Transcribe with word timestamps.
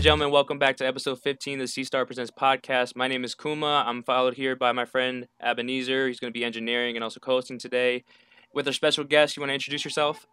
and 0.00 0.04
gentlemen, 0.04 0.30
welcome 0.30 0.58
back 0.58 0.78
to 0.78 0.86
episode 0.86 1.20
15 1.20 1.60
of 1.60 1.64
the 1.64 1.68
C 1.68 1.84
Star 1.84 2.06
Presents 2.06 2.30
podcast. 2.30 2.96
My 2.96 3.06
name 3.06 3.22
is 3.22 3.34
Kuma. 3.34 3.84
I'm 3.86 4.02
followed 4.02 4.32
here 4.32 4.56
by 4.56 4.72
my 4.72 4.86
friend 4.86 5.28
Ebenezer. 5.42 6.08
He's 6.08 6.18
going 6.18 6.32
to 6.32 6.38
be 6.38 6.42
engineering 6.42 6.96
and 6.96 7.04
also 7.04 7.20
co-hosting 7.20 7.58
today. 7.58 8.04
With 8.54 8.66
our 8.66 8.72
special 8.72 9.04
guest, 9.04 9.36
you 9.36 9.42
want 9.42 9.50
to 9.50 9.54
introduce 9.54 9.84
yourself? 9.84 10.26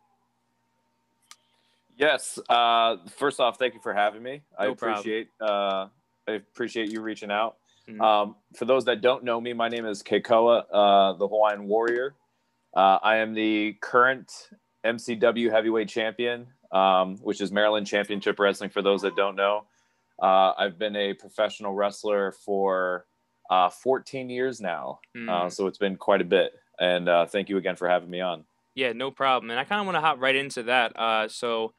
Yes. 1.97 2.39
Uh, 2.47 2.95
first 3.17 3.41
off, 3.41 3.59
thank 3.59 3.73
you 3.73 3.81
for 3.81 3.93
having 3.93 4.23
me. 4.23 4.41
I 4.57 4.67
No 4.67 4.75
problem. 4.75 4.99
appreciate 4.99 5.27
uh, 5.41 5.87
I 6.29 6.31
appreciate 6.31 6.89
you 6.89 7.01
reaching 7.01 7.29
out. 7.29 7.57
Mhm. 7.89 7.99
Um, 8.01 8.35
for 8.55 8.63
those 8.63 8.85
that 8.85 9.01
don't 9.01 9.25
know 9.25 9.41
me, 9.41 9.51
my 9.51 9.67
name 9.67 9.85
is 9.85 10.01
Kekoa, 10.01 10.63
uh, 10.71 11.11
the 11.17 11.27
Hawaiian 11.27 11.67
Warrior. 11.67 12.15
Uh, 12.73 12.99
I 13.03 13.17
am 13.17 13.33
the 13.33 13.73
current 13.81 14.31
MCW 14.85 15.51
heavyweight 15.51 15.89
champion, 15.89 16.47
um, 16.71 17.17
which 17.17 17.41
is 17.41 17.51
Maryland 17.51 17.87
Championship 17.87 18.39
Wrestling. 18.39 18.69
For 18.69 18.81
those 18.81 19.01
that 19.01 19.15
don't 19.15 19.35
know, 19.35 19.65
uh, 20.21 20.53
I've 20.57 20.77
been 20.79 20.95
a 20.95 21.13
professional 21.13 21.73
wrestler 21.73 22.31
for 22.31 23.05
uh, 23.49 23.69
14 23.69 24.29
years 24.29 24.59
now, 24.59 24.99
Mm. 25.15 25.29
uh, 25.29 25.49
so 25.49 25.67
it's 25.67 25.77
been 25.77 25.95
quite 25.95 26.21
a 26.21 26.25
bit. 26.25 26.53
And 26.79 27.07
uh, 27.09 27.25
thank 27.25 27.49
you 27.49 27.57
again 27.57 27.75
for 27.75 27.87
having 27.87 28.09
me 28.09 28.19
on. 28.21 28.43
Yeah, 28.75 28.93
no 28.93 29.09
problem. 29.09 29.49
And 29.51 29.59
I 29.59 29.63
kind 29.63 29.79
of 29.79 29.87
want 29.87 29.95
to 29.95 30.01
hop 30.01 30.19
right 30.21 30.35
into 30.35 30.63
that. 30.63 30.97
Uh, 30.99 31.27
so 31.27 31.73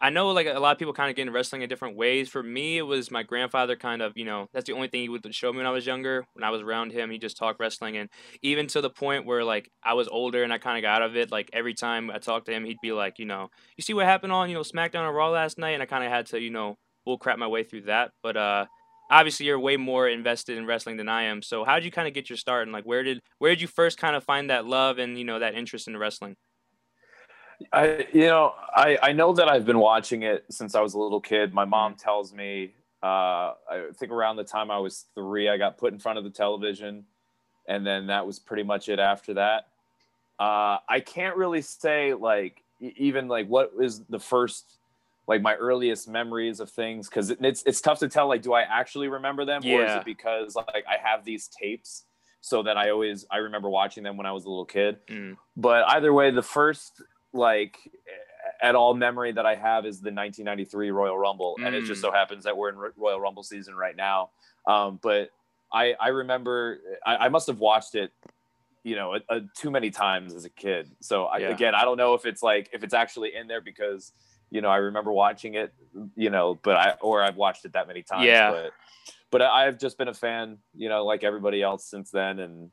I 0.00 0.10
know 0.10 0.30
like 0.30 0.46
a 0.46 0.58
lot 0.58 0.72
of 0.72 0.78
people 0.78 0.92
kind 0.92 1.08
of 1.08 1.16
get 1.16 1.22
into 1.22 1.32
wrestling 1.32 1.62
in 1.62 1.68
different 1.68 1.96
ways. 1.96 2.28
For 2.28 2.42
me, 2.42 2.78
it 2.78 2.82
was 2.82 3.10
my 3.10 3.22
grandfather 3.22 3.76
kind 3.76 4.02
of, 4.02 4.12
you 4.16 4.24
know, 4.24 4.48
that's 4.52 4.66
the 4.66 4.72
only 4.72 4.88
thing 4.88 5.02
he 5.02 5.08
would 5.08 5.34
show 5.34 5.52
me 5.52 5.58
when 5.58 5.66
I 5.66 5.70
was 5.70 5.86
younger. 5.86 6.26
When 6.34 6.42
I 6.42 6.50
was 6.50 6.62
around 6.62 6.92
him, 6.92 7.10
he 7.10 7.18
just 7.18 7.36
talked 7.36 7.60
wrestling. 7.60 7.96
And 7.96 8.10
even 8.42 8.66
to 8.68 8.80
the 8.80 8.90
point 8.90 9.24
where 9.24 9.44
like 9.44 9.70
I 9.84 9.94
was 9.94 10.08
older 10.08 10.42
and 10.42 10.52
I 10.52 10.58
kind 10.58 10.76
of 10.76 10.82
got 10.82 11.00
out 11.00 11.08
of 11.08 11.16
it, 11.16 11.30
like 11.30 11.48
every 11.52 11.74
time 11.74 12.10
I 12.10 12.18
talked 12.18 12.46
to 12.46 12.52
him, 12.52 12.64
he'd 12.64 12.78
be 12.82 12.92
like, 12.92 13.18
you 13.18 13.24
know, 13.24 13.48
you 13.76 13.82
see 13.82 13.94
what 13.94 14.06
happened 14.06 14.32
on, 14.32 14.48
you 14.48 14.56
know, 14.56 14.62
SmackDown 14.62 15.08
or 15.08 15.12
Raw 15.12 15.30
last 15.30 15.58
night? 15.58 15.70
And 15.70 15.82
I 15.82 15.86
kind 15.86 16.04
of 16.04 16.10
had 16.10 16.26
to, 16.26 16.40
you 16.40 16.50
know, 16.50 16.76
bull 17.04 17.16
crap 17.16 17.38
my 17.38 17.46
way 17.46 17.62
through 17.62 17.82
that. 17.82 18.10
But 18.20 18.36
uh, 18.36 18.66
obviously 19.10 19.46
you're 19.46 19.60
way 19.60 19.76
more 19.76 20.08
invested 20.08 20.58
in 20.58 20.66
wrestling 20.66 20.96
than 20.96 21.08
I 21.08 21.24
am. 21.24 21.40
So 21.40 21.64
how 21.64 21.76
did 21.76 21.84
you 21.84 21.92
kind 21.92 22.08
of 22.08 22.14
get 22.14 22.28
your 22.28 22.36
start? 22.36 22.64
And 22.64 22.72
like, 22.72 22.84
where 22.84 23.04
did, 23.04 23.20
where 23.38 23.52
did 23.52 23.60
you 23.60 23.68
first 23.68 23.96
kind 23.96 24.16
of 24.16 24.24
find 24.24 24.50
that 24.50 24.66
love 24.66 24.98
and, 24.98 25.16
you 25.16 25.24
know, 25.24 25.38
that 25.38 25.54
interest 25.54 25.86
in 25.86 25.96
wrestling? 25.96 26.34
I, 27.72 28.06
you 28.12 28.26
know, 28.26 28.54
I, 28.74 28.98
I 29.02 29.12
know 29.12 29.32
that 29.34 29.48
I've 29.48 29.64
been 29.64 29.78
watching 29.78 30.22
it 30.22 30.44
since 30.50 30.74
I 30.74 30.80
was 30.80 30.94
a 30.94 30.98
little 30.98 31.20
kid. 31.20 31.54
My 31.54 31.64
mom 31.64 31.94
tells 31.94 32.32
me, 32.32 32.74
uh, 33.02 33.06
I 33.70 33.86
think 33.96 34.12
around 34.12 34.36
the 34.36 34.44
time 34.44 34.70
I 34.70 34.78
was 34.78 35.06
three, 35.14 35.48
I 35.48 35.56
got 35.56 35.78
put 35.78 35.92
in 35.92 35.98
front 35.98 36.18
of 36.18 36.24
the 36.24 36.30
television, 36.30 37.04
and 37.68 37.86
then 37.86 38.06
that 38.08 38.26
was 38.26 38.38
pretty 38.38 38.62
much 38.62 38.88
it 38.88 38.98
after 38.98 39.34
that. 39.34 39.68
Uh, 40.38 40.78
I 40.88 41.00
can't 41.04 41.36
really 41.36 41.62
say 41.62 42.14
like 42.14 42.62
even 42.80 43.28
like 43.28 43.46
what 43.46 43.76
was 43.76 44.00
the 44.08 44.18
first 44.18 44.78
like 45.26 45.40
my 45.40 45.54
earliest 45.54 46.08
memories 46.08 46.60
of 46.60 46.68
things 46.68 47.08
because 47.08 47.30
it, 47.30 47.38
it's 47.40 47.62
it's 47.64 47.80
tough 47.80 48.00
to 48.00 48.08
tell 48.08 48.26
like 48.28 48.42
do 48.42 48.52
I 48.52 48.62
actually 48.62 49.08
remember 49.08 49.44
them 49.44 49.62
or 49.64 49.84
is 49.84 49.94
it 49.94 50.04
because 50.04 50.56
like 50.56 50.84
I 50.88 50.96
have 51.02 51.24
these 51.24 51.48
tapes 51.48 52.04
so 52.40 52.62
that 52.64 52.76
I 52.76 52.90
always 52.90 53.24
I 53.30 53.38
remember 53.38 53.70
watching 53.70 54.02
them 54.02 54.16
when 54.16 54.26
I 54.26 54.32
was 54.32 54.44
a 54.44 54.48
little 54.48 54.66
kid 54.66 54.98
Mm. 55.08 55.36
but 55.56 55.84
either 55.88 56.12
way 56.12 56.30
the 56.30 56.42
first 56.42 57.00
like 57.34 57.76
at 58.62 58.74
all 58.74 58.94
memory 58.94 59.32
that 59.32 59.44
i 59.44 59.54
have 59.54 59.84
is 59.84 60.00
the 60.00 60.10
1993 60.12 60.90
royal 60.90 61.18
rumble 61.18 61.56
and 61.62 61.74
it 61.74 61.84
just 61.84 61.98
Mm. 61.98 62.02
so 62.02 62.12
happens 62.12 62.44
that 62.44 62.56
we're 62.56 62.68
in 62.70 62.76
royal 62.96 63.20
rumble 63.20 63.42
season 63.42 63.74
right 63.74 63.96
now 63.96 64.30
um, 64.66 64.98
but 65.02 65.30
i 65.72 65.94
i 66.00 66.08
remember 66.08 66.78
I, 67.04 67.16
I 67.16 67.28
must 67.28 67.46
have 67.48 67.58
watched 67.58 67.94
it 67.96 68.12
you 68.84 68.96
know 68.96 69.14
a, 69.14 69.20
a, 69.28 69.40
too 69.56 69.70
many 69.70 69.90
times 69.90 70.34
as 70.34 70.44
a 70.44 70.50
kid 70.50 70.90
so 71.00 71.24
I, 71.24 71.38
Yeah. 71.38 71.48
again 71.50 71.74
i 71.74 71.84
don't 71.84 71.96
know 71.96 72.14
if 72.14 72.24
it's 72.26 72.42
like 72.42 72.70
if 72.72 72.84
it's 72.84 72.94
actually 72.94 73.34
in 73.34 73.48
there 73.48 73.60
because 73.60 74.12
you 74.50 74.60
know 74.60 74.68
i 74.68 74.76
remember 74.76 75.10
watching 75.12 75.54
it 75.54 75.74
you 76.14 76.30
know 76.30 76.58
but 76.62 76.76
i 76.76 76.90
or 77.00 77.22
i've 77.22 77.36
watched 77.36 77.64
it 77.64 77.72
that 77.72 77.88
many 77.88 78.02
times 78.02 78.26
Yeah. 78.26 78.50
but 78.52 78.72
but 79.30 79.42
i've 79.42 79.78
just 79.78 79.98
been 79.98 80.08
a 80.08 80.14
fan 80.14 80.58
you 80.76 80.88
know 80.88 81.04
like 81.04 81.24
everybody 81.24 81.60
else 81.62 81.84
since 81.86 82.10
then 82.10 82.38
and 82.38 82.70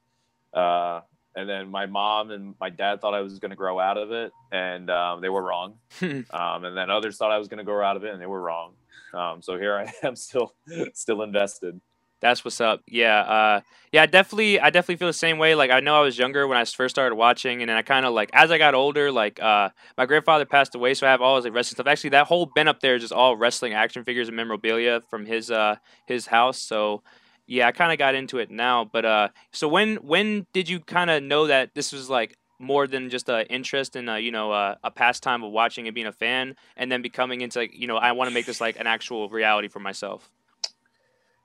uh 0.54 1.02
and 1.36 1.48
then 1.48 1.70
my 1.70 1.86
mom 1.86 2.32
and 2.32 2.56
my 2.60 2.70
dad 2.70 3.02
thought 3.02 3.14
I 3.14 3.22
was 3.22 3.40
going 3.40 3.52
to 3.52 3.56
grow 3.56 3.80
out 3.80 3.98
of 3.98 4.12
it, 4.12 4.32
and 4.52 4.90
um, 4.90 5.22
they 5.22 5.30
were 5.30 5.42
wrong. 5.42 5.76
um, 6.02 6.66
and 6.66 6.76
then 6.76 6.90
others 6.90 7.18
thought 7.18 7.32
I 7.32 7.38
was 7.38 7.48
going 7.48 7.60
to 7.60 7.64
grow 7.64 7.86
out 7.86 7.98
of 7.98 8.04
it, 8.04 8.12
and 8.12 8.22
they 8.22 8.26
were 8.26 8.42
wrong. 8.42 8.74
Um, 9.14 9.42
so 9.42 9.58
here 9.58 9.76
I 9.76 9.92
am, 10.06 10.16
still, 10.16 10.54
still 10.94 11.22
invested. 11.22 11.80
That's 12.22 12.46
what's 12.46 12.62
up. 12.62 12.82
Yeah, 12.88 13.22
uh, 13.22 13.62
yeah, 13.92 14.04
I 14.04 14.06
definitely, 14.06 14.60
I 14.60 14.70
definitely 14.70 14.98
feel 14.98 15.08
the 15.08 15.14
same 15.14 15.40
way. 15.40 15.56
Like 15.56 15.72
I 15.72 15.80
know 15.80 15.96
I 15.96 16.02
was 16.02 16.20
younger 16.20 16.48
when 16.48 16.56
I 16.56 16.66
first 16.66 16.94
started 16.94 17.16
watching, 17.16 17.62
and 17.64 17.70
then 17.70 17.76
I 17.76 17.82
kind 17.82 18.06
of 18.06 18.14
like 18.14 18.30
as 18.34 18.52
I 18.52 18.60
got 18.60 18.76
older, 18.76 19.12
like 19.12 19.42
uh, 19.42 19.70
my 19.98 20.06
grandfather 20.06 20.46
passed 20.46 20.76
away, 20.76 20.94
so 20.94 21.08
I 21.08 21.10
have 21.10 21.22
all 21.22 21.38
his 21.38 21.46
like 21.46 21.56
wrestling 21.56 21.78
stuff. 21.78 21.88
Actually, 21.88 22.12
that 22.12 22.28
whole 22.28 22.46
bin 22.46 22.68
up 22.68 22.80
there 22.80 22.94
is 22.94 23.02
just 23.02 23.12
all 23.12 23.36
wrestling 23.36 23.74
action 23.74 24.04
figures 24.04 24.28
and 24.28 24.38
memorabilia 24.38 25.02
from 25.10 25.26
his 25.26 25.50
uh 25.50 25.78
his 26.06 26.28
house. 26.28 26.62
So 26.62 27.02
yeah, 27.52 27.68
I 27.68 27.74
kind 27.74 27.92
of 27.92 27.98
got 27.98 28.16
into 28.16 28.38
it 28.38 28.50
now. 28.50 28.86
But 28.86 29.04
uh, 29.04 29.28
so 29.52 29.68
when 29.68 29.98
when 29.98 30.48
did 30.54 30.70
you 30.70 30.80
kind 30.80 31.10
of 31.10 31.22
know 31.22 31.48
that 31.48 31.76
this 31.76 31.92
was 31.92 32.10
like 32.10 32.38
more 32.60 32.88
than 32.88 33.10
just 33.10 33.28
an 33.28 33.46
interest 33.48 33.98
and 33.98 34.10
uh, 34.10 34.16
you 34.16 34.32
know 34.32 34.54
uh, 34.54 34.76
a 34.86 34.90
pastime 34.90 35.44
of 35.44 35.52
watching 35.52 35.86
and 35.86 35.94
being 35.94 36.08
a 36.08 36.14
fan, 36.14 36.56
and 36.78 36.90
then 36.90 37.02
becoming 37.02 37.42
into 37.42 37.60
like 37.60 37.78
you 37.78 37.88
know 37.88 37.98
I 37.98 38.14
want 38.14 38.30
to 38.30 38.34
make 38.34 38.46
this 38.46 38.62
like 38.62 38.80
an 38.80 38.88
actual 38.88 39.28
reality 39.28 39.68
for 39.68 39.80
myself. 39.80 40.30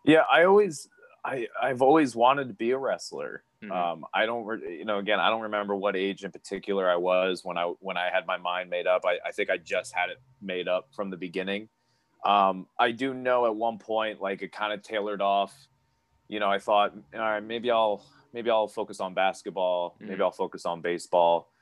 Yeah, 0.04 0.22
I 0.32 0.44
always, 0.44 0.88
I, 1.24 1.48
I've 1.60 1.82
always 1.82 2.14
wanted 2.14 2.46
to 2.46 2.54
be 2.54 2.70
a 2.70 2.78
wrestler. 2.78 3.42
Mhm. 3.60 3.72
Um, 3.72 4.04
I 4.14 4.26
don't, 4.26 4.44
re- 4.44 4.78
you 4.78 4.84
know, 4.84 4.98
again, 4.98 5.18
I 5.18 5.30
don't 5.30 5.42
remember 5.42 5.74
what 5.74 5.96
age 5.96 6.22
in 6.22 6.30
particular 6.30 6.88
I 6.88 6.94
was 6.94 7.44
when 7.44 7.58
I 7.58 7.64
when 7.80 7.96
I 7.96 8.10
had 8.12 8.24
my 8.28 8.36
mind 8.36 8.70
made 8.70 8.86
up. 8.86 9.04
I, 9.04 9.18
I 9.26 9.32
think 9.32 9.50
I 9.50 9.56
just 9.56 9.92
had 9.92 10.10
it 10.10 10.20
made 10.40 10.68
up 10.68 10.86
from 10.94 11.10
the 11.10 11.16
beginning. 11.16 11.68
Um, 12.24 12.68
I 12.78 12.92
do 12.92 13.12
know 13.12 13.46
at 13.46 13.56
one 13.56 13.78
point, 13.78 14.20
like 14.20 14.42
it 14.42 14.52
kind 14.52 14.72
of 14.72 14.82
tailored 14.82 15.20
off. 15.20 15.52
You 16.28 16.40
know, 16.40 16.50
I 16.50 16.58
thought, 16.58 16.92
all 17.14 17.20
right, 17.20 17.42
maybe 17.42 17.70
I'll 17.70 18.04
maybe 18.32 18.50
I'll 18.50 18.68
focus 18.68 19.00
on 19.00 19.14
basketball. 19.14 19.96
Maybe 20.00 20.16
Mhm. 20.16 20.22
I'll 20.22 20.30
focus 20.30 20.66
on 20.66 20.80
baseball, 20.80 21.52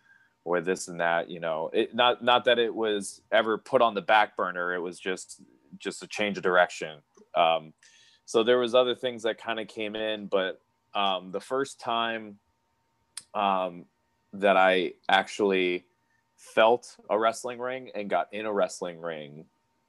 or 0.44 0.60
this 0.60 0.88
and 0.88 1.00
that. 1.00 1.28
You 1.30 1.41
know, 1.41 1.70
it 1.72 1.94
not 1.94 2.22
not 2.25 2.44
that 2.47 2.58
it 2.58 2.75
was 2.75 3.22
ever 3.30 3.58
put 3.58 3.82
on 3.82 3.94
the 3.94 4.02
back 4.02 4.36
burner. 4.36 4.75
It 4.75 4.80
was 4.80 4.98
just 4.98 5.42
just 5.78 6.02
a 6.02 6.06
change 6.06 6.36
of 6.36 6.42
direction. 6.42 7.02
Um, 7.34 7.75
so 8.26 8.42
there 8.42 8.58
was 8.58 8.75
other 8.75 8.94
things 8.94 9.22
that 9.25 9.38
kind 9.38 9.60
of 9.60 9.69
came 9.69 9.94
in 9.94 10.26
but 10.26 10.60
um, 10.94 11.31
the 11.31 11.41
first 11.41 11.81
time 11.81 12.38
um, 13.34 13.84
that 14.32 14.56
i 14.56 14.92
actually 15.08 15.84
felt 16.36 16.96
a 17.10 17.19
wrestling 17.19 17.58
ring 17.58 17.91
and 17.94 18.10
got 18.10 18.32
in 18.32 18.46
a 18.46 18.52
wrestling 18.52 19.00
ring 19.00 19.44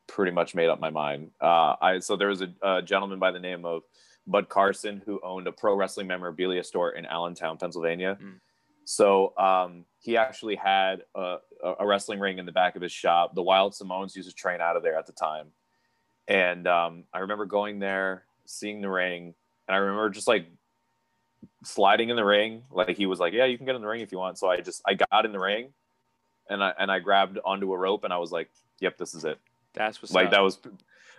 pretty 0.07 0.31
much 0.31 0.53
made 0.53 0.69
up 0.69 0.79
my 0.79 0.89
mind 0.89 1.31
uh, 1.41 1.75
I, 1.81 1.99
so 1.99 2.15
there 2.15 2.27
was 2.27 2.41
a, 2.41 2.53
a 2.61 2.81
gentleman 2.81 3.19
by 3.19 3.31
the 3.31 3.39
name 3.39 3.65
of 3.65 3.83
bud 4.27 4.49
carson 4.49 5.01
who 5.05 5.19
owned 5.23 5.47
a 5.47 5.51
pro 5.51 5.75
wrestling 5.75 6.07
memorabilia 6.07 6.63
store 6.63 6.91
in 6.91 7.05
allentown 7.05 7.57
pennsylvania 7.57 8.17
Mm. 8.21 8.39
so 8.83 9.33
um, 9.37 9.85
he 9.99 10.17
actually 10.17 10.55
had 10.55 11.03
a, 11.15 11.37
a 11.79 11.85
wrestling 11.85 12.19
ring 12.19 12.37
in 12.37 12.45
the 12.45 12.51
back 12.51 12.75
of 12.75 12.81
his 12.81 12.91
shop 12.91 13.35
the 13.35 13.43
wild 13.43 13.73
samoans 13.75 14.15
used 14.15 14.29
to 14.29 14.35
train 14.35 14.61
out 14.61 14.75
of 14.75 14.83
there 14.83 14.97
at 14.97 15.05
the 15.05 15.13
time 15.13 15.47
and 16.27 16.67
um, 16.67 17.03
I 17.13 17.19
remember 17.19 17.45
going 17.45 17.77
there, 17.77 18.23
seeing 18.45 18.81
the 18.81 18.89
ring, 18.89 19.35
and 19.67 19.75
I 19.75 19.77
remember 19.77 20.09
just 20.09 20.27
like 20.27 20.47
sliding 21.63 22.09
in 22.09 22.15
the 22.15 22.25
ring. 22.25 22.63
Like 22.71 22.97
he 22.97 23.05
was 23.05 23.19
like, 23.19 23.31
"Yeah, 23.31 23.45
you 23.45 23.57
can 23.57 23.67
get 23.67 23.75
in 23.75 23.81
the 23.81 23.87
ring 23.87 24.01
if 24.01 24.11
you 24.11 24.17
want." 24.17 24.39
So 24.39 24.49
I 24.49 24.59
just 24.61 24.81
I 24.87 24.95
got 24.95 25.25
in 25.25 25.31
the 25.31 25.39
ring, 25.39 25.69
and 26.49 26.63
I 26.63 26.73
and 26.79 26.91
I 26.91 26.97
grabbed 26.97 27.37
onto 27.45 27.71
a 27.73 27.77
rope, 27.77 28.05
and 28.05 28.11
I 28.11 28.17
was 28.17 28.31
like, 28.31 28.49
"Yep, 28.79 28.97
this 28.97 29.13
is 29.13 29.23
it." 29.23 29.39
That's 29.75 30.01
what's 30.01 30.13
like 30.13 30.27
up. 30.27 30.31
that 30.31 30.39
was 30.41 30.57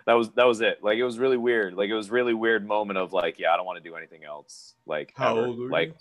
that 0.05 0.13
was 0.13 0.29
that 0.31 0.45
was 0.45 0.61
it. 0.61 0.79
Like 0.83 0.97
it 0.97 1.03
was 1.03 1.19
really 1.19 1.37
weird. 1.37 1.73
Like 1.75 1.89
it 1.89 1.95
was 1.95 2.09
really 2.09 2.33
weird 2.33 2.65
moment 2.67 2.97
of 2.97 3.13
like, 3.13 3.39
yeah, 3.39 3.53
I 3.53 3.57
don't 3.57 3.65
want 3.65 3.81
to 3.83 3.89
do 3.89 3.95
anything 3.95 4.23
else. 4.23 4.73
Like 4.85 5.13
How 5.15 5.37
ever. 5.37 5.47
old 5.47 5.59
were 5.59 5.69
like 5.69 5.89
you? 5.89 5.95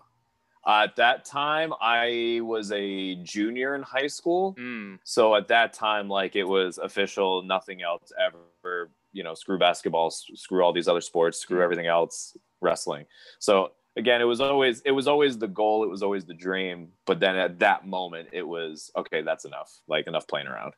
uh, 0.72 0.84
at 0.84 0.96
that 0.96 1.24
time, 1.24 1.72
I 1.80 2.40
was 2.42 2.72
a 2.72 3.16
junior 3.16 3.74
in 3.74 3.82
high 3.82 4.06
school. 4.08 4.54
Mm. 4.58 4.98
So 5.04 5.34
at 5.34 5.48
that 5.48 5.72
time, 5.72 6.08
like 6.08 6.36
it 6.36 6.44
was 6.44 6.78
official, 6.78 7.42
nothing 7.42 7.82
else 7.82 8.12
ever, 8.18 8.90
you 9.12 9.22
know, 9.22 9.34
screw 9.34 9.58
basketball, 9.58 10.06
s- 10.08 10.26
screw 10.34 10.62
all 10.64 10.72
these 10.72 10.88
other 10.88 11.00
sports, 11.00 11.38
screw 11.38 11.62
everything 11.62 11.86
else, 11.86 12.36
wrestling. 12.60 13.06
So 13.38 13.72
again, 13.96 14.20
it 14.20 14.24
was 14.24 14.40
always, 14.40 14.80
it 14.82 14.90
was 14.92 15.08
always 15.08 15.38
the 15.38 15.48
goal. 15.48 15.82
It 15.84 15.88
was 15.88 16.02
always 16.02 16.24
the 16.24 16.34
dream. 16.34 16.88
But 17.06 17.18
then 17.20 17.36
at 17.36 17.58
that 17.60 17.86
moment, 17.86 18.28
it 18.32 18.46
was, 18.46 18.90
okay, 18.96 19.22
that's 19.22 19.44
enough, 19.44 19.72
like 19.88 20.06
enough 20.06 20.26
playing 20.28 20.46
around. 20.48 20.74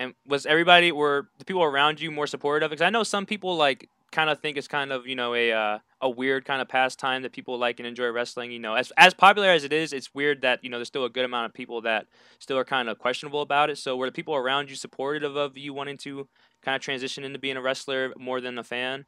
And 0.00 0.14
was 0.26 0.46
everybody 0.46 0.92
were 0.92 1.28
the 1.38 1.44
people 1.44 1.62
around 1.62 2.00
you 2.00 2.10
more 2.10 2.26
supportive? 2.26 2.70
Because 2.70 2.80
I 2.80 2.88
know 2.88 3.02
some 3.02 3.26
people 3.26 3.54
like 3.58 3.90
kind 4.10 4.30
of 4.30 4.40
think 4.40 4.56
it's 4.56 4.66
kind 4.66 4.92
of 4.92 5.06
you 5.06 5.14
know 5.14 5.34
a 5.34 5.52
uh, 5.52 5.78
a 6.00 6.08
weird 6.08 6.46
kind 6.46 6.62
of 6.62 6.68
pastime 6.68 7.20
that 7.20 7.32
people 7.32 7.58
like 7.58 7.78
and 7.80 7.86
enjoy 7.86 8.08
wrestling. 8.08 8.50
You 8.50 8.60
know, 8.60 8.74
as 8.76 8.94
as 8.96 9.12
popular 9.12 9.50
as 9.50 9.62
it 9.62 9.74
is, 9.74 9.92
it's 9.92 10.14
weird 10.14 10.40
that 10.40 10.64
you 10.64 10.70
know 10.70 10.78
there's 10.78 10.88
still 10.88 11.04
a 11.04 11.10
good 11.10 11.26
amount 11.26 11.44
of 11.46 11.52
people 11.52 11.82
that 11.82 12.06
still 12.38 12.56
are 12.56 12.64
kind 12.64 12.88
of 12.88 12.98
questionable 12.98 13.42
about 13.42 13.68
it. 13.68 13.76
So 13.76 13.94
were 13.94 14.06
the 14.06 14.12
people 14.12 14.34
around 14.34 14.70
you 14.70 14.74
supportive 14.74 15.36
of 15.36 15.58
you 15.58 15.74
wanting 15.74 15.98
to 15.98 16.26
kind 16.62 16.74
of 16.74 16.80
transition 16.80 17.22
into 17.22 17.38
being 17.38 17.58
a 17.58 17.62
wrestler 17.62 18.14
more 18.16 18.40
than 18.40 18.58
a 18.58 18.64
fan? 18.64 19.04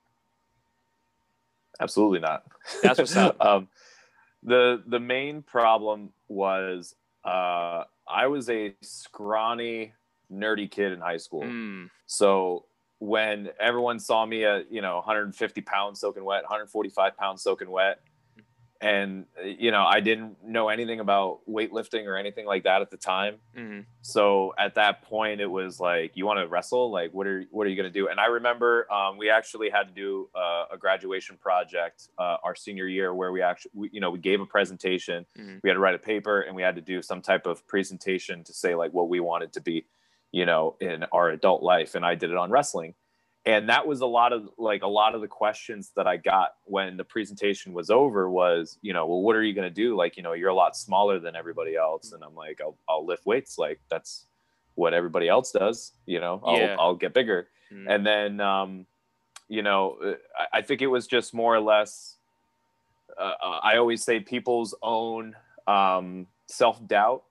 Absolutely 1.80 2.20
not. 2.20 2.44
That's 2.82 2.98
what's 2.98 3.16
up. 3.16 3.40
um, 3.44 3.68
the 4.42 4.82
the 4.86 5.00
main 5.00 5.40
problem 5.40 6.10
was 6.28 6.94
uh, 7.24 7.84
I 8.06 8.26
was 8.26 8.50
a 8.50 8.74
scrawny, 8.82 9.94
nerdy 10.32 10.70
kid 10.70 10.92
in 10.92 11.00
high 11.00 11.18
school. 11.18 11.42
Mm, 11.42 11.90
So 12.06 12.66
when 13.02 13.50
everyone 13.58 13.98
saw 13.98 14.24
me 14.24 14.44
at 14.44 14.70
you 14.70 14.80
know 14.80 14.94
150 14.94 15.60
pounds 15.62 15.98
soaking 15.98 16.24
wet 16.24 16.44
145 16.44 17.16
pounds 17.16 17.42
soaking 17.42 17.68
wet 17.68 17.98
and 18.80 19.26
you 19.44 19.72
know 19.72 19.84
i 19.84 19.98
didn't 19.98 20.36
know 20.44 20.68
anything 20.68 21.00
about 21.00 21.40
weightlifting 21.48 22.06
or 22.06 22.16
anything 22.16 22.46
like 22.46 22.62
that 22.62 22.80
at 22.80 22.90
the 22.90 22.96
time 22.96 23.36
mm-hmm. 23.56 23.80
so 24.02 24.54
at 24.56 24.76
that 24.76 25.02
point 25.02 25.40
it 25.40 25.50
was 25.50 25.80
like 25.80 26.12
you 26.14 26.24
want 26.24 26.38
to 26.38 26.46
wrestle 26.46 26.92
like 26.92 27.12
what 27.12 27.26
are 27.26 27.44
what 27.50 27.66
are 27.66 27.70
you 27.70 27.76
going 27.76 27.92
to 27.92 27.98
do 27.98 28.06
and 28.06 28.20
i 28.20 28.26
remember 28.26 28.92
um, 28.92 29.16
we 29.16 29.28
actually 29.28 29.68
had 29.68 29.88
to 29.88 29.92
do 29.92 30.28
uh, 30.36 30.66
a 30.72 30.76
graduation 30.76 31.36
project 31.36 32.08
uh, 32.18 32.36
our 32.44 32.54
senior 32.54 32.86
year 32.86 33.12
where 33.12 33.32
we 33.32 33.42
actually 33.42 33.70
we, 33.74 33.90
you 33.92 34.00
know 34.00 34.10
we 34.10 34.18
gave 34.18 34.40
a 34.40 34.46
presentation 34.46 35.26
mm-hmm. 35.36 35.56
we 35.62 35.70
had 35.70 35.74
to 35.74 35.80
write 35.80 35.96
a 35.96 35.98
paper 35.98 36.42
and 36.42 36.54
we 36.54 36.62
had 36.62 36.76
to 36.76 36.82
do 36.82 37.02
some 37.02 37.20
type 37.20 37.46
of 37.46 37.66
presentation 37.66 38.44
to 38.44 38.52
say 38.52 38.76
like 38.76 38.92
what 38.92 39.08
we 39.08 39.18
wanted 39.18 39.52
to 39.52 39.60
be 39.60 39.84
you 40.32 40.46
know 40.46 40.76
in 40.80 41.04
our 41.12 41.30
adult 41.30 41.62
life 41.62 41.94
and 41.94 42.04
i 42.04 42.14
did 42.14 42.30
it 42.30 42.36
on 42.36 42.50
wrestling. 42.50 42.94
And 43.44 43.68
that 43.70 43.88
was 43.88 44.02
a 44.02 44.06
lot 44.06 44.32
of 44.32 44.50
like 44.56 44.82
a 44.84 44.88
lot 44.88 45.16
of 45.16 45.20
the 45.20 45.26
questions 45.26 45.90
that 45.96 46.06
i 46.06 46.16
got 46.16 46.54
when 46.64 46.96
the 46.96 47.04
presentation 47.04 47.72
was 47.72 47.90
over 47.90 48.30
was 48.30 48.78
you 48.82 48.92
know 48.92 49.06
well 49.06 49.20
what 49.20 49.34
are 49.34 49.42
you 49.42 49.52
going 49.52 49.68
to 49.68 49.74
do? 49.74 49.96
Like 49.96 50.16
you 50.16 50.22
know 50.22 50.32
you're 50.32 50.50
a 50.50 50.54
lot 50.54 50.76
smaller 50.76 51.18
than 51.18 51.34
everybody 51.34 51.74
else. 51.76 52.12
And 52.12 52.22
i'm 52.22 52.36
like 52.36 52.60
i'll, 52.60 52.76
I'll 52.88 53.04
lift 53.04 53.26
weights. 53.26 53.58
Like 53.58 53.80
that's 53.90 54.26
what 54.74 54.94
everybody 54.94 55.28
else 55.28 55.52
does 55.52 55.92
you 56.06 56.20
know? 56.20 56.40
I'll, 56.44 56.56
yeah. 56.56 56.76
I'll 56.78 56.94
get 56.94 57.12
bigger. 57.14 57.48
Mm. 57.72 57.86
and 57.88 58.06
then 58.06 58.40
um 58.40 58.86
you 59.48 59.62
know 59.62 59.96
I, 60.38 60.58
I, 60.58 60.62
think 60.62 60.82
it 60.82 60.86
was 60.86 61.06
just 61.06 61.32
more 61.32 61.54
or 61.54 61.60
less 61.60 62.16
uh, 63.18 63.34
uh 63.42 63.60
i 63.62 63.76
always 63.78 64.04
say 64.04 64.20
people's 64.20 64.74
own 64.82 65.34
um 65.66 66.26
self-doubt 66.46 67.22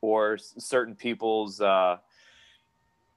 or 0.00 0.38
certain 0.38 0.94
people's 0.94 1.60
uh 1.60 1.98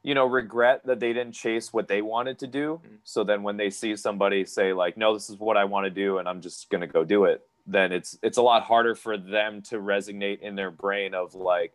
you 0.06 0.14
know 0.14 0.26
regret 0.26 0.86
that 0.86 1.00
they 1.00 1.14
didn't 1.14 1.34
chase 1.34 1.74
what 1.74 1.88
they 1.88 2.02
wanted 2.02 2.40
to 2.40 2.48
do. 2.48 2.80
Mm-hmm. 2.84 2.96
so 3.04 3.24
then 3.24 3.44
when 3.44 3.58
they 3.58 3.70
see 3.70 3.96
somebody 3.96 4.46
say 4.46 4.74
like 4.74 4.98
no 4.98 5.14
this 5.14 5.30
is 5.30 5.38
what 5.38 5.58
i 5.58 5.66
want 5.66 5.86
to 5.86 5.90
do 5.90 6.18
and 6.20 6.28
i'm 6.28 6.42
just 6.42 6.70
going 6.70 6.82
to 6.82 6.88
go 6.88 7.04
do 7.04 7.26
it 7.26 7.42
then 7.68 7.92
it's 7.92 8.18
it's 8.22 8.38
a 8.38 8.42
lot 8.42 8.64
harder 8.64 8.96
for 8.96 9.18
them 9.18 9.62
to 9.64 9.78
resonate 9.78 10.40
in 10.42 10.56
their 10.56 10.72
brain 10.72 11.14
of 11.14 11.34
like 11.34 11.74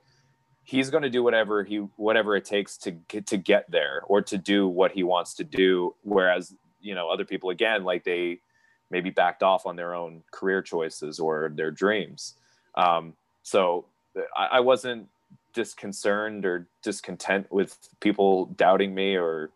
he's 0.63 0.91
going 0.91 1.03
to 1.03 1.11
do 1.11 1.23
whatever 1.23 1.65
he 1.65 1.79
whatever 1.97 2.37
it 2.37 2.45
takes 2.45 2.77
to 2.77 2.93
get 2.93 3.27
to 3.27 3.37
get 3.37 3.71
there 3.71 4.03
or 4.07 4.23
to 4.23 4.39
do 4.39 4.69
what 4.69 4.93
he 4.93 5.03
wants 5.03 5.35
to 5.35 5.45
do. 5.45 5.95
Whereas 6.03 6.55
you 6.81 6.95
know 6.95 7.09
other 7.09 7.25
people 7.25 7.51
again 7.51 7.83
like 7.83 8.05
they 8.05 8.41
maybe 8.91 9.11
backed 9.11 9.43
off 9.43 9.67
on 9.67 9.77
their 9.77 9.95
own 9.95 10.23
career 10.31 10.63
choices 10.63 11.19
or 11.19 11.53
their 11.55 11.71
dreams. 11.71 12.35
Um, 12.77 13.15
so 13.43 13.87
I, 14.37 14.47
I 14.47 14.61
wasn't 14.61 15.09
disconcerted 15.53 16.45
or 16.45 16.69
discontent 16.83 17.51
with 17.51 17.77
people 18.01 18.47
doubting 18.57 18.95
me 18.95 19.17
or 19.17 19.51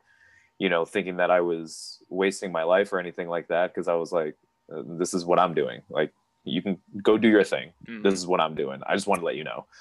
you 0.59 0.69
know 0.69 0.85
thinking 0.85 1.17
that 1.17 1.31
i 1.31 1.41
was 1.41 1.99
wasting 2.09 2.53
my 2.53 2.63
life 2.63 2.93
or 2.93 2.99
anything 2.99 3.29
like 3.29 3.49
that 3.49 3.73
because 3.73 3.89
i 3.89 3.95
was 3.95 4.13
like 4.13 4.37
uh, 4.75 4.83
this 4.87 5.13
is 5.15 5.25
what 5.25 5.39
i'm 5.39 5.55
doing. 5.55 5.83
Like 5.91 6.13
you 6.45 6.63
can 6.63 6.79
go 7.03 7.19
do 7.19 7.29
your 7.29 7.45
thing. 7.45 7.73
Mm-hmm. 7.87 8.03
this 8.03 8.15
is 8.15 8.27
what 8.27 8.41
i'm 8.41 8.55
doing. 8.55 8.81
I 8.87 8.95
just 8.95 9.07
want 9.07 9.21
to 9.21 9.27
let 9.27 9.37
you 9.37 9.45
know. 9.45 9.67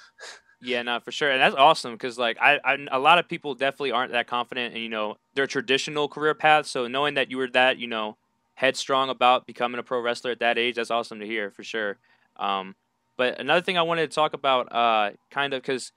Yeah 0.62 0.80
no 0.80 0.98
for 0.98 1.12
sure. 1.12 1.30
And 1.30 1.42
that's 1.42 1.54
awesome 1.54 1.92
because 1.92 2.16
like 2.16 2.38
I, 2.40 2.58
I 2.64 2.78
a 2.90 2.98
lot 2.98 3.18
of 3.18 3.28
people 3.28 3.54
definitely 3.54 3.92
aren't 3.92 4.12
that 4.12 4.26
confident 4.26 4.72
and 4.72 4.82
you 4.82 4.88
know 4.88 5.18
their 5.34 5.46
traditional 5.46 6.08
career 6.08 6.32
path. 6.32 6.64
So 6.64 6.86
knowing 6.86 7.14
that 7.14 7.30
you 7.30 7.36
were 7.36 7.50
that 7.50 7.76
you 7.76 7.86
know 7.86 8.16
headstrong 8.54 9.10
about 9.10 9.46
becoming 9.46 9.78
a 9.78 9.82
pro 9.82 10.00
wrestler 10.00 10.30
at 10.30 10.38
that 10.38 10.56
age 10.56 10.76
that's 10.76 10.90
awesome 10.90 11.20
to 11.20 11.26
hear 11.26 11.50
for 11.50 11.62
sure. 11.62 11.98
Um, 12.36 12.76
but 13.16 13.38
another 13.40 13.60
thing 13.60 13.78
I 13.78 13.82
wanted 13.82 14.10
to 14.10 14.14
talk 14.14 14.32
about, 14.32 14.72
uh, 14.72 15.10
kind 15.30 15.54
of, 15.54 15.62
because 15.62 15.92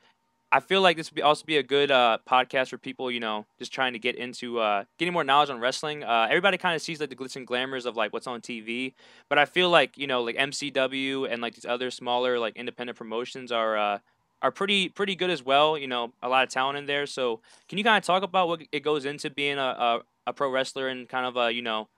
I 0.50 0.62
feel 0.62 0.82
like 0.82 0.96
this 0.96 1.12
would 1.12 1.16
be 1.16 1.22
also 1.22 1.44
be 1.46 1.58
a 1.58 1.64
good 1.64 1.92
uh, 1.92 2.20
podcast 2.28 2.70
for 2.70 2.78
people, 2.78 3.12
you 3.12 3.20
know, 3.20 3.46
just 3.60 3.74
trying 3.74 3.92
to 3.94 4.00
get 4.00 4.16
into 4.16 4.60
uh, 4.60 4.86
getting 4.98 5.14
more 5.14 5.26
knowledge 5.26 5.50
on 5.50 5.60
wrestling. 5.60 6.04
Uh, 6.04 6.28
everybody 6.30 6.58
kind 6.58 6.74
of 6.74 6.82
sees 6.82 7.02
like 7.02 7.10
the 7.10 7.18
glitz 7.18 7.36
and 7.36 7.46
glamours 7.46 7.86
of 7.86 7.98
like 7.98 8.14
what's 8.14 8.28
on 8.28 8.40
TV, 8.40 8.94
but 9.28 9.38
I 9.38 9.44
feel 9.46 9.70
like 9.70 9.98
you 9.98 10.08
know, 10.08 10.24
like 10.24 10.38
MCW 10.38 11.30
and 11.30 11.42
like 11.42 11.56
these 11.56 11.66
other 11.66 11.92
smaller 11.92 12.40
like 12.40 12.56
independent 12.56 12.98
promotions 12.98 13.52
are 13.52 13.78
uh, 13.78 14.00
are 14.42 14.52
pretty 14.52 14.88
pretty 14.88 15.16
good 15.16 15.30
as 15.30 15.44
well. 15.44 15.78
You 15.78 15.88
know, 15.88 16.14
a 16.24 16.30
lot 16.30 16.44
of 16.44 16.50
talent 16.50 16.78
in 16.78 16.86
there. 16.86 17.06
So, 17.08 17.42
can 17.68 17.78
you 17.78 17.84
kind 17.84 17.98
of 17.98 18.06
talk 18.06 18.24
about 18.24 18.48
what 18.48 18.62
it 18.72 18.82
goes 18.84 19.04
into 19.04 19.30
being 19.30 19.58
a, 19.58 19.62
a, 19.62 20.02
a 20.28 20.34
pro 20.34 20.50
wrestler 20.50 20.88
and 20.88 21.10
kind 21.10 21.26
of 21.26 21.36
a 21.36 21.52
you 21.52 21.62
know 21.62 21.90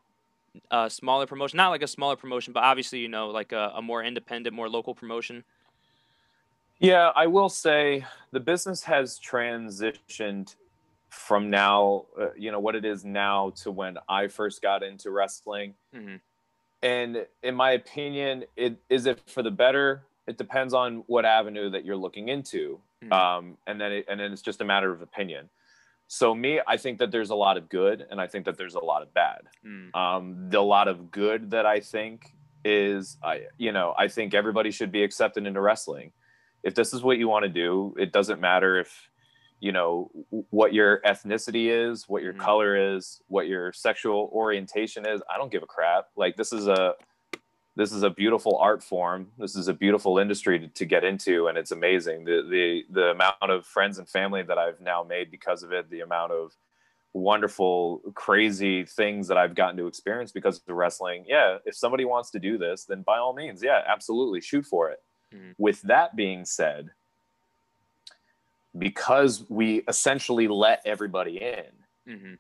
a 0.72 0.90
smaller 0.90 1.28
promotion, 1.28 1.58
not 1.58 1.70
like 1.70 1.84
a 1.84 1.88
smaller 1.88 2.16
promotion, 2.16 2.52
but 2.52 2.64
obviously 2.64 2.98
you 3.00 3.10
know 3.10 3.30
like 3.30 3.52
a, 3.52 3.74
a 3.76 3.82
more 3.82 4.04
independent, 4.04 4.56
more 4.56 4.70
local 4.70 4.96
promotion? 4.96 5.44
Yeah, 6.80 7.12
I 7.16 7.28
will 7.28 7.50
say 7.50 8.06
the 8.32 8.40
business 8.40 8.84
has 8.84 9.20
transitioned 9.20 10.56
from 11.10 11.50
now, 11.50 12.06
uh, 12.20 12.28
you 12.38 12.52
know, 12.52 12.60
what 12.60 12.76
it 12.76 12.86
is 12.86 13.04
now 13.04 13.52
to 13.62 13.72
when 13.72 13.98
I 14.08 14.28
first 14.28 14.62
got 14.62 14.82
into 14.84 15.12
wrestling. 15.12 15.74
Mm-hmm. 15.94 16.16
And 16.82 17.26
in 17.44 17.56
my 17.56 17.72
opinion, 17.72 18.46
it 18.56 18.78
is 18.90 19.06
it 19.06 19.20
for 19.28 19.44
the 19.44 19.52
better. 19.52 20.04
It 20.28 20.38
depends 20.38 20.74
on 20.74 21.04
what 21.08 21.26
avenue 21.26 21.70
that 21.72 21.84
you're 21.84 21.98
looking 21.98 22.30
into, 22.30 22.80
mm-hmm. 23.04 23.12
um, 23.12 23.58
and 23.68 23.82
then 23.82 23.92
it, 23.92 24.06
and 24.08 24.20
then 24.20 24.32
it's 24.32 24.42
just 24.42 24.62
a 24.62 24.66
matter 24.66 24.92
of 24.92 25.02
opinion. 25.02 25.50
So 26.08 26.34
me, 26.34 26.62
I 26.66 26.78
think 26.78 27.00
that 27.00 27.12
there's 27.12 27.32
a 27.32 27.36
lot 27.36 27.58
of 27.58 27.68
good, 27.68 28.06
and 28.10 28.22
I 28.22 28.28
think 28.28 28.46
that 28.46 28.58
there's 28.58 28.76
a 28.76 28.80
lot 28.80 29.02
of 29.02 29.14
bad. 29.14 29.42
Mm. 29.66 29.96
Um, 29.96 30.50
the 30.50 30.62
lot 30.62 30.88
of 30.88 31.12
good 31.12 31.52
that 31.52 31.66
I 31.66 31.82
think 31.82 32.34
is, 32.64 33.18
I 33.22 33.42
you 33.58 33.74
know, 33.74 33.94
I 33.98 34.08
think 34.08 34.34
everybody 34.34 34.72
should 34.72 34.92
be 34.92 35.04
accepted 35.04 35.46
into 35.46 35.60
wrestling 35.60 36.14
if 36.64 36.76
this 36.76 36.94
is 36.94 37.02
what 37.04 37.18
you 37.18 37.28
want 37.28 37.44
to 37.44 37.50
do, 37.50 37.96
it 37.98 38.12
doesn't 38.12 38.40
matter 38.42 38.80
if 38.80 39.10
you 39.60 39.72
know 39.72 40.10
what 40.50 40.74
your 40.74 41.02
ethnicity 41.02 41.68
is, 41.68 42.08
what 42.08 42.24
your 42.24 42.34
mm-hmm. 42.34 42.42
color 42.42 42.96
is, 42.96 43.22
what 43.28 43.48
your 43.48 43.74
sexual 43.74 44.30
orientation 44.34 45.06
is. 45.06 45.22
I 45.30 45.38
don't 45.38 45.52
give 45.52 45.64
a 45.64 45.68
crap. 45.68 46.06
Like 46.16 46.36
this 46.38 46.54
is 46.54 46.68
a 46.68 46.94
this 47.76 47.92
is 47.92 48.04
a 48.04 48.10
beautiful 48.10 48.58
art 48.58 48.84
form. 48.84 49.28
This 49.38 49.56
is 49.56 49.68
a 49.68 49.74
beautiful 49.74 50.18
industry 50.18 50.60
to, 50.60 50.68
to 50.68 50.86
get 50.86 51.04
into, 51.04 51.48
and 51.48 51.58
it's 51.58 51.72
amazing. 51.72 52.26
The 52.26 52.44
the 52.50 52.84
the 52.90 53.12
amount 53.12 53.36
of 53.42 53.66
friends 53.66 54.00
and 54.00 54.08
family 54.08 54.44
that 54.44 54.58
I've 54.58 54.82
now 54.82 55.04
made 55.04 55.32
because 55.32 55.64
of 55.64 55.72
it. 55.72 55.90
The 55.90 56.02
amount 56.02 56.32
of 56.32 56.56
wonderful, 57.14 58.02
crazy 58.14 58.86
things 58.86 59.28
that 59.28 59.38
I've 59.38 59.56
gotten 59.56 59.78
to 59.78 59.88
experience 59.88 60.32
because 60.32 60.58
of 60.58 60.76
wrestling. 60.76 61.26
Yeah, 61.28 61.58
if 61.66 61.76
somebody 61.76 62.06
wants 62.06 62.32
to 62.32 62.40
do 62.40 62.58
this, 62.58 62.86
then 62.86 63.02
by 63.02 63.18
all 63.18 63.34
means, 63.34 63.64
yeah, 63.64 63.82
absolutely, 63.88 64.42
shoot 64.42 64.66
for 64.66 64.90
it. 64.90 65.00
Mm-hmm. 65.34 65.52
With 65.58 65.82
that 65.84 66.16
being 66.16 66.46
said, 66.46 66.92
because 68.78 69.44
we 69.50 69.84
essentially 69.88 70.48
let 70.48 70.82
everybody 70.86 71.42
in, 71.42 72.14
mm-hmm. 72.14 72.34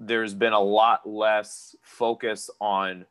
there's 0.00 0.34
been 0.34 0.52
a 0.52 0.60
lot 0.60 1.08
less 1.08 1.76
focus 1.82 2.50
on 2.60 3.06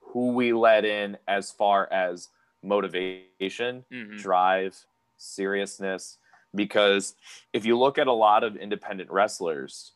who 0.00 0.32
we 0.32 0.52
let 0.52 0.84
in 0.84 1.16
as 1.26 1.50
far 1.50 1.88
as 1.92 2.28
motivation, 2.62 3.84
mm-hmm. 3.92 4.16
drive, 4.16 4.76
seriousness. 5.16 6.18
Because 6.54 7.14
if 7.52 7.66
you 7.66 7.78
look 7.78 7.98
at 7.98 8.06
a 8.06 8.12
lot 8.12 8.42
of 8.42 8.56
independent 8.56 9.10
wrestlers, 9.10 9.92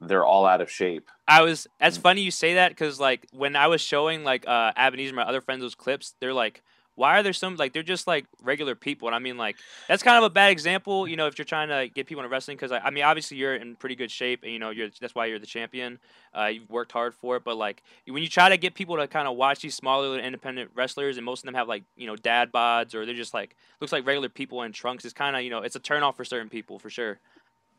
they're 0.00 0.24
all 0.24 0.46
out 0.46 0.60
of 0.60 0.70
shape. 0.70 1.10
I 1.28 1.42
was. 1.42 1.66
That's 1.78 1.98
funny 1.98 2.22
you 2.22 2.30
say 2.30 2.54
that 2.54 2.70
because 2.70 2.98
like 2.98 3.26
when 3.32 3.54
I 3.54 3.66
was 3.66 3.82
showing 3.82 4.24
like 4.24 4.48
uh 4.48 4.72
Ebenezer, 4.76 5.14
my 5.14 5.22
other 5.22 5.42
friends, 5.42 5.60
those 5.60 5.74
clips, 5.74 6.14
they're 6.20 6.32
like, 6.32 6.62
why 7.00 7.18
are 7.18 7.22
there 7.22 7.32
some 7.32 7.56
like 7.56 7.72
they're 7.72 7.82
just 7.82 8.06
like 8.06 8.26
regular 8.42 8.74
people 8.74 9.08
and 9.08 9.14
i 9.14 9.18
mean 9.18 9.38
like 9.38 9.56
that's 9.88 10.02
kind 10.02 10.18
of 10.18 10.22
a 10.22 10.28
bad 10.28 10.52
example 10.52 11.08
you 11.08 11.16
know 11.16 11.26
if 11.26 11.38
you're 11.38 11.46
trying 11.46 11.68
to 11.68 11.88
get 11.94 12.06
people 12.06 12.22
into 12.22 12.30
wrestling 12.30 12.58
because 12.58 12.70
I, 12.70 12.78
I, 12.78 12.90
mean 12.90 13.02
obviously 13.04 13.38
you're 13.38 13.56
in 13.56 13.74
pretty 13.74 13.96
good 13.96 14.10
shape 14.10 14.42
and 14.42 14.52
you 14.52 14.58
know 14.58 14.68
you're 14.68 14.90
that's 15.00 15.14
why 15.14 15.26
you're 15.26 15.38
the 15.38 15.46
champion 15.46 15.98
uh, 16.38 16.46
you've 16.46 16.68
worked 16.68 16.92
hard 16.92 17.14
for 17.14 17.36
it 17.36 17.44
but 17.44 17.56
like 17.56 17.82
when 18.06 18.22
you 18.22 18.28
try 18.28 18.50
to 18.50 18.58
get 18.58 18.74
people 18.74 18.98
to 18.98 19.08
kind 19.08 19.26
of 19.26 19.36
watch 19.36 19.60
these 19.60 19.74
smaller 19.74 20.18
independent 20.18 20.70
wrestlers 20.74 21.16
and 21.16 21.24
most 21.24 21.40
of 21.40 21.46
them 21.46 21.54
have 21.54 21.66
like 21.66 21.84
you 21.96 22.06
know 22.06 22.16
dad 22.16 22.52
bods 22.52 22.94
or 22.94 23.06
they're 23.06 23.14
just 23.14 23.32
like 23.32 23.56
looks 23.80 23.92
like 23.92 24.06
regular 24.06 24.28
people 24.28 24.62
in 24.62 24.70
trunks 24.70 25.04
it's 25.06 25.14
kind 25.14 25.34
of 25.34 25.42
you 25.42 25.48
know 25.48 25.62
it's 25.62 25.76
a 25.76 25.80
turn 25.80 26.02
off 26.02 26.16
for 26.16 26.24
certain 26.24 26.50
people 26.50 26.78
for 26.78 26.90
sure 26.90 27.18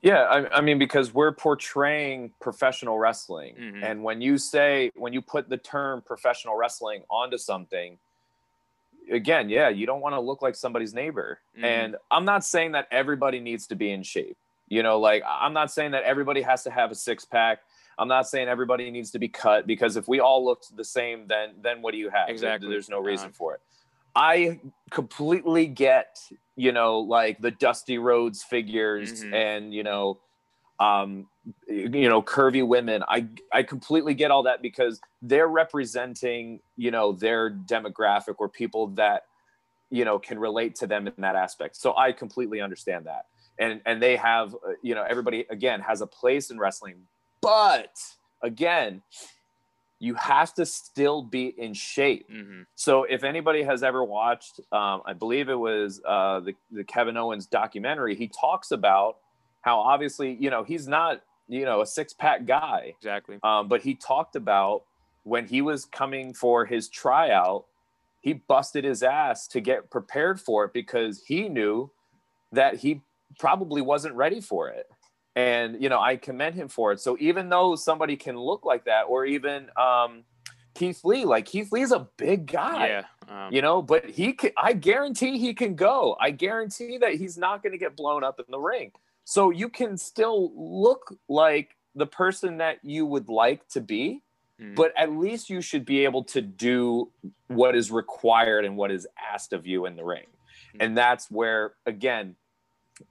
yeah, 0.01 0.23
I, 0.23 0.57
I, 0.57 0.61
mean, 0.61 0.79
because 0.79 1.13
we're 1.13 1.31
portraying 1.31 2.31
professional 2.41 2.97
wrestling. 2.97 3.53
Mm-hmm. 3.53 3.83
And 3.83 4.03
when 4.03 4.19
you 4.19 4.39
say, 4.39 4.91
when 4.95 5.13
you 5.13 5.21
put 5.21 5.47
the 5.47 5.57
term 5.57 6.01
professional 6.01 6.57
wrestling 6.57 7.03
onto 7.07 7.37
something, 7.37 7.99
again, 9.11 9.49
yeah, 9.49 9.69
you 9.69 9.85
don't 9.85 10.01
want 10.01 10.15
to 10.15 10.19
look 10.19 10.41
like 10.41 10.55
somebody's 10.55 10.93
neighbor. 10.93 11.39
Mm. 11.57 11.63
And 11.63 11.95
I'm 12.09 12.25
not 12.25 12.43
saying 12.43 12.71
that 12.71 12.87
everybody 12.91 13.39
needs 13.39 13.67
to 13.67 13.75
be 13.75 13.91
in 13.91 14.03
shape. 14.03 14.37
You 14.67 14.83
know, 14.83 14.99
like 14.99 15.23
I'm 15.27 15.53
not 15.53 15.71
saying 15.71 15.91
that 15.91 16.03
everybody 16.03 16.41
has 16.41 16.63
to 16.63 16.71
have 16.71 16.91
a 16.91 16.95
six 16.95 17.25
pack. 17.25 17.59
I'm 17.97 18.07
not 18.07 18.27
saying 18.27 18.47
everybody 18.47 18.89
needs 18.89 19.11
to 19.11 19.19
be 19.19 19.27
cut 19.27 19.67
because 19.67 19.97
if 19.97 20.07
we 20.07 20.21
all 20.21 20.43
looked 20.45 20.75
the 20.75 20.85
same, 20.85 21.27
then 21.27 21.55
then 21.61 21.81
what 21.81 21.91
do 21.91 21.97
you 21.97 22.09
have? 22.09 22.29
Exactly. 22.29 22.69
There's 22.69 22.89
no 22.89 22.99
reason 22.99 23.27
uh-huh. 23.27 23.35
for 23.37 23.53
it. 23.55 23.61
I 24.15 24.59
completely 24.89 25.67
get, 25.67 26.19
you 26.55 26.71
know, 26.71 26.99
like 26.99 27.39
the 27.39 27.51
Dusty 27.51 27.97
Rhodes 27.97 28.43
figures 28.43 29.23
mm-hmm. 29.23 29.33
and 29.33 29.73
you 29.73 29.83
know, 29.83 30.19
um, 30.79 31.27
you 31.67 32.09
know, 32.09 32.21
curvy 32.21 32.65
women. 32.65 33.03
I 33.07 33.27
I 33.51 33.63
completely 33.63 34.13
get 34.13 34.31
all 34.31 34.43
that 34.43 34.61
because 34.61 34.99
they're 35.21 35.47
representing, 35.47 36.59
you 36.77 36.91
know, 36.91 37.11
their 37.11 37.51
demographic 37.51 38.35
or 38.39 38.49
people 38.49 38.87
that, 38.87 39.23
you 39.89 40.05
know, 40.05 40.19
can 40.19 40.39
relate 40.39 40.75
to 40.75 40.87
them 40.87 41.07
in 41.07 41.13
that 41.17 41.35
aspect. 41.35 41.75
So 41.75 41.95
I 41.95 42.11
completely 42.11 42.61
understand 42.61 43.05
that. 43.05 43.25
And 43.59 43.81
and 43.85 44.01
they 44.01 44.15
have, 44.15 44.55
uh, 44.55 44.73
you 44.81 44.95
know, 44.95 45.03
everybody 45.07 45.45
again 45.49 45.81
has 45.81 46.01
a 46.01 46.07
place 46.07 46.49
in 46.49 46.57
wrestling, 46.59 47.07
But 47.41 47.97
again, 48.41 49.01
you 49.99 50.15
have 50.15 50.53
to 50.55 50.65
still 50.65 51.21
be 51.21 51.47
in 51.47 51.73
shape. 51.73 52.27
hmm 52.31 52.61
So 52.75 53.03
if 53.03 53.23
anybody 53.23 53.61
has 53.63 53.83
ever 53.83 54.03
watched, 54.03 54.59
um, 54.71 55.03
I 55.05 55.13
believe 55.13 55.49
it 55.49 55.59
was 55.59 56.01
uh, 56.05 56.39
the 56.39 56.55
the 56.71 56.83
Kevin 56.83 57.17
Owens 57.17 57.45
documentary, 57.45 58.15
he 58.15 58.27
talks 58.27 58.71
about 58.71 59.17
how 59.61 59.79
obviously 59.79 60.35
you 60.39 60.49
know 60.49 60.63
he's 60.63 60.87
not 60.87 61.21
you 61.47 61.65
know 61.65 61.81
a 61.81 61.85
six 61.85 62.13
pack 62.13 62.45
guy, 62.45 62.93
Exactly. 62.97 63.39
um, 63.43 63.67
but 63.67 63.81
he 63.81 63.95
talked 63.95 64.35
about 64.35 64.83
when 65.23 65.45
he 65.45 65.61
was 65.61 65.85
coming 65.85 66.33
for 66.33 66.65
his 66.65 66.89
tryout, 66.89 67.65
he 68.21 68.33
busted 68.33 68.83
his 68.83 69.03
ass 69.03 69.47
to 69.49 69.61
get 69.61 69.89
prepared 69.91 70.39
for 70.39 70.65
it 70.65 70.73
because 70.73 71.23
he 71.25 71.47
knew 71.49 71.91
that 72.51 72.77
he 72.77 73.01
probably 73.39 73.81
wasn't 73.81 74.13
ready 74.15 74.41
for 74.41 74.69
it. 74.69 74.87
And 75.35 75.81
you 75.81 75.89
know, 75.89 75.99
I 75.99 76.17
commend 76.17 76.55
him 76.55 76.67
for 76.67 76.91
it. 76.91 76.99
So 76.99 77.15
even 77.19 77.49
though 77.49 77.75
somebody 77.75 78.15
can 78.17 78.35
look 78.37 78.65
like 78.65 78.85
that, 78.85 79.03
or 79.03 79.25
even 79.25 79.67
um, 79.77 80.23
Keith 80.73 81.01
Lee, 81.05 81.23
like 81.25 81.45
Keith 81.45 81.71
Lee's 81.71 81.91
a 81.91 82.07
big 82.17 82.47
guy 82.47 82.87
Yeah. 82.87 83.03
Um, 83.29 83.53
you 83.53 83.61
know 83.61 83.81
but 83.81 84.09
he 84.09 84.33
can 84.33 84.51
i 84.57 84.73
guarantee 84.73 85.37
he 85.37 85.53
can 85.53 85.75
go 85.75 86.17
i 86.19 86.31
guarantee 86.31 86.97
that 86.97 87.13
he's 87.15 87.37
not 87.37 87.63
going 87.63 87.71
to 87.71 87.77
get 87.77 87.95
blown 87.95 88.25
up 88.25 88.39
in 88.39 88.45
the 88.49 88.59
ring 88.59 88.91
so 89.23 89.49
you 89.49 89.69
can 89.69 89.97
still 89.97 90.51
look 90.55 91.15
like 91.29 91.75
the 91.95 92.05
person 92.07 92.57
that 92.57 92.79
you 92.83 93.05
would 93.05 93.27
like 93.29 93.67
to 93.69 93.81
be 93.81 94.21
Mhm. 94.59 94.75
but 94.75 94.93
at 94.97 95.11
least 95.11 95.49
you 95.49 95.61
should 95.61 95.85
be 95.85 96.03
able 96.03 96.23
to 96.23 96.41
do 96.41 97.11
what 97.47 97.75
is 97.75 97.91
required 97.91 98.63
and 98.65 98.77
what 98.77 98.91
is 98.91 99.07
asked 99.33 99.53
of 99.53 99.65
you 99.65 99.85
in 99.85 99.95
the 99.95 100.03
ring 100.03 100.27
Mhm. 100.73 100.77
and 100.83 100.97
that's 100.97 101.29
where 101.31 101.73
again 101.85 102.35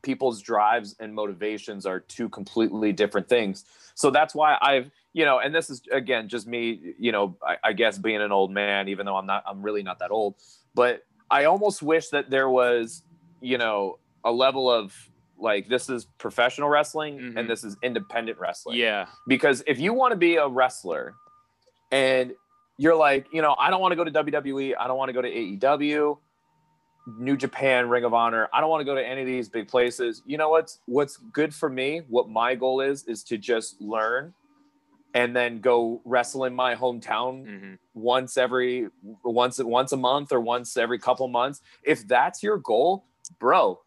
people's 0.03 0.41
drives 0.41 0.95
and 1.01 1.13
motivations 1.15 1.85
are 1.85 1.99
two 1.99 2.29
completely 2.29 2.93
different 2.93 3.29
things 3.29 3.65
so 3.95 4.11
that's 4.11 4.35
why 4.35 4.57
i've 4.63 4.91
you 5.13 5.25
know 5.25 5.41
and 5.41 5.53
this 5.53 5.69
is 5.69 5.83
again 5.91 6.29
just 6.29 6.47
me 6.47 6.95
you 6.99 7.11
know 7.11 7.37
I, 7.45 7.57
I 7.65 7.73
guess 7.73 7.99
being 7.99 8.21
an 8.21 8.31
old 8.31 8.53
man 8.53 8.87
even 8.89 9.05
though 9.05 9.17
i'm 9.17 9.27
not 9.27 9.43
i'm 9.47 9.63
really 9.63 9.83
not 9.83 9.99
that 9.99 10.13
old 10.13 10.37
but 10.75 11.05
i 11.29 11.47
almost 11.47 11.83
wish 11.83 12.09
that 12.11 12.31
there 12.31 12.49
was 12.49 13.03
you 13.41 13.59
know 13.59 13.99
a 14.25 14.31
level 14.31 14.71
of 14.71 15.10
like 15.41 15.69
this 15.69 15.89
is 15.89 16.05
professional 16.19 16.69
wrestling 16.69 17.19
Mhm. 17.19 17.37
and 17.39 17.51
this 17.51 17.65
is 17.65 17.77
independent 17.83 18.39
wrestling 18.39 18.79
yeah. 18.79 19.07
because 19.27 19.63
if 19.67 19.79
you 19.79 19.93
want 19.95 20.13
to 20.13 20.17
be 20.17 20.37
a 20.37 20.47
wrestler 20.49 21.15
and 21.91 22.33
you're 22.79 22.97
like, 22.97 23.27
you 23.33 23.43
know, 23.43 23.55
I 23.59 23.69
don't 23.71 23.81
want 23.81 23.93
to 23.93 23.97
go 23.97 24.05
to 24.05 24.11
WWE, 24.11 24.75
I 24.79 24.87
don't 24.87 24.97
want 24.97 25.11
to 25.11 25.13
go 25.13 25.21
to 25.23 25.29
AEW, 25.31 26.19
New 27.19 27.37
Japan, 27.37 27.89
Ring 27.89 28.05
of 28.05 28.15
Honor, 28.15 28.49
I 28.53 28.61
don't 28.61 28.71
want 28.71 28.81
to 28.83 28.85
go 28.85 28.95
to 28.95 29.07
any 29.07 29.21
of 29.23 29.27
these 29.27 29.49
big 29.49 29.69
places. 29.69 30.23
You 30.27 30.39
know 30.39 30.49
what's 30.51 30.81
what's 30.87 31.17
good 31.17 31.55
for 31.55 31.69
me? 31.69 32.03
What 32.09 32.29
my 32.29 32.55
goal 32.55 32.81
is 32.81 33.05
is 33.05 33.23
to 33.25 33.37
just 33.39 33.81
learn 33.81 34.33
and 35.15 35.35
then 35.35 35.61
go 35.61 36.01
wrestle 36.05 36.45
in 36.45 36.55
my 36.55 36.75
hometown 36.75 37.45
hmm 37.47 37.75
once 37.93 38.39
every 38.39 38.89
once 39.25 39.59
once 39.59 39.91
a 39.93 39.97
month 39.97 40.31
or 40.33 40.41
once 40.41 40.77
every 40.77 40.99
couple 40.99 41.27
months. 41.29 41.61
If 41.83 42.07
that's 42.07 42.41
your 42.43 42.57
goal, 42.59 43.05
bro, 43.41 43.81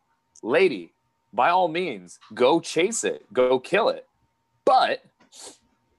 lady, 0.44 0.93
by 1.34 1.50
all 1.50 1.68
means, 1.68 2.20
go 2.34 2.60
chase 2.60 3.04
it, 3.04 3.26
go 3.34 3.60
kill 3.60 3.90
it. 3.90 4.08
But 4.66 5.04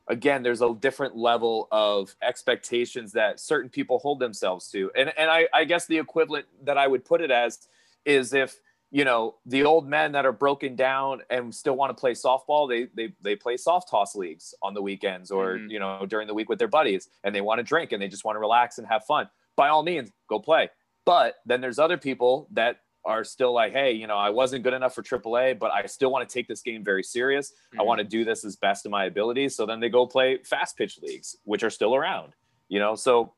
again, 0.08 0.42
there's 0.42 0.62
a 0.62 0.74
different 0.74 1.16
level 1.16 1.68
of 1.70 2.14
expectations 2.22 3.12
that 3.12 3.40
certain 3.40 3.70
people 3.70 3.98
hold 3.98 4.20
themselves 4.20 4.70
to. 4.70 4.90
And 4.96 5.12
and 5.18 5.30
I, 5.30 5.48
I 5.52 5.64
guess 5.64 5.86
the 5.86 5.98
equivalent 5.98 6.46
that 6.64 6.78
I 6.78 6.86
would 6.86 7.04
put 7.04 7.20
it 7.20 7.30
as 7.30 7.66
is 8.04 8.32
if 8.34 8.60
you 8.90 9.04
know 9.04 9.34
the 9.46 9.64
old 9.64 9.88
men 9.88 10.12
that 10.12 10.24
are 10.26 10.32
broken 10.32 10.76
down 10.76 11.22
and 11.30 11.52
still 11.54 11.74
want 11.74 11.90
to 11.90 11.98
play 12.00 12.12
softball 12.12 12.68
they 12.68 12.86
they, 12.94 13.12
they 13.22 13.34
play 13.34 13.56
soft 13.56 13.90
toss 13.90 14.14
leagues 14.14 14.54
on 14.62 14.72
the 14.74 14.82
weekends 14.82 15.30
or 15.32 15.54
Mhm. 15.58 15.70
you 15.70 15.78
know 15.80 16.04
during 16.06 16.28
the 16.28 16.34
week 16.34 16.48
with 16.50 16.58
their 16.60 16.68
buddies 16.68 17.08
and 17.24 17.34
they 17.34 17.40
want 17.40 17.58
to 17.58 17.62
drink 17.64 17.90
and 17.92 18.00
they 18.00 18.06
just 18.08 18.24
want 18.24 18.36
to 18.36 18.40
relax 18.40 18.78
and 18.78 18.86
have 18.86 19.04
fun 19.06 19.28
by 19.56 19.68
all 19.68 19.82
means 19.82 20.12
go 20.28 20.38
play 20.38 20.68
but 21.06 21.36
then 21.44 21.60
there's 21.62 21.78
other 21.80 21.96
people 21.98 22.46
that 22.52 22.82
are 23.06 23.24
still 23.24 23.52
like 23.52 23.72
hey 23.72 23.92
you 23.92 24.06
know 24.06 24.16
i 24.16 24.30
wasn't 24.30 24.62
good 24.62 24.72
enough 24.72 24.94
for 24.94 25.02
aaa 25.02 25.58
but 25.58 25.70
i 25.72 25.84
still 25.86 26.10
want 26.10 26.26
to 26.28 26.32
take 26.32 26.48
this 26.48 26.62
game 26.62 26.82
very 26.82 27.02
serious. 27.02 27.52
I 27.74 27.82
Mhm. 27.82 27.86
want 27.86 27.98
to 27.98 28.04
do 28.04 28.24
this 28.24 28.44
as 28.44 28.56
best 28.56 28.86
of 28.86 28.90
my 28.92 29.04
abilities. 29.04 29.54
So 29.56 29.66
then 29.66 29.80
they 29.80 29.88
go 29.90 30.06
play 30.06 30.38
fast 30.38 30.76
pitch 30.78 30.98
leagues 31.02 31.36
which 31.44 31.62
are 31.62 31.70
still 31.70 31.94
around 31.94 32.32
you 32.68 32.78
know? 32.80 32.94
So 32.94 33.34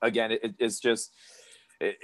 again 0.00 0.32
it, 0.32 0.54
it's 0.58 0.80
just 0.80 1.12
it, 1.80 1.96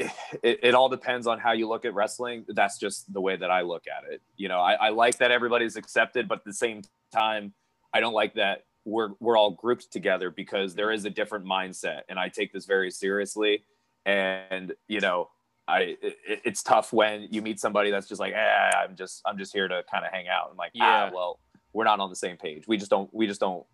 it, 0.42 0.58
it 0.62 0.74
all 0.74 0.88
depends 0.88 1.26
on 1.26 1.38
how 1.38 1.52
you 1.52 1.68
look 1.68 1.84
at 1.84 1.94
wrestling. 1.94 2.44
That's 2.48 2.78
just 2.78 3.12
the 3.12 3.20
way 3.20 3.36
that 3.36 3.50
i 3.50 3.60
look 3.62 3.84
at 3.86 4.10
it. 4.12 4.20
You 4.36 4.48
know 4.48 4.60
I, 4.60 4.74
I 4.74 4.88
like 4.90 5.18
that 5.18 5.30
everybody's 5.30 5.76
accepted 5.76 6.28
but 6.28 6.38
at 6.38 6.44
the 6.44 6.52
same 6.52 6.82
time 7.12 7.54
i 7.94 8.00
don't 8.00 8.12
like 8.14 8.34
that 8.34 8.64
we're 8.84 9.10
we're 9.20 9.36
all 9.36 9.50
grouped 9.50 9.90
together 9.92 10.30
because 10.30 10.74
there 10.74 10.90
is 10.92 11.04
a 11.04 11.10
different 11.10 11.44
mindset 11.44 12.02
and 12.08 12.18
i 12.18 12.28
take 12.28 12.52
this 12.52 12.66
very 12.66 12.90
seriously. 12.90 13.64
And 14.06 14.72
you 14.86 15.00
know 15.00 15.28
i 15.68 15.96
it, 16.02 16.16
it's 16.44 16.62
tough 16.62 16.92
when 16.92 17.28
you 17.30 17.42
meet 17.42 17.60
somebody 17.60 17.90
that's 17.90 18.08
just 18.08 18.20
like 18.20 18.32
eh, 18.34 18.70
i'm 18.76 18.96
just 18.96 19.22
i'm 19.26 19.38
just 19.38 19.52
here 19.52 19.68
to 19.68 19.82
kind 19.90 20.04
of 20.04 20.10
hang 20.10 20.26
out 20.28 20.48
and 20.48 20.58
like 20.58 20.70
Yeah. 20.74 21.08
ah 21.08 21.10
well 21.14 21.38
we're 21.72 21.84
not 21.84 22.00
on 22.00 22.10
the 22.10 22.16
same 22.16 22.36
page 22.36 22.66
we 22.66 22.76
just 22.76 22.90
don't 22.90 23.12
we 23.14 23.26
just 23.26 23.40
don't 23.40 23.64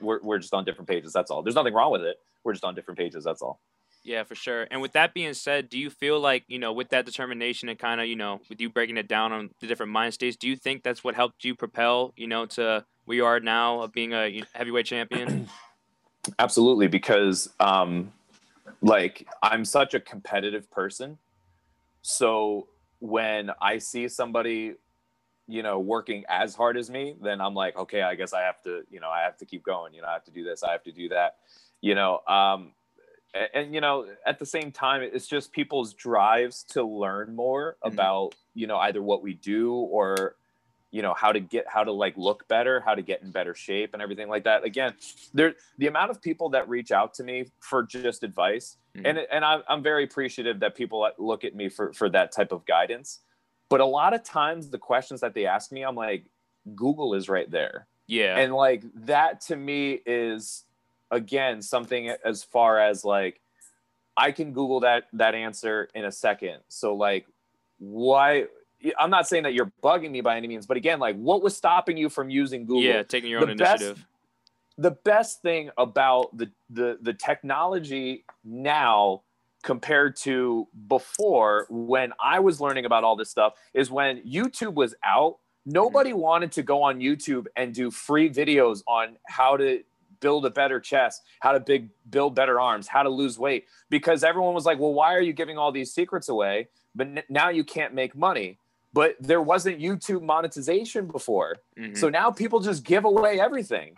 we're, 0.00 0.20
we're 0.22 0.38
just 0.38 0.54
on 0.54 0.64
different 0.64 0.88
pages 0.88 1.12
that's 1.12 1.30
all 1.30 1.42
there's 1.42 1.54
nothing 1.56 1.74
wrong 1.74 1.92
with 1.92 2.02
it 2.02 2.16
we're 2.44 2.52
just 2.52 2.64
on 2.64 2.74
different 2.74 2.98
pages 2.98 3.24
that's 3.24 3.42
all 3.42 3.60
Yeah, 4.04 4.24
for 4.24 4.34
sure. 4.34 4.66
And 4.72 4.82
with 4.82 4.92
that 4.94 5.14
being 5.14 5.32
said, 5.32 5.68
do 5.68 5.78
you 5.78 5.88
feel 5.88 6.18
like, 6.18 6.42
you 6.48 6.58
know, 6.58 6.72
with 6.72 6.88
that 6.88 7.06
determination 7.06 7.68
and 7.68 7.78
kind 7.78 8.00
of, 8.00 8.08
you 8.08 8.16
know, 8.16 8.40
with 8.48 8.60
you 8.60 8.68
breaking 8.68 8.96
it 8.96 9.06
down 9.06 9.30
on 9.32 9.50
the 9.60 9.68
different 9.68 9.92
mind 9.92 10.12
states, 10.12 10.36
do 10.36 10.48
you 10.48 10.56
think 10.56 10.82
that's 10.82 11.04
what 11.04 11.14
helped 11.14 11.44
you 11.44 11.54
propel, 11.54 12.12
you 12.16 12.26
know, 12.26 12.44
to 12.46 12.84
where 13.04 13.16
you 13.16 13.24
are 13.24 13.38
now 13.38 13.80
of 13.82 13.92
being 13.92 14.12
a 14.12 14.42
heavyweight 14.54 14.86
champion? 14.86 15.48
absolutely 16.38 16.86
because 16.88 17.48
um 17.60 18.12
like 18.80 19.26
i'm 19.42 19.64
such 19.64 19.94
a 19.94 20.00
competitive 20.00 20.70
person 20.70 21.18
so 22.02 22.68
when 22.98 23.50
i 23.60 23.78
see 23.78 24.06
somebody 24.08 24.74
you 25.48 25.62
know 25.62 25.78
working 25.80 26.24
as 26.28 26.54
hard 26.54 26.76
as 26.76 26.90
me 26.90 27.16
then 27.20 27.40
i'm 27.40 27.54
like 27.54 27.76
okay 27.76 28.02
i 28.02 28.14
guess 28.14 28.32
i 28.32 28.40
have 28.42 28.60
to 28.62 28.82
you 28.90 29.00
know 29.00 29.08
i 29.08 29.20
have 29.22 29.36
to 29.36 29.46
keep 29.46 29.62
going 29.64 29.92
you 29.94 30.02
know 30.02 30.08
i 30.08 30.12
have 30.12 30.24
to 30.24 30.30
do 30.30 30.44
this 30.44 30.62
i 30.62 30.70
have 30.72 30.82
to 30.82 30.92
do 30.92 31.08
that 31.08 31.36
you 31.80 31.94
know 31.94 32.20
um 32.28 32.72
a- 33.34 33.56
and, 33.56 33.74
you 33.74 33.80
know 33.80 34.06
at 34.26 34.38
the 34.38 34.46
same 34.46 34.70
time 34.70 35.02
it's 35.02 35.26
just 35.26 35.52
people's 35.52 35.94
drives 35.94 36.62
to 36.64 36.82
learn 36.84 37.34
more 37.34 37.76
Mhm. 37.84 37.92
about 37.92 38.34
you 38.54 38.66
know 38.66 38.78
either 38.78 39.02
what 39.02 39.22
we 39.22 39.34
do 39.34 39.72
or 39.74 40.36
you 40.92 41.02
know 41.02 41.14
how 41.14 41.32
to 41.32 41.40
get 41.40 41.64
how 41.66 41.82
to 41.82 41.90
like 41.90 42.14
look 42.16 42.46
better 42.46 42.80
how 42.80 42.94
to 42.94 43.02
get 43.02 43.22
in 43.22 43.30
better 43.32 43.54
shape 43.54 43.94
and 43.94 44.02
everything 44.02 44.28
like 44.28 44.44
that 44.44 44.62
again 44.62 44.94
there 45.34 45.54
the 45.78 45.86
amount 45.88 46.10
of 46.10 46.20
people 46.22 46.50
that 46.50 46.68
reach 46.68 46.92
out 46.92 47.14
to 47.14 47.24
me 47.24 47.46
for 47.60 47.82
just 47.82 48.22
advice 48.22 48.76
Mhm. 48.94 49.02
and 49.06 49.18
and 49.30 49.42
I'm, 49.44 49.62
I'm 49.68 49.82
very 49.82 50.04
appreciative 50.04 50.60
that 50.60 50.74
people 50.74 51.08
look 51.18 51.44
at 51.44 51.54
me 51.54 51.70
for 51.70 51.92
for 51.94 52.08
that 52.10 52.30
type 52.30 52.52
of 52.52 52.64
guidance 52.66 53.20
but 53.70 53.80
a 53.80 53.86
lot 53.86 54.12
of 54.12 54.22
times 54.22 54.68
the 54.68 54.78
questions 54.78 55.20
that 55.22 55.32
they 55.34 55.46
ask 55.46 55.72
me 55.72 55.82
i'm 55.82 55.96
like 55.96 56.26
google 56.76 57.14
is 57.14 57.28
right 57.28 57.50
there 57.50 57.86
Yeah. 58.06 58.36
and 58.38 58.52
like 58.52 58.84
that 59.06 59.40
to 59.48 59.56
me 59.56 60.00
is 60.04 60.64
again 61.10 61.62
something 61.62 62.08
as 62.22 62.44
far 62.44 62.78
as 62.78 63.02
like 63.02 63.40
i 64.16 64.30
can 64.30 64.52
google 64.52 64.80
that 64.80 65.04
that 65.14 65.34
answer 65.34 65.88
in 65.94 66.04
a 66.04 66.12
second 66.12 66.58
so 66.68 66.94
like 66.94 67.26
why 67.78 68.44
i'm 68.98 69.10
not 69.10 69.28
saying 69.28 69.42
that 69.42 69.54
you're 69.54 69.72
bugging 69.82 70.10
me 70.10 70.20
by 70.20 70.36
any 70.36 70.48
means 70.48 70.66
but 70.66 70.76
again 70.76 70.98
like 70.98 71.16
what 71.16 71.42
was 71.42 71.56
stopping 71.56 71.96
you 71.96 72.08
from 72.08 72.30
using 72.30 72.66
google 72.66 72.82
yeah, 72.82 73.02
taking 73.02 73.30
your 73.30 73.40
the 73.40 73.50
own 73.52 73.56
best- 73.56 73.82
initiative. 73.82 74.06
the 74.78 74.90
best 74.90 75.42
thing 75.42 75.70
about 75.78 76.36
the 76.36 76.50
the 76.70 76.98
the 77.00 77.12
technology 77.12 78.24
now 78.44 79.22
compared 79.62 80.16
to 80.16 80.68
before 80.88 81.66
when 81.70 82.12
I 82.22 82.40
was 82.40 82.60
learning 82.60 82.84
about 82.84 83.04
all 83.04 83.16
this 83.16 83.30
stuff 83.30 83.54
is 83.72 83.90
when 83.90 84.20
YouTube 84.22 84.74
was 84.74 84.94
out, 85.04 85.38
nobody 85.64 86.10
mm-hmm. 86.10 86.18
wanted 86.18 86.52
to 86.52 86.62
go 86.62 86.82
on 86.82 86.98
YouTube 86.98 87.46
and 87.56 87.72
do 87.72 87.90
free 87.90 88.28
videos 88.28 88.82
on 88.86 89.16
how 89.28 89.56
to 89.56 89.82
build 90.20 90.46
a 90.46 90.50
better 90.50 90.78
chest, 90.80 91.22
how 91.40 91.52
to 91.52 91.60
big 91.60 91.90
build 92.10 92.34
better 92.34 92.60
arms, 92.60 92.86
how 92.86 93.02
to 93.02 93.08
lose 93.08 93.38
weight 93.38 93.64
because 93.90 94.22
everyone 94.24 94.54
was 94.54 94.64
like, 94.64 94.78
"Well, 94.78 94.92
why 94.92 95.14
are 95.14 95.20
you 95.20 95.32
giving 95.32 95.58
all 95.58 95.72
these 95.72 95.92
secrets 95.92 96.28
away? 96.28 96.68
But 96.94 97.06
n- 97.08 97.22
now 97.28 97.48
you 97.48 97.64
can't 97.64 97.94
make 97.94 98.16
money." 98.16 98.58
But 98.92 99.16
there 99.20 99.40
wasn't 99.40 99.80
YouTube 99.80 100.22
monetization 100.22 101.06
before. 101.06 101.56
Mhm. 101.78 101.96
So 101.96 102.08
now 102.08 102.30
people 102.30 102.60
just 102.60 102.84
give 102.84 103.04
away 103.04 103.40
everything. 103.40 103.96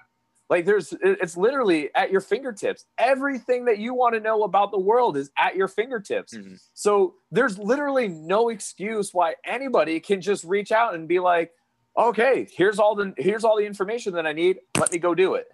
Like 0.50 0.66
there's 0.66 0.92
it's 1.00 1.36
literally 1.36 1.92
at 1.94 2.12
your 2.12 2.20
fingertips. 2.20 2.84
Everything 2.98 3.64
that 3.64 3.78
you 3.78 3.94
want 3.94 4.14
to 4.14 4.20
know 4.20 4.44
about 4.44 4.70
the 4.70 4.78
world 4.78 5.16
is 5.16 5.30
at 5.38 5.56
your 5.56 5.68
fingertips. 5.68 6.34
Mhm. 6.34 6.60
So 6.74 7.16
there's 7.30 7.58
literally 7.58 8.08
no 8.08 8.50
excuse 8.50 9.12
why 9.12 9.34
anybody 9.44 9.98
can 10.00 10.20
just 10.20 10.44
reach 10.44 10.70
out 10.70 10.94
and 10.94 11.08
be 11.08 11.18
like, 11.18 11.52
"Okay, 11.96 12.46
here's 12.54 12.78
all 12.78 12.94
the 12.94 13.14
here's 13.16 13.42
all 13.42 13.56
the 13.56 13.64
information 13.66 14.12
that 14.14 14.26
I 14.26 14.32
need. 14.32 14.60
Let 14.78 14.92
me 14.92 14.98
go 14.98 15.14
do 15.14 15.34
it." 15.34 15.48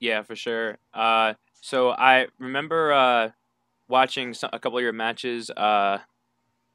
Yeah, 0.00 0.22
for 0.22 0.34
sure. 0.34 0.78
Uh, 0.94 1.34
so 1.60 1.90
I 1.90 2.28
remember 2.38 2.92
uh, 2.92 3.30
watching 3.86 4.32
some, 4.32 4.48
a 4.52 4.58
couple 4.58 4.78
of 4.78 4.82
your 4.82 4.94
matches. 4.94 5.50
Uh, 5.50 5.98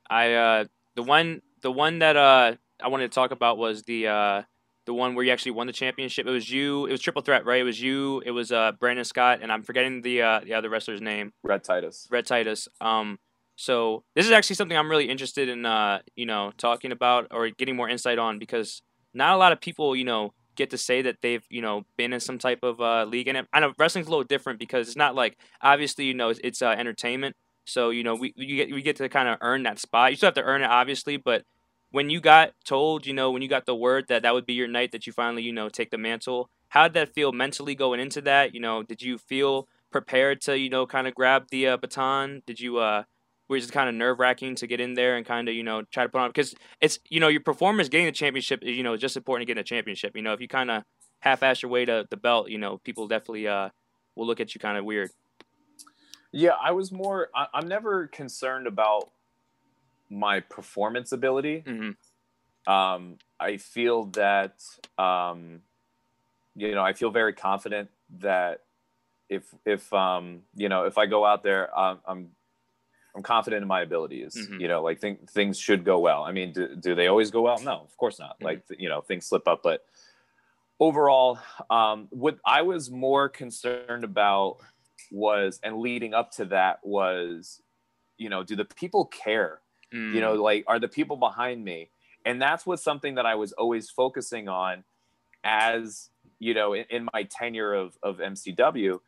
I 0.09 0.33
uh, 0.33 0.65
the 0.93 1.01
one 1.03 1.41
the 1.65 1.71
one 1.71 1.97
that 1.97 2.15
uh, 2.15 2.53
I 2.79 2.87
wanted 2.89 3.11
to 3.11 3.15
talk 3.15 3.31
about 3.31 3.57
was 3.57 3.81
the 3.83 4.07
uh, 4.07 4.43
the 4.85 4.93
one 4.93 5.15
where 5.15 5.25
you 5.25 5.31
actually 5.31 5.53
won 5.53 5.65
the 5.65 5.73
championship. 5.73 6.27
It 6.27 6.31
was 6.31 6.47
you. 6.47 6.85
It 6.85 6.91
was 6.91 7.01
triple 7.01 7.23
threat, 7.23 7.43
right? 7.43 7.59
It 7.59 7.63
was 7.63 7.81
you. 7.81 8.21
It 8.23 8.29
was 8.29 8.51
uh, 8.51 8.73
Brandon 8.79 9.03
Scott, 9.03 9.39
and 9.41 9.51
I'm 9.51 9.63
forgetting 9.63 10.03
the 10.03 10.21
uh, 10.21 10.39
the 10.45 10.53
other 10.53 10.69
wrestler's 10.69 11.01
name. 11.01 11.33
Red 11.43 11.63
Titus. 11.63 12.07
Red 12.11 12.27
Titus. 12.27 12.67
Um, 12.81 13.17
so 13.55 14.03
this 14.13 14.27
is 14.27 14.31
actually 14.31 14.57
something 14.57 14.77
I'm 14.77 14.91
really 14.91 15.09
interested 15.09 15.49
in, 15.49 15.65
uh, 15.65 16.01
you 16.15 16.27
know, 16.27 16.51
talking 16.55 16.91
about 16.91 17.29
or 17.31 17.49
getting 17.49 17.75
more 17.75 17.89
insight 17.89 18.19
on 18.19 18.37
because 18.37 18.83
not 19.15 19.33
a 19.33 19.37
lot 19.37 19.51
of 19.51 19.59
people, 19.59 19.95
you 19.95 20.03
know, 20.03 20.33
get 20.55 20.69
to 20.69 20.77
say 20.77 21.01
that 21.01 21.17
they've, 21.23 21.43
you 21.49 21.63
know, 21.63 21.83
been 21.97 22.13
in 22.13 22.19
some 22.19 22.37
type 22.37 22.59
of 22.61 22.79
uh, 22.79 23.05
league. 23.05 23.27
And 23.27 23.47
I 23.51 23.59
know 23.59 23.73
wrestling's 23.79 24.05
a 24.05 24.11
little 24.11 24.23
different 24.23 24.59
because 24.59 24.87
it's 24.87 24.97
not 24.97 25.15
like 25.15 25.35
obviously, 25.63 26.05
you 26.05 26.13
know, 26.13 26.29
it's, 26.29 26.39
it's 26.43 26.61
uh, 26.61 26.75
entertainment. 26.77 27.35
So 27.65 27.89
you 27.89 28.03
know, 28.03 28.13
we 28.13 28.33
you 28.35 28.55
get 28.57 28.71
we 28.71 28.83
get 28.83 28.97
to 28.97 29.09
kind 29.09 29.27
of 29.27 29.39
earn 29.41 29.63
that 29.63 29.79
spot. 29.79 30.11
You 30.11 30.17
still 30.17 30.27
have 30.27 30.35
to 30.35 30.43
earn 30.43 30.61
it, 30.61 30.69
obviously, 30.69 31.17
but 31.17 31.43
when 31.95 32.09
you 32.09 32.19
got 32.19 32.51
told, 32.65 33.07
you 33.07 33.13
know, 33.13 33.31
when 33.31 33.41
you 33.41 33.47
got 33.47 33.65
the 33.65 33.73
word 33.73 34.09
that 34.09 34.23
that 34.23 34.33
would 34.33 34.45
be 34.45 34.51
your 34.51 34.67
night 34.67 34.91
that 34.91 35.07
you 35.07 35.13
finally, 35.13 35.43
you 35.43 35.53
know, 35.53 35.69
take 35.69 35.91
the 35.91 35.97
mantle, 35.97 36.49
how 36.67 36.89
did 36.89 36.93
that 36.93 37.13
feel 37.13 37.31
mentally 37.31 37.73
going 37.73 38.01
into 38.01 38.19
that? 38.19 38.53
You 38.53 38.59
know, 38.59 38.83
did 38.83 39.01
you 39.01 39.17
feel 39.17 39.69
prepared 39.91 40.41
to, 40.41 40.59
you 40.59 40.69
know, 40.69 40.85
kind 40.85 41.07
of 41.07 41.15
grab 41.15 41.45
the 41.51 41.67
uh, 41.67 41.77
baton? 41.77 42.41
Did 42.45 42.59
you 42.59 42.79
uh 42.79 43.03
was 43.47 43.69
it 43.69 43.71
kind 43.71 43.87
of 43.87 43.95
nerve 43.95 44.19
wracking 44.19 44.55
to 44.55 44.67
get 44.67 44.81
in 44.81 44.95
there 44.95 45.15
and 45.15 45.25
kind 45.25 45.47
of 45.47 45.55
you 45.55 45.63
know 45.63 45.83
try 45.83 46.03
to 46.03 46.09
put 46.09 46.19
on 46.19 46.27
because 46.27 46.53
it's 46.81 46.99
you 47.09 47.21
know 47.21 47.29
your 47.29 47.39
performance 47.39 47.87
getting 47.87 48.07
the 48.07 48.11
championship 48.11 48.61
you 48.61 48.83
know 48.83 48.95
is 48.95 48.99
just 48.99 49.15
important 49.15 49.43
to 49.43 49.49
getting 49.49 49.61
a 49.61 49.63
championship. 49.63 50.17
You 50.17 50.21
know 50.21 50.33
if 50.33 50.41
you 50.41 50.49
kind 50.49 50.69
of 50.69 50.83
half 51.19 51.43
ass 51.43 51.61
your 51.61 51.71
way 51.71 51.85
to 51.85 52.05
the 52.09 52.17
belt, 52.17 52.49
you 52.49 52.57
know 52.57 52.77
people 52.79 53.07
definitely 53.07 53.47
uh 53.47 53.69
will 54.17 54.27
look 54.27 54.41
at 54.41 54.53
you 54.53 54.59
kind 54.59 54.77
of 54.77 54.83
weird. 54.83 55.11
Yeah, 56.33 56.55
I 56.61 56.73
was 56.73 56.91
more. 56.91 57.29
I, 57.33 57.47
am 57.53 57.69
never 57.69 58.07
concerned 58.07 58.67
about 58.67 59.11
my 60.09 60.39
performance 60.39 61.11
ability. 61.11 61.63
Mm-hmm. 61.65 62.71
Um, 62.71 63.17
I 63.39 63.57
feel 63.57 64.05
that 64.05 64.63
um, 64.97 65.61
you 66.55 66.73
know 66.73 66.83
I 66.83 66.93
feel 66.93 67.11
very 67.11 67.33
confident 67.33 67.89
that 68.19 68.61
if 69.29 69.43
if 69.65 69.91
um, 69.93 70.41
you 70.55 70.69
know 70.69 70.83
if 70.83 70.97
I 70.97 71.05
go 71.05 71.25
out 71.25 71.43
there, 71.43 71.77
um, 71.77 71.99
I'm 72.07 72.29
I'm 73.15 73.23
confident 73.23 73.61
in 73.61 73.67
my 73.67 73.81
abilities. 73.81 74.35
Mm-hmm. 74.35 74.61
You 74.61 74.67
know, 74.67 74.83
like 74.83 74.99
think 74.99 75.29
things 75.29 75.59
should 75.59 75.85
go 75.85 75.99
well. 75.99 76.23
I 76.23 76.31
mean, 76.31 76.53
do, 76.53 76.75
do 76.75 76.95
they 76.95 77.07
always 77.07 77.31
go 77.31 77.41
well? 77.41 77.59
No, 77.61 77.81
of 77.81 77.95
course 77.97 78.19
not. 78.19 78.35
Mm-hmm. 78.35 78.45
Like 78.45 78.63
you 78.77 78.89
know, 78.89 79.01
things 79.01 79.25
slip 79.25 79.47
up, 79.47 79.61
but 79.63 79.85
overall, 80.79 81.39
um, 81.69 82.07
what 82.09 82.37
I 82.45 82.61
was 82.61 82.91
more 82.91 83.29
concerned 83.29 84.03
about 84.03 84.57
was, 85.11 85.59
and 85.63 85.77
leading 85.77 86.13
up 86.13 86.31
to 86.31 86.45
that 86.45 86.79
was, 86.83 87.61
you 88.17 88.29
know, 88.29 88.43
do 88.43 88.55
the 88.55 88.65
people 88.65 89.05
care? 89.05 89.59
Mm. 89.95 90.13
You 90.13 90.21
know, 90.21 90.33
like 90.33 90.65
are 90.67 90.79
the 90.79 90.87
people 90.87 91.15
behind 91.17 91.63
me? 91.63 91.89
And 92.25 92.41
that's 92.41 92.65
what 92.65 92.79
something 92.79 93.15
that 93.15 93.25
I 93.25 93.35
was 93.35 93.53
always 93.53 93.89
focusing 93.89 94.49
on 94.49 94.83
as, 95.43 96.09
you 96.39 96.53
know, 96.53 96.73
in, 96.73 96.85
in 96.89 97.07
my 97.13 97.23
tenure 97.23 97.73
of, 97.73 97.97
of 98.01 98.17
MCW 98.17 98.99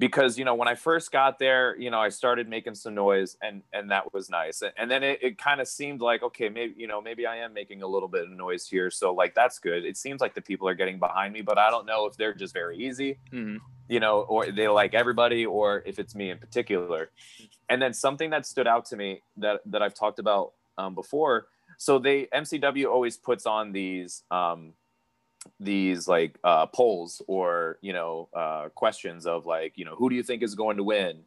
because 0.00 0.38
you 0.38 0.46
know 0.46 0.54
when 0.54 0.66
i 0.66 0.74
first 0.74 1.12
got 1.12 1.38
there 1.38 1.78
you 1.78 1.90
know 1.90 2.00
i 2.00 2.08
started 2.08 2.48
making 2.48 2.74
some 2.74 2.94
noise 2.94 3.36
and 3.42 3.62
and 3.74 3.90
that 3.90 4.12
was 4.14 4.30
nice. 4.30 4.62
And 4.78 4.90
then 4.90 5.02
it, 5.02 5.18
it 5.22 5.38
kind 5.38 5.60
of 5.60 5.68
seemed 5.68 6.00
like 6.00 6.22
okay 6.22 6.48
maybe 6.48 6.74
you 6.76 6.88
know 6.88 7.00
maybe 7.00 7.26
i 7.26 7.36
am 7.36 7.52
making 7.52 7.82
a 7.82 7.86
little 7.86 8.08
bit 8.08 8.22
of 8.22 8.30
noise 8.30 8.66
here 8.66 8.90
so 8.90 9.12
like 9.12 9.34
that's 9.34 9.58
good. 9.58 9.84
It 9.84 9.96
seems 9.96 10.20
like 10.20 10.34
the 10.34 10.40
people 10.40 10.66
are 10.66 10.74
getting 10.74 10.98
behind 10.98 11.34
me 11.34 11.42
but 11.42 11.58
i 11.58 11.70
don't 11.70 11.86
know 11.86 12.06
if 12.06 12.16
they're 12.16 12.34
just 12.34 12.54
very 12.54 12.78
easy 12.78 13.18
mm-hmm. 13.30 13.58
you 13.88 14.00
know 14.00 14.22
or 14.22 14.50
they 14.50 14.68
like 14.68 14.94
everybody 14.94 15.44
or 15.44 15.82
if 15.86 15.98
it's 15.98 16.14
me 16.14 16.30
in 16.30 16.38
particular. 16.38 17.10
And 17.68 17.80
then 17.80 17.94
something 17.94 18.30
that 18.30 18.46
stood 18.46 18.66
out 18.66 18.86
to 18.86 18.96
me 18.96 19.22
that 19.36 19.60
that 19.66 19.82
i've 19.82 19.94
talked 19.94 20.18
about 20.18 20.54
um, 20.78 20.94
before 20.94 21.46
so 21.76 21.98
they 21.98 22.26
mcw 22.34 22.86
always 22.86 23.18
puts 23.18 23.44
on 23.44 23.72
these 23.72 24.22
um, 24.30 24.72
these 25.58 26.06
like 26.06 26.38
uh, 26.44 26.66
polls 26.66 27.22
or 27.26 27.78
you 27.80 27.92
know 27.92 28.28
uh, 28.34 28.68
questions 28.74 29.26
of 29.26 29.46
like 29.46 29.76
you 29.76 29.84
know 29.84 29.94
who 29.94 30.10
do 30.10 30.16
you 30.16 30.22
think 30.22 30.42
is 30.42 30.54
going 30.54 30.76
to 30.76 30.84
win 30.84 31.20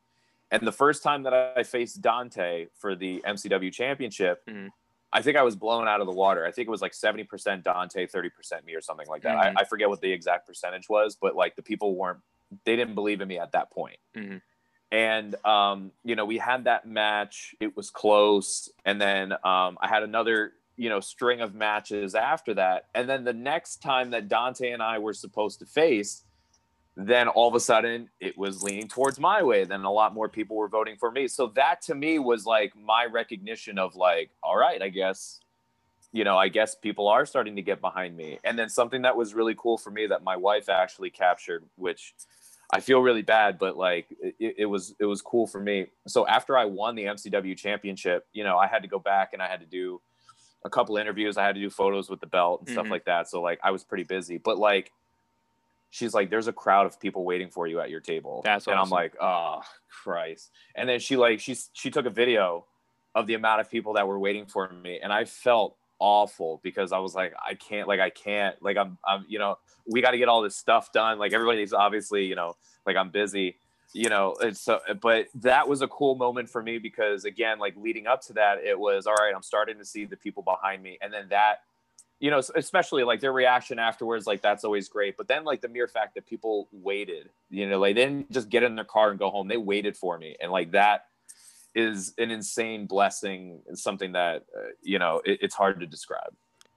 and 0.52 0.66
the 0.68 0.72
first 0.72 1.02
time 1.02 1.24
that 1.24 1.34
i 1.34 1.64
faced 1.64 2.02
dante 2.02 2.68
for 2.78 2.96
the 2.96 3.24
mcw 3.28 3.72
championship 3.72 4.46
mm-hmm. 4.48 4.68
i 5.12 5.22
think 5.22 5.36
i 5.36 5.42
was 5.42 5.56
blown 5.56 5.88
out 5.88 6.00
of 6.00 6.08
the 6.08 6.14
water 6.14 6.46
i 6.46 6.52
think 6.52 6.68
it 6.68 6.72
was 6.72 6.82
like 6.82 6.94
70% 6.94 7.64
dante 7.64 8.06
30% 8.06 8.66
me 8.66 8.76
or 8.76 8.82
something 8.82 9.08
like 9.08 9.24
that 9.24 9.38
mm-hmm. 9.38 9.58
I, 9.58 9.62
I, 9.62 9.66
forget 9.66 9.90
what 9.90 10.02
the 10.02 10.12
exact 10.12 10.48
percentage 10.48 10.90
was 10.90 11.18
but 11.20 11.36
like 11.36 11.56
the 11.56 11.64
people 11.64 11.96
weren't 11.96 12.20
they 12.66 12.76
didn't 12.76 12.94
believe 12.94 13.22
in 13.22 13.28
me 13.28 13.40
at 13.40 13.54
that 13.54 13.72
point 13.72 13.98
mm-hmm. 14.16 14.38
and 14.92 15.36
um, 15.44 15.92
you 16.04 16.16
know 16.16 16.26
we 16.26 16.38
had 16.38 16.66
that 16.66 16.88
match 16.88 17.56
it 17.60 17.76
was 17.76 17.90
close 17.90 18.70
and 18.86 19.02
then 19.02 19.32
um, 19.44 19.78
i 19.82 19.88
had 19.88 20.04
another 20.04 20.54
you 20.78 20.90
know 20.90 21.00
string 21.00 21.42
of 21.42 21.54
matches 21.54 22.16
after 22.16 22.54
that. 22.56 22.86
And 22.96 23.10
then 23.10 23.24
the 23.24 23.34
next 23.34 23.82
time 23.82 24.12
that 24.12 24.28
dante 24.28 24.72
and 24.72 24.82
i 24.82 25.00
were 25.00 25.14
supposed 25.14 25.60
to 25.60 25.66
face 25.66 26.24
then 26.96 27.28
all 27.28 27.48
of 27.48 27.56
a 27.56 27.60
sudden 27.60 28.10
it 28.20 28.38
was 28.38 28.62
leaning 28.62 28.88
towards 28.88 29.20
my 29.20 29.42
way. 29.42 29.64
Then 29.64 29.84
a 29.84 29.92
lot 29.92 30.14
more 30.14 30.30
people 30.30 30.56
were 30.56 30.68
voting 30.68 30.96
for 30.98 31.12
me. 31.12 31.28
So 31.28 31.48
that 31.56 31.82
to 31.84 31.96
me 31.96 32.20
was 32.20 32.46
like 32.46 32.74
my 32.76 33.06
recognition 33.06 33.80
of 33.80 33.96
like 33.96 34.30
all 34.44 34.58
right 34.58 34.82
i 34.82 34.90
guess 34.90 35.40
you 36.12 36.24
know 36.24 36.38
i 36.38 36.48
guess 36.48 36.76
people 36.76 37.08
are 37.08 37.26
starting 37.26 37.56
to 37.56 37.62
get 37.62 37.82
behind 37.82 38.16
me. 38.16 38.40
And 38.44 38.58
then 38.58 38.70
something 38.70 39.02
that 39.04 39.18
was 39.18 39.34
really 39.34 39.56
cool 39.58 39.78
for 39.78 39.92
me 39.92 40.08
that 40.08 40.24
my 40.24 40.38
wife 40.38 40.70
actually 40.70 41.10
captured 41.10 41.64
which 41.76 42.14
i 42.72 42.80
feel 42.80 43.00
really 43.00 43.22
bad 43.22 43.58
but 43.60 43.76
like 43.76 44.06
it, 44.40 44.56
it 44.60 44.66
was 44.66 44.96
it 45.00 45.06
was 45.06 45.22
cool 45.22 45.48
for 45.48 45.60
me. 45.60 45.88
So 46.08 46.28
after 46.28 46.58
i 46.58 46.66
won 46.66 46.96
the 46.96 47.06
mcw 47.06 47.58
championship 47.58 48.28
you 48.34 48.44
know 48.44 48.58
i 48.58 48.68
had 48.68 48.84
to 48.84 48.88
go 48.88 49.00
back 49.00 49.34
and 49.34 49.42
i 49.42 49.48
had 49.48 49.62
to 49.62 49.66
do 49.66 50.00
a 50.66 50.70
couple 50.70 50.98
interviews. 50.98 51.38
I 51.38 51.46
had 51.46 51.56
to 51.56 51.62
do 51.62 51.70
photos 51.70 52.10
with 52.10 52.20
the 52.20 52.28
belt 52.28 52.62
and 52.62 52.70
stuff 52.70 52.84
mm-hmm. 52.84 52.92
like 52.92 53.06
that. 53.06 53.30
So 53.30 53.42
like 53.42 53.60
I 53.64 53.72
was 53.72 53.84
pretty 53.84 54.04
busy. 54.04 54.38
But 54.38 54.58
like 54.58 54.92
she's 55.90 56.14
like, 56.14 56.30
there's 56.30 56.48
a 56.48 56.54
crowd 56.54 56.86
of 56.86 57.00
people 57.00 57.24
waiting 57.24 57.50
for 57.50 57.68
you 57.68 57.80
at 57.80 57.90
your 57.90 58.00
table. 58.00 58.42
That's 58.44 58.68
and 58.68 58.76
awesome. 58.76 58.94
I'm 58.94 58.98
like, 58.98 59.14
oh 59.22 59.62
Christ. 59.90 60.52
And 60.76 60.88
then 60.88 61.00
she 61.00 61.18
like 61.18 61.40
she's 61.40 61.70
she 61.74 61.92
took 61.92 62.06
a 62.06 62.10
video 62.10 62.66
of 63.16 63.28
the 63.28 63.36
amount 63.36 63.62
of 63.62 63.70
people 63.70 63.94
that 63.94 64.08
were 64.08 64.20
waiting 64.20 64.46
for 64.46 64.70
me. 64.70 65.00
And 65.02 65.14
I 65.14 65.26
felt 65.26 65.76
awful 66.00 66.60
because 66.64 66.92
I 66.92 66.98
was 67.00 67.14
like, 67.14 67.34
I 67.46 67.54
can't 67.54 67.88
like 67.88 68.00
I 68.00 68.10
can't 68.10 68.62
like 68.62 68.78
I'm 68.78 68.98
I'm 69.06 69.26
you 69.28 69.40
know, 69.40 69.58
we 69.86 70.02
got 70.02 70.12
to 70.12 70.18
get 70.18 70.30
all 70.30 70.42
this 70.42 70.56
stuff 70.56 70.92
done. 70.92 71.20
Like 71.20 71.34
everybody's 71.34 71.74
obviously, 71.74 72.26
you 72.26 72.36
know, 72.36 72.56
like 72.86 72.96
I'm 72.96 73.10
busy 73.10 73.58
you 73.94 74.10
know 74.10 74.36
it's 74.42 74.60
so 74.60 74.80
but 75.02 75.28
that 75.36 75.68
was 75.68 75.84
a 75.84 75.88
cool 75.88 76.16
moment 76.16 76.50
for 76.50 76.64
me 76.64 76.80
because 76.80 77.26
again 77.26 77.60
like 77.60 77.76
leading 77.78 78.08
up 78.08 78.22
to 78.22 78.34
that 78.34 78.58
it 78.64 78.78
was 78.78 79.06
all 79.06 79.14
right 79.14 79.34
i'm 79.36 79.44
starting 79.44 79.78
to 79.78 79.86
see 79.86 80.06
the 80.06 80.18
people 80.18 80.44
behind 80.44 80.82
me. 80.82 80.98
And 81.02 81.14
then 81.14 81.28
that 81.30 81.62
you 82.20 82.32
know 82.32 82.42
especially 82.56 83.04
like 83.04 83.20
their 83.20 83.34
reaction 83.34 83.80
afterwards 83.80 84.26
like 84.26 84.42
that's 84.42 84.64
always 84.64 84.88
great. 84.88 85.18
But 85.18 85.28
then 85.28 85.44
like 85.44 85.62
the 85.62 85.68
mere 85.68 85.88
fact 85.88 86.16
that 86.16 86.26
people 86.26 86.70
waited 86.72 87.30
you 87.50 87.70
know 87.70 87.80
like 87.80 87.96
they 87.96 88.06
didn't 88.06 88.32
just 88.32 88.50
get 88.50 88.64
in 88.64 88.76
their 88.76 88.86
car 88.86 89.10
and 89.10 89.20
go 89.20 89.30
home. 89.30 89.48
They 89.48 89.58
waited 89.58 89.98
for 89.98 90.18
me. 90.18 90.36
And 90.42 90.52
like 90.52 90.72
that 90.72 91.06
is 91.76 92.14
an 92.18 92.32
insane 92.32 92.86
blessing 92.86 93.60
and 93.68 93.78
something 93.78 94.14
that 94.14 94.46
uh, 94.56 94.70
you 94.82 95.00
know 95.00 95.22
it, 95.26 95.40
it's 95.42 95.56
hard 95.56 95.80
to 95.82 95.86
describe. 95.86 96.34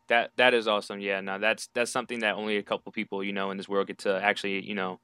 That 0.08 0.32
that 0.36 0.54
is 0.54 0.66
awesome. 0.66 1.00
Yeah 1.00 1.20
no 1.20 1.38
that's 1.38 1.68
that's 1.74 1.90
something 1.90 2.20
that 2.20 2.34
only 2.34 2.56
a 2.56 2.62
couple 2.62 2.90
people 2.92 3.22
you 3.22 3.32
know 3.32 3.50
in 3.50 3.56
this 3.56 3.68
world 3.68 3.86
get 3.86 3.98
to 3.98 4.20
actually 4.20 4.64
you 4.66 4.74
know 4.74 4.98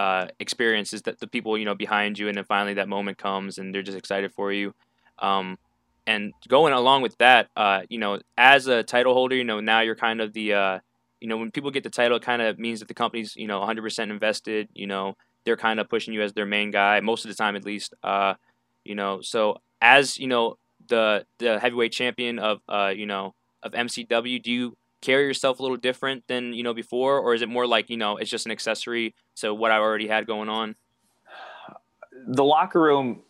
uh, 0.00 0.28
experiences 0.38 1.02
that 1.02 1.20
the 1.20 1.26
people 1.26 1.58
you 1.58 1.66
know 1.66 1.74
behind 1.74 2.18
you, 2.18 2.26
and 2.28 2.36
then 2.38 2.44
finally 2.44 2.72
that 2.74 2.88
moment 2.88 3.18
comes, 3.18 3.58
and 3.58 3.74
they're 3.74 3.82
just 3.82 3.98
excited 3.98 4.32
for 4.32 4.50
you. 4.50 4.74
Um, 5.18 5.58
and 6.06 6.32
going 6.48 6.72
along 6.72 7.02
with 7.02 7.18
that, 7.18 7.50
uh, 7.54 7.82
you 7.90 7.98
know, 7.98 8.18
as 8.38 8.66
a 8.66 8.82
title 8.82 9.12
holder, 9.12 9.36
you 9.36 9.44
know, 9.44 9.60
now 9.60 9.80
you're 9.80 9.94
kind 9.94 10.22
of 10.22 10.32
the, 10.32 10.54
uh, 10.54 10.78
you 11.20 11.28
know, 11.28 11.36
when 11.36 11.50
people 11.50 11.70
get 11.70 11.84
the 11.84 11.90
title, 11.90 12.16
it 12.16 12.22
kind 12.22 12.40
of 12.40 12.58
means 12.58 12.78
that 12.78 12.88
the 12.88 12.94
company's, 12.94 13.36
you 13.36 13.46
know, 13.46 13.60
100% 13.60 14.10
invested. 14.10 14.68
You 14.72 14.86
know, 14.86 15.18
they're 15.44 15.58
kind 15.58 15.78
of 15.78 15.90
pushing 15.90 16.14
you 16.14 16.22
as 16.22 16.32
their 16.32 16.46
main 16.46 16.70
guy 16.70 17.00
most 17.00 17.26
of 17.26 17.28
the 17.28 17.34
time, 17.34 17.54
at 17.54 17.66
least. 17.66 17.92
Uh, 18.02 18.34
you 18.84 18.94
know, 18.94 19.20
so 19.20 19.58
as 19.82 20.16
you 20.16 20.28
know, 20.28 20.56
the 20.88 21.26
the 21.38 21.60
heavyweight 21.60 21.92
champion 21.92 22.38
of, 22.38 22.62
uh, 22.70 22.92
you 22.96 23.04
know, 23.04 23.34
of 23.62 23.72
MCW, 23.72 24.42
do 24.42 24.50
you 24.50 24.76
carry 25.00 25.24
yourself 25.24 25.58
a 25.58 25.62
little 25.62 25.76
different 25.76 26.26
than 26.26 26.52
you 26.52 26.62
know 26.62 26.74
before, 26.74 27.18
or 27.18 27.34
is 27.34 27.42
it 27.42 27.48
more 27.48 27.66
like 27.66 27.90
you 27.90 27.96
know 27.96 28.16
it's 28.16 28.30
just 28.30 28.46
an 28.46 28.52
accessory 28.52 29.14
to 29.36 29.54
what 29.54 29.70
I 29.70 29.78
already 29.78 30.08
had 30.08 30.26
going 30.26 30.48
on? 30.48 30.74
The 32.26 32.44
locker 32.44 32.80
room 32.80 33.22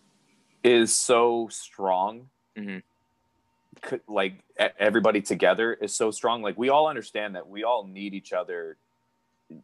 is 0.65 0.95
so 0.95 1.49
strong. 1.51 2.29
Mm-hmm. 2.59 3.97
Like 4.09 4.43
everybody 4.79 5.23
together 5.23 5.73
is 5.73 5.95
so 5.95 6.11
strong. 6.11 6.43
Like 6.43 6.59
we 6.59 6.69
all 6.69 6.89
understand 6.89 7.35
that 7.37 7.49
we 7.49 7.65
all 7.65 7.87
need 7.87 8.15
each 8.15 8.33
other, 8.33 8.77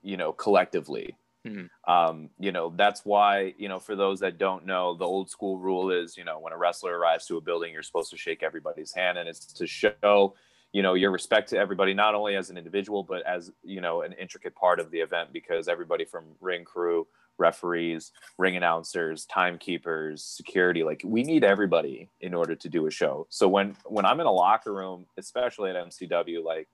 you 0.02 0.16
know, 0.16 0.32
collectively. 0.32 1.16
Mm-hmm. 1.46 1.92
Um, 1.92 2.30
you 2.38 2.50
know, 2.50 2.72
that's 2.76 3.04
why, 3.04 3.54
you 3.58 3.68
know, 3.68 3.78
for 3.78 3.94
those 3.94 4.20
that 4.20 4.38
don't 4.38 4.66
know, 4.66 4.94
the 4.94 5.04
old 5.04 5.30
school 5.30 5.58
rule 5.58 5.90
is, 5.90 6.16
you 6.16 6.24
know, 6.24 6.38
when 6.38 6.52
a 6.52 6.56
wrestler 6.56 6.98
arrives 6.98 7.26
to 7.26 7.36
a 7.36 7.40
building, 7.40 7.72
you're 7.72 7.82
supposed 7.82 8.10
to 8.10 8.16
shake 8.16 8.42
everybody's 8.42 8.92
hand 8.92 9.18
and 9.18 9.28
it's 9.28 9.46
to 9.52 9.66
show 9.66 10.34
you 10.72 10.82
know 10.82 10.94
your 10.94 11.10
respect 11.10 11.48
to 11.50 11.58
everybody 11.58 11.94
not 11.94 12.14
only 12.14 12.36
as 12.36 12.50
an 12.50 12.58
individual 12.58 13.02
but 13.02 13.22
as 13.26 13.50
you 13.62 13.80
know 13.80 14.02
an 14.02 14.12
intricate 14.14 14.54
part 14.54 14.80
of 14.80 14.90
the 14.90 14.98
event 14.98 15.32
because 15.32 15.68
everybody 15.68 16.04
from 16.04 16.24
ring 16.40 16.64
crew 16.64 17.06
referees 17.38 18.12
ring 18.38 18.56
announcers 18.56 19.26
timekeepers 19.26 20.22
security 20.22 20.82
like 20.82 21.02
we 21.04 21.22
need 21.22 21.44
everybody 21.44 22.08
in 22.20 22.32
order 22.32 22.54
to 22.54 22.68
do 22.68 22.86
a 22.86 22.90
show 22.90 23.26
so 23.28 23.46
when 23.46 23.76
when 23.84 24.06
i'm 24.06 24.20
in 24.20 24.26
a 24.26 24.32
locker 24.32 24.72
room 24.72 25.04
especially 25.18 25.70
at 25.70 25.76
mcw 25.76 26.42
like 26.42 26.68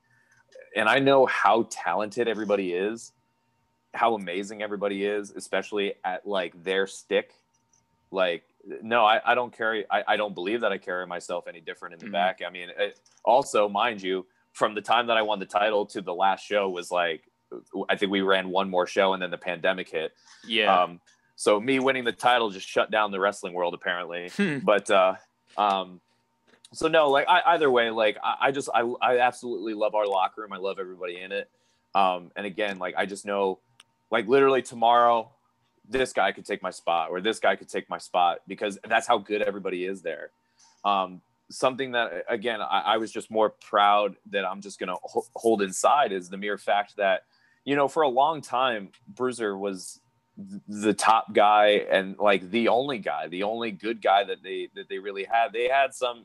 and 0.75 0.89
I 0.89 0.99
know 0.99 1.27
how 1.27 1.67
talented 1.71 2.29
everybody 2.29 2.73
is, 2.73 3.13
how 3.95 4.15
amazing 4.15 4.63
everybody 4.63 5.05
is, 5.05 5.31
especially 5.31 5.95
at 6.05 6.27
like 6.27 6.63
their 6.63 6.87
stick. 6.87 7.35
Like, 8.11 8.45
no, 8.83 9.05
I, 9.05 9.21
I 9.25 9.35
don't 9.35 9.57
carry, 9.57 9.85
I, 9.91 10.03
I 10.09 10.17
don't 10.17 10.35
believe 10.35 10.61
that 10.61 10.73
I 10.73 10.79
carry 10.79 11.07
myself 11.07 11.47
any 11.49 11.61
different 11.61 11.95
in 11.95 11.99
the 11.99 12.07
mm-hmm. 12.07 12.13
back. 12.13 12.41
I 12.47 12.51
mean, 12.51 12.69
it, 12.79 13.01
also, 13.25 13.69
mind 13.69 14.03
you, 14.03 14.27
from 14.53 14.75
the 14.75 14.81
time 14.81 15.07
that 15.07 15.17
I 15.17 15.23
won 15.23 15.39
the 15.39 15.47
title 15.47 15.87
to 15.87 16.03
the 16.03 16.15
last 16.15 16.45
show 16.45 16.69
was 16.69 16.91
like, 16.91 17.23
I 17.89 17.97
think 17.97 18.13
we 18.13 18.21
ran 18.23 18.49
one 18.49 18.71
more 18.71 18.87
show 18.87 19.13
and 19.13 19.23
then 19.23 19.31
the 19.31 19.39
pandemic 19.39 19.91
hit. 19.91 20.13
Yeah. 20.47 20.83
Um, 20.83 21.01
so 21.37 21.61
me 21.61 21.81
winning 21.81 22.05
the 22.05 22.13
title 22.13 22.51
just 22.51 22.69
shut 22.69 22.91
down 22.91 23.11
the 23.11 23.21
wrestling 23.21 23.55
world 23.55 23.75
apparently. 23.75 24.31
Hmm. 24.37 24.59
but, 24.59 24.91
uh, 24.91 25.15
um, 25.57 26.01
so 26.73 26.89
no, 26.89 27.11
like 27.11 27.29
I, 27.29 27.43
either 27.49 27.71
way, 27.71 27.91
like 27.91 28.17
I, 28.23 28.37
I, 28.49 28.51
just 28.51 28.69
I 28.75 28.81
I 29.03 29.19
absolutely 29.19 29.75
love 29.75 29.95
our 29.95 30.07
locker 30.07 30.41
room. 30.41 30.53
I 30.53 30.57
love 30.57 30.79
everybody 30.79 31.21
in 31.21 31.31
it. 31.33 31.51
Um, 31.95 32.31
and 32.35 32.47
again, 32.47 32.79
like 32.79 32.95
I 32.97 33.05
just 33.05 33.27
know, 33.27 33.59
like 34.11 34.27
literally 34.27 34.63
tomorrow, 34.63 35.31
this 35.89 36.13
guy 36.13 36.33
could 36.33 36.47
take 36.47 36.63
my 36.63 36.71
spot 36.71 37.11
or 37.11 37.21
this 37.21 37.39
guy 37.39 37.57
could 37.57 37.69
take 37.69 37.89
my 37.91 37.99
spot 37.99 38.39
because 38.47 38.79
that's 38.89 39.07
how 39.07 39.19
good 39.19 39.43
everybody 39.43 39.85
is 39.85 40.03
there. 40.03 40.31
Um, 40.85 41.21
something 41.51 41.93
that 41.93 42.25
again 42.29 42.61
I, 42.61 42.81
I, 42.81 42.97
was 42.97 43.13
just 43.13 43.31
more 43.31 43.51
proud 43.51 44.17
that 44.31 44.45
I'm 44.45 44.63
just 44.63 44.79
gonna 44.81 44.97
ho- 45.03 45.27
hold 45.37 45.61
inside 45.61 46.11
is 46.11 46.31
the 46.31 46.39
mere 46.39 46.57
fact 46.57 46.97
that 46.97 47.25
you 47.65 47.77
know 47.77 47.89
for 47.89 48.03
a 48.03 48.09
long 48.09 48.41
time 48.41 48.89
Bruiser 49.07 49.57
was 49.57 50.01
the 50.69 50.95
top 50.95 51.33
guy 51.35 51.85
and 51.91 52.17
like 52.19 52.51
the 52.51 52.69
only 52.69 52.99
guy, 52.99 53.29
the 53.29 53.43
only 53.43 53.71
good 53.71 54.01
guy 54.01 54.25
that 54.25 54.43
they 54.43 54.69
that 54.75 54.89
they 54.89 54.99
really 54.99 55.25
had. 55.25 55.53
They 55.53 55.69
had 55.69 55.95
some 55.95 56.25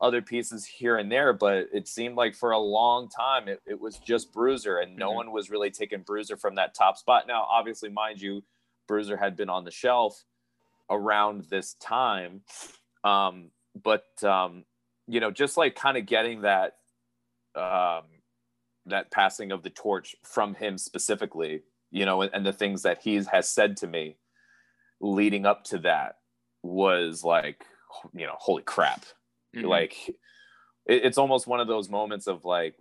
other 0.00 0.20
pieces 0.20 0.66
here 0.66 0.96
and 0.96 1.10
there, 1.10 1.32
but 1.32 1.68
it 1.72 1.86
seemed 1.86 2.16
like 2.16 2.34
for 2.34 2.50
a 2.50 2.58
long 2.58 3.08
time 3.08 3.48
it, 3.48 3.60
it 3.66 3.80
was 3.80 3.98
just 3.98 4.32
Bruiser, 4.32 4.78
and 4.78 4.96
no 4.96 5.08
mm-hmm. 5.08 5.16
one 5.16 5.32
was 5.32 5.50
really 5.50 5.70
taking 5.70 6.02
Bruiser 6.02 6.36
from 6.36 6.56
that 6.56 6.74
top 6.74 6.96
spot. 6.98 7.26
Now, 7.28 7.46
obviously, 7.48 7.88
mind 7.90 8.20
you, 8.20 8.42
Bruiser 8.86 9.16
had 9.16 9.36
been 9.36 9.48
on 9.48 9.64
the 9.64 9.70
shelf 9.70 10.24
around 10.90 11.44
this 11.50 11.74
time, 11.74 12.42
um, 13.02 13.50
but 13.80 14.04
um, 14.22 14.64
you 15.06 15.20
know, 15.20 15.30
just 15.30 15.56
like 15.56 15.74
kind 15.74 15.96
of 15.96 16.06
getting 16.06 16.42
that 16.42 16.76
um, 17.54 18.04
that 18.86 19.10
passing 19.10 19.52
of 19.52 19.62
the 19.62 19.70
torch 19.70 20.14
from 20.24 20.54
him 20.54 20.78
specifically, 20.78 21.62
you 21.90 22.04
know, 22.04 22.22
and, 22.22 22.30
and 22.34 22.46
the 22.46 22.52
things 22.52 22.82
that 22.82 23.02
he 23.02 23.14
has 23.30 23.48
said 23.48 23.76
to 23.78 23.86
me 23.86 24.16
leading 25.00 25.46
up 25.46 25.64
to 25.64 25.78
that 25.78 26.16
was 26.62 27.24
like, 27.24 27.64
you 28.12 28.26
know, 28.26 28.36
holy 28.38 28.62
crap 28.62 29.04
Mm-hmm. 29.54 29.68
Like 29.68 29.96
it, 30.86 31.04
it's 31.04 31.18
almost 31.18 31.46
one 31.46 31.60
of 31.60 31.68
those 31.68 31.88
moments 31.88 32.26
of 32.26 32.44
like, 32.44 32.74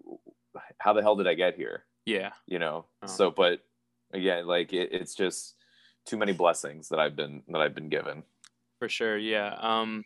how 0.77 0.93
the 0.93 1.01
hell 1.01 1.15
did 1.15 1.27
I 1.27 1.33
get 1.33 1.55
here? 1.55 1.85
Yeah. 2.05 2.31
You 2.45 2.59
know. 2.59 2.85
Oh. 3.03 3.07
So, 3.07 3.31
but 3.31 3.59
again, 4.13 4.45
like 4.45 4.73
it, 4.73 4.89
it's 4.91 5.15
just 5.15 5.55
too 6.05 6.17
many 6.17 6.33
blessings 6.33 6.89
that 6.89 6.99
I've 6.99 7.15
been 7.15 7.43
that 7.49 7.61
I've 7.61 7.75
been 7.75 7.89
given. 7.89 8.23
For 8.79 8.89
sure. 8.89 9.17
Yeah. 9.17 9.55
Um, 9.59 10.03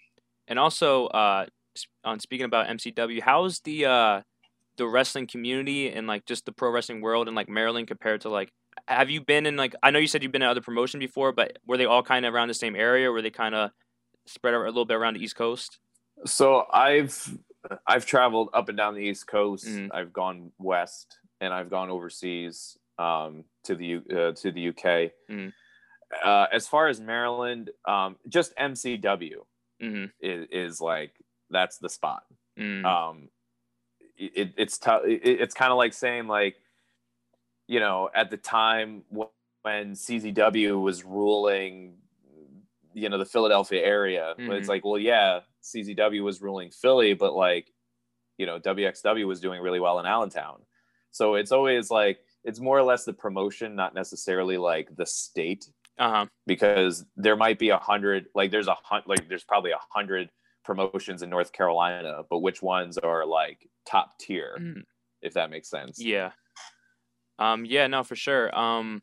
and 0.48 0.60
also, 0.60 1.08
uh, 1.08 1.46
on 2.04 2.20
speaking 2.20 2.46
about 2.46 2.68
MCW, 2.68 3.22
how's 3.22 3.60
the 3.62 3.86
uh 3.86 4.22
the 4.78 4.88
wrestling 4.88 5.28
community 5.28 5.92
and 5.92 6.08
like 6.08 6.26
just 6.26 6.46
the 6.46 6.52
pro 6.52 6.70
wrestling 6.70 7.02
world 7.02 7.28
in 7.28 7.36
like 7.36 7.50
Maryland 7.50 7.88
compared 7.88 8.22
to 8.22 8.30
like 8.30 8.52
have 8.88 9.10
you 9.10 9.22
been 9.22 9.46
in 9.46 9.56
like 9.58 9.76
I 9.82 9.92
know 9.92 10.00
you 10.00 10.08
said 10.08 10.24
you've 10.24 10.32
been 10.32 10.44
in 10.44 10.48
other 10.48 10.62
promotion 10.62 11.00
before, 11.00 11.32
but 11.32 11.58
were 11.66 11.78
they 11.78 11.86
all 11.86 12.04
kind 12.04 12.26
of 12.26 12.34
around 12.34 12.48
the 12.48 12.54
same 12.54 12.76
area? 12.76 13.12
Were 13.12 13.22
they 13.22 13.32
kind 13.32 13.56
of 13.56 13.72
spread 14.26 14.54
out 14.54 14.62
a 14.62 14.66
little 14.66 14.86
bit 14.86 14.98
around 14.98 15.16
the 15.16 15.24
East 15.24 15.36
Coast? 15.36 15.80
So 16.26 16.66
I've 16.72 17.38
I've 17.86 18.06
traveled 18.06 18.50
up 18.54 18.70
and 18.70 18.78
down 18.78 18.96
the 18.96 19.02
East 19.02 19.28
Coast. 19.28 19.66
Mm-hmm. 19.66 19.88
I've 19.94 20.14
gone 20.14 20.52
west 20.58 21.18
and 21.42 21.54
I've 21.54 21.70
gone 21.70 21.90
overseas 21.90 22.78
um, 22.98 23.44
to 23.66 23.76
the 23.76 23.96
uh, 23.96 24.32
to 24.34 24.52
the 24.52 24.70
UK. 24.70 25.12
Mm-hmm. 25.30 25.50
Uh, 26.24 26.48
as 26.52 26.68
far 26.68 26.88
as 26.88 27.00
Maryland, 27.02 27.70
um, 27.86 28.16
just 28.28 28.56
MCW 28.56 29.36
mm-hmm. 29.82 30.06
is, 30.22 30.48
is, 30.52 30.82
like 30.82 31.12
that's 31.50 31.78
the 31.80 31.90
spot. 31.90 32.24
Mm. 32.58 32.86
Um, 32.86 33.30
it, 34.18 34.54
it's 34.58 34.78
tough. 34.78 35.04
It, 35.06 35.22
it's 35.24 35.54
kind 35.54 35.72
of 35.72 35.78
like 35.78 35.94
saying 35.94 36.28
like, 36.28 36.56
you 37.68 37.80
know, 37.80 38.10
at 38.16 38.30
the 38.32 38.38
time 38.38 39.04
when 39.10 39.94
CZW 39.94 40.82
was 40.82 41.04
ruling, 41.04 41.96
you 42.94 43.10
know, 43.10 43.18
the 43.18 43.26
Philadelphia 43.26 43.84
area, 43.84 44.34
mm-hmm. 44.40 44.52
it's 44.54 44.70
like, 44.70 44.86
well, 44.86 44.98
yeah, 44.98 45.42
CZW 45.64 46.24
was 46.24 46.42
ruling 46.42 46.72
Philly, 46.72 47.14
but 47.14 47.34
like, 47.34 47.72
you 48.38 48.46
know, 48.46 48.60
WXW 48.60 49.28
was 49.28 49.42
doing 49.42 49.62
really 49.62 49.80
well 49.80 50.00
in 50.00 50.06
Allentown. 50.06 50.62
So 51.12 51.36
it's 51.36 51.52
always 51.52 51.92
like 51.92 52.20
it's 52.44 52.60
more 52.60 52.78
or 52.78 52.84
less 52.84 53.04
the 53.04 53.14
promotion, 53.14 53.76
not 53.76 53.94
necessarily 53.94 54.58
like 54.58 54.96
the 54.96 55.06
state. 55.06 55.68
Uh-huh. 56.00 56.26
Because 56.46 57.06
there 57.16 57.36
might 57.36 57.60
be 57.60 57.70
a 57.70 57.78
hundred, 57.78 58.28
like 58.36 58.52
there's 58.52 58.68
a 58.68 58.76
hundred, 58.84 59.08
like 59.08 59.30
there's 59.30 59.44
probably 59.44 59.72
a 59.72 59.80
hundred 59.90 60.30
promotions 60.64 61.24
in 61.24 61.30
North 61.30 61.52
Carolina, 61.52 62.24
but 62.30 62.40
which 62.40 62.62
ones 62.62 62.98
are 62.98 63.26
like 63.26 63.68
top 63.86 64.20
tier, 64.20 64.58
mm. 64.60 64.84
if 65.22 65.34
that 65.34 65.50
makes 65.50 65.70
sense. 65.70 66.00
Yeah. 66.00 66.32
Um. 67.40 67.66
Yeah. 67.66 67.88
No, 67.88 68.04
for 68.04 68.16
sure. 68.16 68.56
Um. 68.58 69.02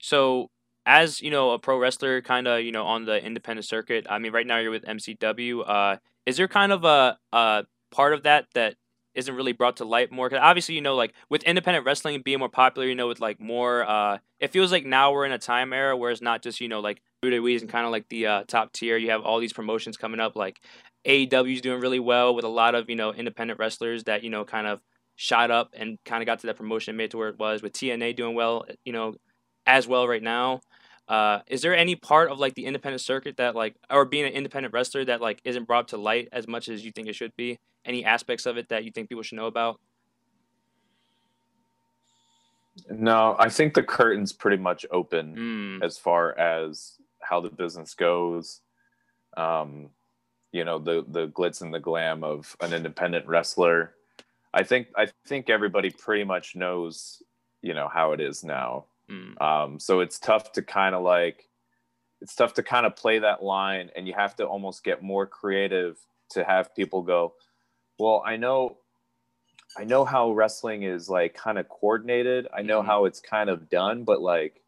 So 0.00 0.50
as 0.88 1.20
you 1.20 1.30
know 1.30 1.50
a 1.50 1.58
pro 1.58 1.78
wrestler 1.78 2.22
kind 2.22 2.48
of 2.48 2.62
you 2.62 2.72
know 2.72 2.84
on 2.84 3.04
the 3.04 3.22
independent 3.22 3.66
circuit 3.66 4.06
i 4.08 4.18
mean 4.18 4.32
right 4.32 4.46
now 4.46 4.56
you're 4.56 4.70
with 4.70 4.86
mcw 4.86 5.62
uh, 5.68 5.96
is 6.24 6.38
there 6.38 6.48
kind 6.48 6.72
of 6.72 6.84
a, 6.84 7.18
a 7.32 7.64
part 7.90 8.14
of 8.14 8.22
that 8.22 8.46
that 8.54 8.74
isn't 9.18 9.34
really 9.34 9.52
brought 9.52 9.76
to 9.76 9.84
light 9.84 10.10
more 10.12 10.28
because 10.28 10.42
obviously 10.42 10.74
you 10.74 10.80
know 10.80 10.94
like 10.94 11.12
with 11.28 11.42
independent 11.42 11.84
wrestling 11.84 12.22
being 12.22 12.38
more 12.38 12.48
popular 12.48 12.86
you 12.86 12.94
know 12.94 13.08
with 13.08 13.20
like 13.20 13.40
more 13.40 13.86
uh 13.88 14.18
it 14.38 14.52
feels 14.52 14.70
like 14.70 14.86
now 14.86 15.12
we're 15.12 15.26
in 15.26 15.32
a 15.32 15.38
time 15.38 15.72
era 15.72 15.96
where 15.96 16.10
it's 16.10 16.22
not 16.22 16.42
just 16.42 16.60
you 16.60 16.68
know 16.68 16.80
like 16.80 17.02
WWE's 17.24 17.62
and 17.62 17.70
kind 17.70 17.84
of 17.84 17.90
like 17.90 18.08
the 18.08 18.26
uh, 18.26 18.44
top 18.46 18.72
tier 18.72 18.96
you 18.96 19.10
have 19.10 19.22
all 19.22 19.40
these 19.40 19.52
promotions 19.52 19.96
coming 19.96 20.20
up 20.20 20.36
like 20.36 20.60
AEW's 21.06 21.60
doing 21.60 21.80
really 21.80 21.98
well 21.98 22.34
with 22.34 22.44
a 22.44 22.48
lot 22.48 22.74
of 22.74 22.88
you 22.88 22.96
know 22.96 23.12
independent 23.12 23.58
wrestlers 23.58 24.04
that 24.04 24.22
you 24.22 24.30
know 24.30 24.44
kind 24.44 24.66
of 24.66 24.80
shot 25.16 25.50
up 25.50 25.70
and 25.76 25.98
kind 26.04 26.22
of 26.22 26.26
got 26.26 26.38
to 26.38 26.46
that 26.46 26.56
promotion 26.56 26.96
made 26.96 27.10
to 27.10 27.18
where 27.18 27.28
it 27.28 27.38
was 27.38 27.60
with 27.60 27.72
TNA 27.72 28.14
doing 28.14 28.36
well 28.36 28.64
you 28.84 28.92
know 28.92 29.14
as 29.66 29.88
well 29.88 30.06
right 30.06 30.22
now 30.22 30.60
uh, 31.08 31.40
is 31.46 31.62
there 31.62 31.74
any 31.74 31.96
part 31.96 32.30
of 32.30 32.38
like 32.38 32.54
the 32.54 32.66
independent 32.66 33.00
circuit 33.00 33.38
that 33.38 33.54
like, 33.56 33.76
or 33.90 34.04
being 34.04 34.26
an 34.26 34.32
independent 34.32 34.74
wrestler 34.74 35.04
that 35.06 35.22
like 35.22 35.40
isn't 35.44 35.66
brought 35.66 35.88
to 35.88 35.96
light 35.96 36.28
as 36.32 36.46
much 36.46 36.68
as 36.68 36.84
you 36.84 36.92
think 36.92 37.08
it 37.08 37.16
should 37.16 37.34
be? 37.34 37.58
Any 37.84 38.04
aspects 38.04 38.46
of 38.46 38.58
it 38.58 38.68
that 38.68 38.84
you 38.84 38.90
think 38.90 39.08
people 39.08 39.22
should 39.22 39.36
know 39.36 39.46
about? 39.46 39.80
No, 42.90 43.34
I 43.38 43.48
think 43.48 43.74
the 43.74 43.82
curtain's 43.82 44.32
pretty 44.32 44.56
much 44.56 44.86
open 44.90 45.80
mm. 45.80 45.84
as 45.84 45.98
far 45.98 46.38
as 46.38 46.94
how 47.20 47.40
the 47.40 47.50
business 47.50 47.94
goes. 47.94 48.60
Um, 49.36 49.90
you 50.52 50.64
know, 50.64 50.78
the 50.78 51.04
the 51.08 51.28
glitz 51.28 51.60
and 51.60 51.74
the 51.74 51.80
glam 51.80 52.24
of 52.24 52.56
an 52.60 52.72
independent 52.72 53.26
wrestler. 53.26 53.94
I 54.54 54.62
think 54.62 54.88
I 54.96 55.08
think 55.26 55.50
everybody 55.50 55.90
pretty 55.90 56.24
much 56.24 56.56
knows, 56.56 57.22
you 57.62 57.74
know, 57.74 57.88
how 57.88 58.12
it 58.12 58.20
is 58.20 58.44
now. 58.44 58.84
Mm. 59.10 59.40
Um, 59.40 59.80
so 59.80 60.00
it's 60.00 60.18
tough 60.18 60.52
to 60.52 60.62
kind 60.62 60.94
of 60.94 61.02
like, 61.02 61.48
it's 62.20 62.34
tough 62.34 62.54
to 62.54 62.62
kind 62.62 62.86
of 62.86 62.96
play 62.96 63.18
that 63.18 63.42
line, 63.42 63.90
and 63.96 64.06
you 64.06 64.14
have 64.14 64.36
to 64.36 64.46
almost 64.46 64.84
get 64.84 65.02
more 65.02 65.26
creative 65.26 65.98
to 66.30 66.44
have 66.44 66.74
people 66.74 67.02
go, 67.02 67.34
well, 67.98 68.22
I 68.24 68.36
know, 68.36 68.76
I 69.76 69.84
know 69.84 70.04
how 70.04 70.32
wrestling 70.32 70.82
is 70.82 71.08
like 71.08 71.34
kind 71.34 71.58
of 71.58 71.68
coordinated. 71.68 72.48
I 72.54 72.62
know 72.62 72.80
mm-hmm. 72.80 72.88
how 72.88 73.04
it's 73.04 73.20
kind 73.20 73.50
of 73.50 73.68
done, 73.68 74.04
but 74.04 74.20
like, 74.20 74.60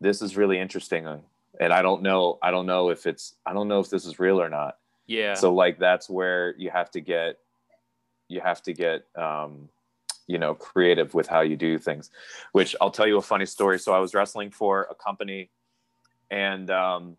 this 0.00 0.20
is 0.22 0.36
really 0.36 0.58
interesting, 0.58 1.06
and 1.60 1.72
I 1.72 1.80
don't 1.82 2.02
know, 2.02 2.38
I 2.42 2.50
don't 2.50 2.66
know 2.66 2.90
if 2.90 3.06
it's, 3.06 3.34
I 3.46 3.52
don't 3.52 3.68
know 3.68 3.80
if 3.80 3.88
this 3.90 4.04
is 4.04 4.18
real 4.18 4.40
or 4.40 4.48
not. 4.48 4.78
Yeah. 5.06 5.34
So 5.34 5.54
like, 5.54 5.78
that's 5.78 6.10
where 6.10 6.54
you 6.58 6.70
have 6.70 6.90
to 6.92 7.00
get, 7.00 7.38
you 8.28 8.40
have 8.40 8.62
to 8.62 8.72
get, 8.72 9.06
um, 9.16 9.68
you 10.26 10.38
know 10.38 10.54
creative 10.54 11.12
with 11.12 11.26
how 11.26 11.42
you 11.42 11.54
do 11.54 11.78
things 11.78 12.10
which 12.52 12.74
i'll 12.80 12.90
tell 12.90 13.06
you 13.06 13.18
a 13.18 13.22
funny 13.22 13.44
story 13.44 13.78
so 13.78 13.92
i 13.92 13.98
was 13.98 14.14
wrestling 14.14 14.50
for 14.50 14.88
a 14.90 14.94
company 14.94 15.50
and 16.30 16.70
um, 16.70 17.16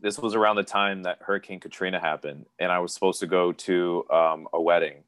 this 0.00 0.18
was 0.18 0.34
around 0.34 0.56
the 0.56 0.62
time 0.62 1.02
that 1.02 1.18
hurricane 1.20 1.60
katrina 1.60 1.98
happened 1.98 2.46
and 2.58 2.70
i 2.70 2.78
was 2.78 2.92
supposed 2.92 3.20
to 3.20 3.26
go 3.26 3.52
to 3.52 4.04
um, 4.10 4.48
a 4.52 4.60
wedding 4.60 5.04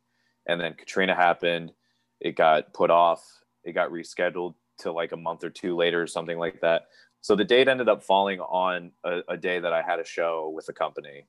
and 0.47 0.61
then 0.61 0.75
katrina 0.75 1.15
happened 1.15 1.73
it 2.21 2.37
got 2.37 2.73
put 2.73 2.91
off 2.91 3.25
it 3.65 3.73
got 3.73 3.91
rescheduled 3.91 4.55
to 4.79 4.93
like 4.93 5.13
a 5.13 5.17
month 5.17 5.45
or 5.45 5.51
two 5.51 5.77
later 5.77 6.03
or 6.03 6.07
something 6.07 6.39
like 6.39 6.61
that 6.61 6.87
so 7.21 7.35
the 7.35 7.45
date 7.45 7.69
ended 7.69 7.89
up 7.89 8.03
falling 8.03 8.41
on 8.41 8.93
a, 9.05 9.21
a 9.29 9.37
day 9.37 9.59
that 9.59 9.73
i 9.73 9.83
had 9.83 9.99
a 9.99 10.05
show 10.05 10.53
with 10.55 10.69
a 10.69 10.73
company 10.73 11.27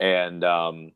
and 0.00 0.42
um, 0.44 0.92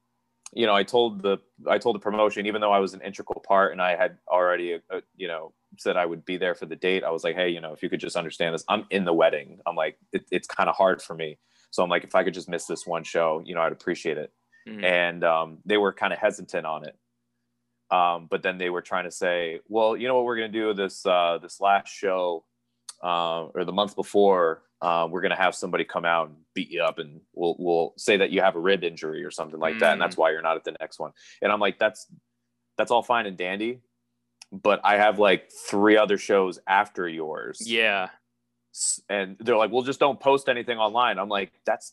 you 0.54 0.66
know, 0.66 0.74
I 0.74 0.84
told 0.84 1.22
the 1.22 1.38
I 1.68 1.78
told 1.78 1.96
the 1.96 2.00
promotion, 2.00 2.46
even 2.46 2.60
though 2.60 2.72
I 2.72 2.78
was 2.78 2.94
an 2.94 3.00
integral 3.02 3.40
part 3.46 3.72
and 3.72 3.82
I 3.82 3.96
had 3.96 4.18
already, 4.28 4.74
uh, 4.74 5.00
you 5.16 5.26
know, 5.26 5.52
said 5.78 5.96
I 5.96 6.06
would 6.06 6.24
be 6.24 6.36
there 6.36 6.54
for 6.54 6.66
the 6.66 6.76
date. 6.76 7.02
I 7.02 7.10
was 7.10 7.24
like, 7.24 7.34
hey, 7.34 7.48
you 7.48 7.60
know, 7.60 7.72
if 7.72 7.82
you 7.82 7.90
could 7.90 8.00
just 8.00 8.16
understand 8.16 8.54
this, 8.54 8.64
I'm 8.68 8.86
in 8.90 9.04
the 9.04 9.12
wedding. 9.12 9.60
I'm 9.66 9.74
like, 9.74 9.98
it, 10.12 10.24
it's 10.30 10.46
kind 10.46 10.68
of 10.68 10.76
hard 10.76 11.02
for 11.02 11.14
me. 11.14 11.38
So 11.74 11.82
I'm 11.82 11.90
like, 11.90 12.04
if 12.04 12.14
I 12.14 12.22
could 12.22 12.34
just 12.34 12.48
miss 12.48 12.66
this 12.66 12.86
one 12.86 13.02
show, 13.02 13.42
you 13.44 13.52
know, 13.52 13.60
I'd 13.60 13.72
appreciate 13.72 14.16
it. 14.16 14.32
Mm-hmm. 14.68 14.84
And 14.84 15.24
um, 15.24 15.58
they 15.64 15.76
were 15.76 15.92
kind 15.92 16.12
of 16.12 16.20
hesitant 16.20 16.64
on 16.64 16.86
it. 16.86 16.96
Um, 17.90 18.28
but 18.30 18.44
then 18.44 18.58
they 18.58 18.70
were 18.70 18.80
trying 18.80 19.06
to 19.06 19.10
say, 19.10 19.58
well, 19.68 19.96
you 19.96 20.06
know 20.06 20.14
what 20.14 20.24
we're 20.24 20.36
going 20.36 20.52
to 20.52 20.56
do 20.58 20.72
this 20.72 21.04
uh, 21.04 21.40
this 21.42 21.60
last 21.60 21.88
show 21.88 22.44
uh, 23.02 23.46
or 23.56 23.64
the 23.64 23.72
month 23.72 23.96
before, 23.96 24.62
uh, 24.82 25.08
we're 25.10 25.20
going 25.20 25.32
to 25.32 25.36
have 25.36 25.56
somebody 25.56 25.82
come 25.82 26.04
out 26.04 26.28
and 26.28 26.36
beat 26.54 26.70
you 26.70 26.80
up, 26.80 27.00
and 27.00 27.20
we'll 27.34 27.56
we'll 27.58 27.92
say 27.96 28.18
that 28.18 28.30
you 28.30 28.40
have 28.40 28.54
a 28.54 28.60
rib 28.60 28.84
injury 28.84 29.24
or 29.24 29.32
something 29.32 29.58
like 29.58 29.74
mm. 29.74 29.80
that, 29.80 29.94
and 29.94 30.00
that's 30.00 30.14
mm. 30.14 30.18
why 30.18 30.30
you're 30.30 30.42
not 30.42 30.54
at 30.56 30.62
the 30.62 30.76
next 30.78 31.00
one. 31.00 31.10
And 31.42 31.50
I'm 31.50 31.58
like, 31.58 31.80
that's 31.80 32.06
that's 32.78 32.92
all 32.92 33.02
fine 33.02 33.26
and 33.26 33.36
dandy, 33.36 33.80
but 34.52 34.80
I 34.84 34.96
have 34.96 35.18
like 35.18 35.50
three 35.50 35.96
other 35.96 36.18
shows 36.18 36.60
after 36.68 37.08
yours. 37.08 37.60
Yeah. 37.66 38.10
And 39.08 39.36
they're 39.40 39.56
like, 39.56 39.70
well, 39.70 39.82
just 39.82 40.00
don't 40.00 40.18
post 40.18 40.48
anything 40.48 40.78
online. 40.78 41.18
I'm 41.18 41.28
like, 41.28 41.52
that's 41.64 41.92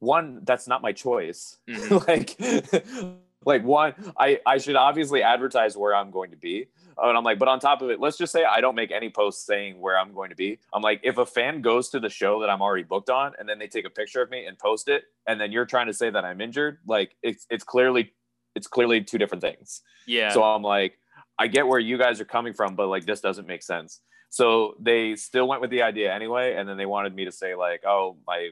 one, 0.00 0.40
that's 0.44 0.66
not 0.66 0.82
my 0.82 0.92
choice. 0.92 1.58
Mm-hmm. 1.68 1.96
like, 2.08 3.22
like 3.44 3.64
one, 3.64 3.94
I, 4.18 4.40
I 4.46 4.58
should 4.58 4.76
obviously 4.76 5.22
advertise 5.22 5.76
where 5.76 5.94
I'm 5.94 6.10
going 6.10 6.30
to 6.30 6.36
be. 6.36 6.68
And 7.00 7.16
I'm 7.16 7.22
like, 7.22 7.38
but 7.38 7.46
on 7.46 7.60
top 7.60 7.80
of 7.80 7.90
it, 7.90 8.00
let's 8.00 8.16
just 8.16 8.32
say 8.32 8.44
I 8.44 8.60
don't 8.60 8.74
make 8.74 8.90
any 8.90 9.08
posts 9.08 9.46
saying 9.46 9.80
where 9.80 9.96
I'm 9.96 10.12
going 10.12 10.30
to 10.30 10.36
be. 10.36 10.58
I'm 10.72 10.82
like, 10.82 11.00
if 11.04 11.18
a 11.18 11.26
fan 11.26 11.62
goes 11.62 11.88
to 11.90 12.00
the 12.00 12.08
show 12.08 12.40
that 12.40 12.50
I'm 12.50 12.60
already 12.60 12.82
booked 12.82 13.10
on 13.10 13.32
and 13.38 13.48
then 13.48 13.58
they 13.58 13.68
take 13.68 13.86
a 13.86 13.90
picture 13.90 14.20
of 14.20 14.30
me 14.30 14.46
and 14.46 14.58
post 14.58 14.88
it, 14.88 15.04
and 15.26 15.40
then 15.40 15.52
you're 15.52 15.66
trying 15.66 15.86
to 15.86 15.92
say 15.92 16.10
that 16.10 16.24
I'm 16.24 16.40
injured, 16.40 16.78
like 16.86 17.14
it's 17.22 17.46
it's 17.50 17.62
clearly 17.62 18.12
it's 18.56 18.66
clearly 18.66 19.02
two 19.02 19.18
different 19.18 19.42
things. 19.42 19.82
Yeah. 20.06 20.32
So 20.32 20.42
I'm 20.42 20.62
like, 20.62 20.98
I 21.38 21.46
get 21.46 21.68
where 21.68 21.78
you 21.78 21.98
guys 21.98 22.20
are 22.20 22.24
coming 22.24 22.52
from, 22.52 22.74
but 22.74 22.88
like 22.88 23.06
this 23.06 23.20
doesn't 23.20 23.46
make 23.46 23.62
sense. 23.62 24.00
So 24.30 24.74
they 24.78 25.16
still 25.16 25.48
went 25.48 25.60
with 25.60 25.70
the 25.70 25.82
idea 25.82 26.12
anyway, 26.12 26.54
and 26.54 26.68
then 26.68 26.76
they 26.76 26.86
wanted 26.86 27.14
me 27.14 27.24
to 27.24 27.32
say 27.32 27.54
like, 27.54 27.82
oh, 27.86 28.16
my, 28.26 28.50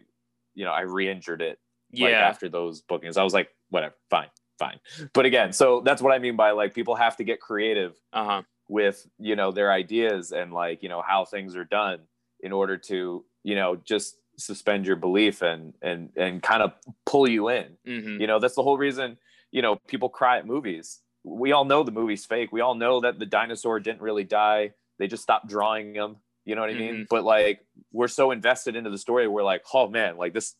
you 0.55 0.65
know, 0.65 0.73
I 0.73 0.83
re-injured 0.83 1.43
it. 1.43 1.59
Yeah. 1.91 2.07
Like, 2.07 2.15
after 2.15 2.49
those 2.49 2.81
bookings, 2.81 3.17
I 3.17 3.23
was 3.23 3.35
like, 3.35 3.51
whatever, 3.71 3.95
fine, 4.11 4.29
fine. 4.59 4.81
But 5.13 5.27
again, 5.27 5.53
so 5.53 5.81
that's 5.81 6.03
what 6.03 6.13
I 6.13 6.19
mean 6.19 6.37
by 6.37 6.53
like 6.53 6.75
people 6.75 6.95
have 6.95 7.17
to 7.19 7.25
get 7.25 7.41
creative 7.41 7.95
uh-huh. 8.13 8.43
with 8.69 9.07
you 9.19 9.37
know 9.37 9.53
their 9.53 9.71
ideas 9.71 10.33
and 10.33 10.53
like 10.53 10.83
you 10.83 10.89
know 10.89 11.03
how 11.03 11.25
things 11.25 11.55
are 11.57 11.65
done 11.65 12.01
in 12.41 12.53
order 12.53 12.77
to 12.77 13.25
you 13.45 13.55
know 13.55 13.77
just 13.77 14.17
suspend 14.39 14.87
your 14.87 14.97
belief 14.97 15.43
and 15.43 15.75
and 15.81 16.11
and 16.17 16.43
kind 16.43 16.63
of 16.63 16.73
pull 17.05 17.29
you 17.29 17.49
in. 17.51 17.77
Mm-hmm. 17.87 18.21
You 18.21 18.27
know, 18.27 18.39
that's 18.39 18.57
the 18.57 18.63
whole 18.63 18.79
reason 18.79 19.19
you 19.51 19.63
know, 19.63 19.77
people 19.87 20.09
cry 20.09 20.39
at 20.39 20.47
movies. 20.47 21.01
We 21.25 21.53
all 21.53 21.65
know 21.65 21.83
the 21.83 21.91
movie's 21.91 22.25
fake. 22.25 22.53
We 22.53 22.61
all 22.61 22.75
know 22.75 23.01
that 23.01 23.19
the 23.19 23.27
dinosaur 23.27 23.81
didn't 23.81 24.03
really 24.03 24.25
die. 24.25 24.73
They 24.99 25.07
just 25.07 25.23
stopped 25.23 25.49
drawing 25.49 25.93
them. 25.93 26.17
You 26.45 26.55
know 26.55 26.61
what 26.61 26.71
I 26.71 26.75
mean? 26.75 26.95
Mm-hmm. 26.95 27.03
But 27.11 27.25
like, 27.25 27.65
we're 27.93 28.09
so 28.09 28.31
invested 28.31 28.77
into 28.77 28.91
the 28.91 28.99
story. 28.99 29.27
We're 29.27 29.43
like, 29.43 29.63
oh 29.75 29.89
man, 29.89 30.17
like 30.17 30.33
this, 30.33 30.55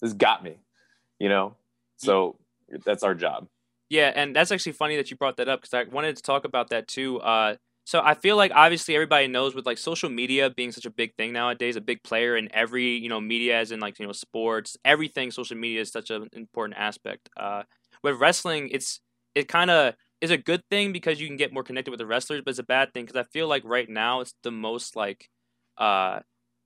this 0.00 0.12
got 0.12 0.42
me. 0.42 0.56
You 1.18 1.28
know, 1.28 1.56
so 1.96 2.36
yeah. 2.70 2.78
that's 2.84 3.02
our 3.02 3.14
job. 3.14 3.48
Yeah, 3.88 4.12
and 4.14 4.34
that's 4.34 4.50
actually 4.50 4.72
funny 4.72 4.96
that 4.96 5.10
you 5.10 5.16
brought 5.16 5.36
that 5.36 5.48
up 5.48 5.62
because 5.62 5.74
I 5.74 5.84
wanted 5.90 6.16
to 6.16 6.22
talk 6.22 6.44
about 6.44 6.70
that 6.70 6.88
too. 6.88 7.20
Uh, 7.20 7.56
so 7.84 8.02
I 8.04 8.14
feel 8.14 8.36
like 8.36 8.50
obviously 8.52 8.96
everybody 8.96 9.28
knows 9.28 9.54
with 9.54 9.64
like 9.64 9.78
social 9.78 10.10
media 10.10 10.50
being 10.50 10.72
such 10.72 10.86
a 10.86 10.90
big 10.90 11.14
thing 11.14 11.32
nowadays, 11.32 11.76
a 11.76 11.80
big 11.80 12.02
player 12.02 12.36
in 12.36 12.52
every 12.52 12.96
you 12.96 13.08
know 13.08 13.20
media, 13.20 13.58
as 13.58 13.70
in 13.70 13.78
like 13.78 14.00
you 14.00 14.06
know 14.06 14.12
sports, 14.12 14.76
everything. 14.84 15.30
Social 15.30 15.56
media 15.56 15.82
is 15.82 15.92
such 15.92 16.10
an 16.10 16.28
important 16.32 16.78
aspect. 16.78 17.30
Uh, 17.36 17.62
with 18.02 18.16
wrestling, 18.16 18.70
it's 18.72 19.00
it 19.36 19.46
kind 19.46 19.70
of 19.70 19.94
is 20.20 20.30
a 20.30 20.38
good 20.38 20.62
thing 20.70 20.92
because 20.92 21.20
you 21.20 21.26
can 21.26 21.36
get 21.36 21.52
more 21.52 21.62
connected 21.62 21.90
with 21.90 21.98
the 21.98 22.06
wrestlers, 22.06 22.42
but 22.44 22.50
it's 22.50 22.58
a 22.58 22.62
bad 22.64 22.92
thing 22.94 23.04
because 23.04 23.16
I 23.18 23.24
feel 23.24 23.48
like 23.48 23.62
right 23.64 23.88
now 23.88 24.20
it's 24.20 24.34
the 24.42 24.50
most 24.50 24.96
like 24.96 25.28
uh 25.78 26.20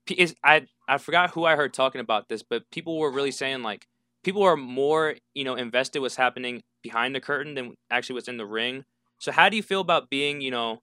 is 0.08 0.34
I 0.44 0.66
I 0.88 0.98
forgot 0.98 1.30
who 1.30 1.44
I 1.44 1.56
heard 1.56 1.72
talking 1.74 2.00
about 2.00 2.28
this, 2.28 2.42
but 2.42 2.70
people 2.70 2.98
were 2.98 3.10
really 3.10 3.30
saying 3.30 3.62
like 3.62 3.86
people 4.24 4.42
are 4.42 4.56
more 4.56 5.16
you 5.34 5.44
know 5.44 5.54
invested 5.54 6.00
what's 6.00 6.16
happening 6.16 6.62
behind 6.82 7.14
the 7.14 7.20
curtain 7.20 7.54
than 7.54 7.74
actually 7.90 8.14
what's 8.14 8.28
in 8.28 8.36
the 8.38 8.46
ring. 8.46 8.84
So 9.18 9.32
how 9.32 9.48
do 9.48 9.56
you 9.56 9.62
feel 9.62 9.80
about 9.80 10.10
being 10.10 10.40
you 10.40 10.50
know 10.50 10.80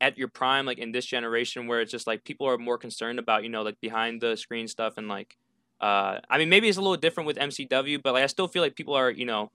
at 0.00 0.16
your 0.16 0.28
prime 0.28 0.64
like 0.66 0.78
in 0.78 0.92
this 0.92 1.04
generation 1.06 1.66
where 1.66 1.80
it's 1.80 1.92
just 1.92 2.06
like 2.06 2.24
people 2.24 2.46
are 2.46 2.56
more 2.58 2.78
concerned 2.78 3.18
about 3.18 3.42
you 3.44 3.50
know 3.50 3.62
like 3.62 3.80
behind 3.80 4.20
the 4.20 4.36
screen 4.36 4.66
stuff 4.68 4.94
and 4.96 5.08
like 5.08 5.36
uh 5.80 6.18
I 6.28 6.38
mean 6.38 6.48
maybe 6.48 6.68
it's 6.68 6.78
a 6.78 6.82
little 6.82 6.96
different 6.96 7.26
with 7.26 7.38
MCW, 7.38 7.98
but 7.98 8.14
like 8.14 8.24
I 8.24 8.26
still 8.26 8.48
feel 8.48 8.62
like 8.62 8.76
people 8.76 8.94
are 8.94 9.10
you 9.10 9.26
know 9.26 9.50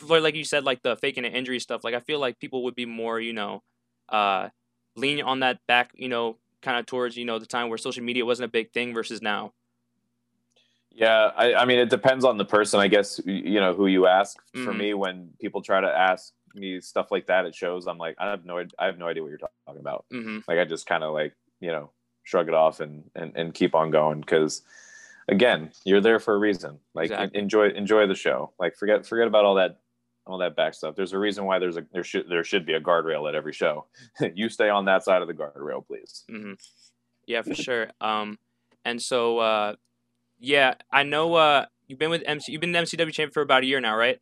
for 0.00 0.20
like 0.20 0.34
you 0.34 0.44
said, 0.44 0.64
like 0.64 0.82
the 0.82 0.96
faking 0.96 1.24
an 1.24 1.32
injury 1.32 1.60
stuff, 1.60 1.84
like 1.84 1.94
I 1.94 2.00
feel 2.00 2.18
like 2.18 2.38
people 2.38 2.64
would 2.64 2.74
be 2.74 2.86
more, 2.86 3.20
you 3.20 3.32
know, 3.32 3.62
uh, 4.08 4.48
lean 4.96 5.22
on 5.22 5.40
that 5.40 5.60
back, 5.66 5.92
you 5.94 6.08
know, 6.08 6.36
kind 6.62 6.78
of 6.78 6.86
towards 6.86 7.16
you 7.16 7.24
know 7.24 7.38
the 7.38 7.46
time 7.46 7.68
where 7.68 7.78
social 7.78 8.02
media 8.02 8.24
wasn't 8.24 8.44
a 8.44 8.50
big 8.50 8.72
thing 8.72 8.92
versus 8.92 9.22
now. 9.22 9.52
Yeah, 10.92 11.30
I, 11.36 11.54
I 11.54 11.64
mean, 11.66 11.78
it 11.78 11.88
depends 11.88 12.24
on 12.24 12.36
the 12.36 12.44
person, 12.44 12.80
I 12.80 12.88
guess. 12.88 13.20
You 13.24 13.60
know, 13.60 13.74
who 13.74 13.86
you 13.86 14.06
ask. 14.06 14.38
Mm-hmm. 14.54 14.64
For 14.64 14.74
me, 14.74 14.94
when 14.94 15.30
people 15.40 15.62
try 15.62 15.80
to 15.80 15.86
ask 15.86 16.32
me 16.54 16.80
stuff 16.80 17.12
like 17.12 17.26
that 17.26 17.46
at 17.46 17.54
shows, 17.54 17.86
I'm 17.86 17.98
like, 17.98 18.16
I 18.18 18.28
have 18.30 18.44
no, 18.44 18.64
I 18.78 18.86
have 18.86 18.98
no 18.98 19.06
idea 19.06 19.22
what 19.22 19.28
you're 19.28 19.38
talking 19.38 19.80
about. 19.80 20.04
Mm-hmm. 20.12 20.38
Like, 20.48 20.58
I 20.58 20.64
just 20.64 20.86
kind 20.86 21.04
of 21.04 21.14
like, 21.14 21.32
you 21.60 21.70
know, 21.70 21.90
shrug 22.24 22.48
it 22.48 22.54
off 22.54 22.80
and 22.80 23.02
and, 23.14 23.32
and 23.34 23.54
keep 23.54 23.74
on 23.74 23.90
going 23.90 24.20
because 24.20 24.62
again 25.28 25.70
you're 25.84 26.00
there 26.00 26.18
for 26.20 26.34
a 26.34 26.38
reason 26.38 26.78
like 26.94 27.10
exactly. 27.10 27.38
enjoy 27.38 27.68
enjoy 27.70 28.06
the 28.06 28.14
show 28.14 28.52
like 28.58 28.76
forget 28.76 29.04
forget 29.06 29.26
about 29.26 29.44
all 29.44 29.54
that 29.54 29.78
all 30.30 30.38
that 30.38 30.56
back 30.56 30.74
stuff. 30.74 30.94
There's 30.96 31.12
a 31.12 31.18
reason 31.18 31.44
why 31.44 31.58
there's 31.58 31.76
a 31.76 31.84
there 31.92 32.04
should 32.04 32.28
there 32.28 32.44
should 32.44 32.66
be 32.66 32.74
a 32.74 32.80
guardrail 32.80 33.28
at 33.28 33.34
every 33.34 33.52
show. 33.52 33.86
you 34.34 34.48
stay 34.48 34.68
on 34.68 34.84
that 34.86 35.04
side 35.04 35.22
of 35.22 35.28
the 35.28 35.34
guardrail, 35.34 35.86
please. 35.86 36.24
Mm-hmm. 36.30 36.52
Yeah, 37.26 37.42
for 37.42 37.54
sure. 37.54 37.90
Um, 38.00 38.38
and 38.84 39.00
so 39.00 39.38
uh, 39.38 39.74
yeah, 40.38 40.74
I 40.92 41.02
know 41.02 41.34
uh, 41.34 41.66
you've 41.86 41.98
been 41.98 42.10
with 42.10 42.22
MC. 42.26 42.52
You've 42.52 42.60
been 42.60 42.72
the 42.72 42.80
MCW 42.80 43.12
champ 43.12 43.32
for 43.32 43.42
about 43.42 43.62
a 43.62 43.66
year 43.66 43.80
now, 43.80 43.96
right? 43.96 44.18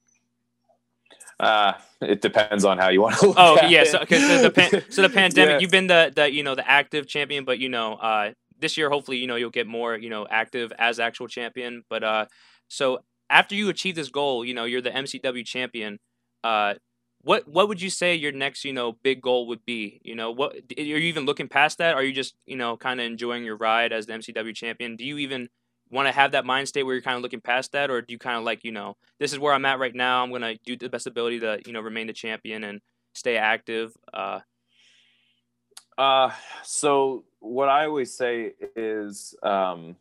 Uh, 1.41 1.75
it 2.01 2.21
depends 2.21 2.65
on 2.65 2.79
how 2.79 2.89
you 2.89 3.01
want 3.01 3.17
to. 3.19 3.33
oh 3.37 3.67
yeah, 3.69 3.85
so, 3.85 4.05
so 4.09 4.43
the 4.43 4.51
pan- 4.51 4.83
so 4.91 5.03
the 5.03 5.09
pandemic. 5.15 5.53
Yeah. 5.53 5.59
You've 5.61 5.71
been 5.71 5.87
the 5.87 6.13
the 6.15 6.31
you 6.33 6.43
know 6.43 6.55
the 6.55 6.69
active 6.69 7.07
champion, 7.07 7.45
but 7.45 7.59
you 7.59 7.69
know 7.69 7.95
uh, 7.95 8.33
this 8.59 8.77
year 8.77 8.91
hopefully 8.91 9.19
you 9.19 9.27
know 9.27 9.37
you'll 9.37 9.51
get 9.51 9.67
more 9.67 9.97
you 9.97 10.11
know 10.11 10.27
active 10.29 10.73
as 10.79 10.99
actual 10.99 11.29
champion. 11.29 11.85
But 11.89 12.03
uh, 12.03 12.27
so 12.67 13.01
after 13.31 13.55
you 13.55 13.69
achieve 13.69 13.95
this 13.95 14.09
goal, 14.09 14.45
you 14.45 14.55
know, 14.55 14.65
you're 14.65 14.81
the 14.81 14.91
MCW 14.91 15.45
champion. 15.45 15.99
Uh, 16.43 16.75
what 17.23 17.49
what 17.49 17.69
would 17.69 17.83
you 17.83 17.91
say 17.91 18.15
your 18.15 18.33
next, 18.33 18.65
you 18.65 18.73
know, 18.73 18.93
big 18.93 19.21
goal 19.21 19.47
would 19.49 19.65
be? 19.65 20.01
You 20.05 20.15
know, 20.15 20.31
what 20.31 20.55
are 20.55 20.83
you 20.83 20.97
even 20.97 21.27
looking 21.27 21.49
past 21.49 21.79
that? 21.79 21.95
Are 21.95 22.03
you 22.03 22.13
just, 22.13 22.35
you 22.47 22.57
know, 22.57 22.77
kind 22.77 23.01
of 23.01 23.07
enjoying 23.07 23.45
your 23.45 23.57
ride 23.57 23.93
as 23.93 24.07
the 24.07 24.15
MCW 24.15 24.55
champion? 24.55 24.97
Do 24.97 25.05
you 25.05 25.19
even 25.19 25.49
want 25.91 26.07
to 26.07 26.13
have 26.13 26.33
that 26.33 26.45
mind 26.45 26.69
state 26.69 26.83
where 26.83 26.95
you're 26.95 27.03
kind 27.03 27.17
of 27.17 27.23
looking 27.23 27.41
past 27.41 27.73
that, 27.73 27.91
or 27.91 28.03
do 28.03 28.13
you 28.13 28.19
kind 28.19 28.37
of 28.37 28.45
like, 28.45 28.65
you 28.65 28.73
know, 28.73 28.97
this 29.19 29.33
is 29.33 29.39
where 29.39 29.55
I'm 29.55 29.65
at 29.65 29.79
right 29.79 29.95
now. 29.95 30.23
I'm 30.23 30.31
gonna 30.31 30.57
do 30.65 30.77
the 30.77 30.89
best 30.89 31.07
ability 31.07 31.41
to, 31.41 31.61
you 31.67 31.73
know, 31.73 31.81
remain 31.81 32.07
the 32.07 32.13
champion 32.13 32.65
and 32.65 32.81
stay 33.15 33.37
active. 33.37 33.93
Uh, 34.13 34.41
uh 35.97 36.31
so 36.63 37.25
what 37.41 37.69
I 37.69 37.87
always 37.87 38.17
say 38.17 38.53
is, 38.77 39.35
um, 39.43 39.97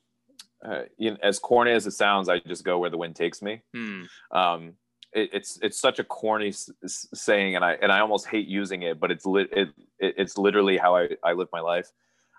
uh, 0.68 0.84
you 0.98 1.12
know, 1.12 1.18
as 1.24 1.40
corny 1.40 1.72
as 1.72 1.88
it 1.88 1.92
sounds, 1.92 2.30
I 2.30 2.40
just 2.40 2.64
go 2.64 2.80
where 2.80 2.90
the 2.90 2.98
wind 2.98 3.16
takes 3.16 3.42
me. 3.42 3.62
Hmm. 3.74 4.04
Um, 4.32 4.74
it, 5.14 5.30
it's 5.34 5.60
it's 5.62 5.80
such 5.80 6.00
a 6.00 6.04
corny 6.04 6.50
s- 6.50 6.70
saying, 7.14 7.56
and 7.56 7.64
I 7.64 7.74
and 7.74 7.92
I 7.92 8.00
almost 8.00 8.28
hate 8.28 8.48
using 8.48 8.84
it, 8.84 9.00
but 9.00 9.12
it's 9.12 9.26
lit 9.26 9.50
it, 9.52 9.70
it, 10.00 10.16
it's 10.18 10.38
literally 10.38 10.78
how 10.78 10.96
I, 10.96 11.10
I 11.24 11.34
live 11.34 11.48
my 11.54 11.62
life. 11.62 11.92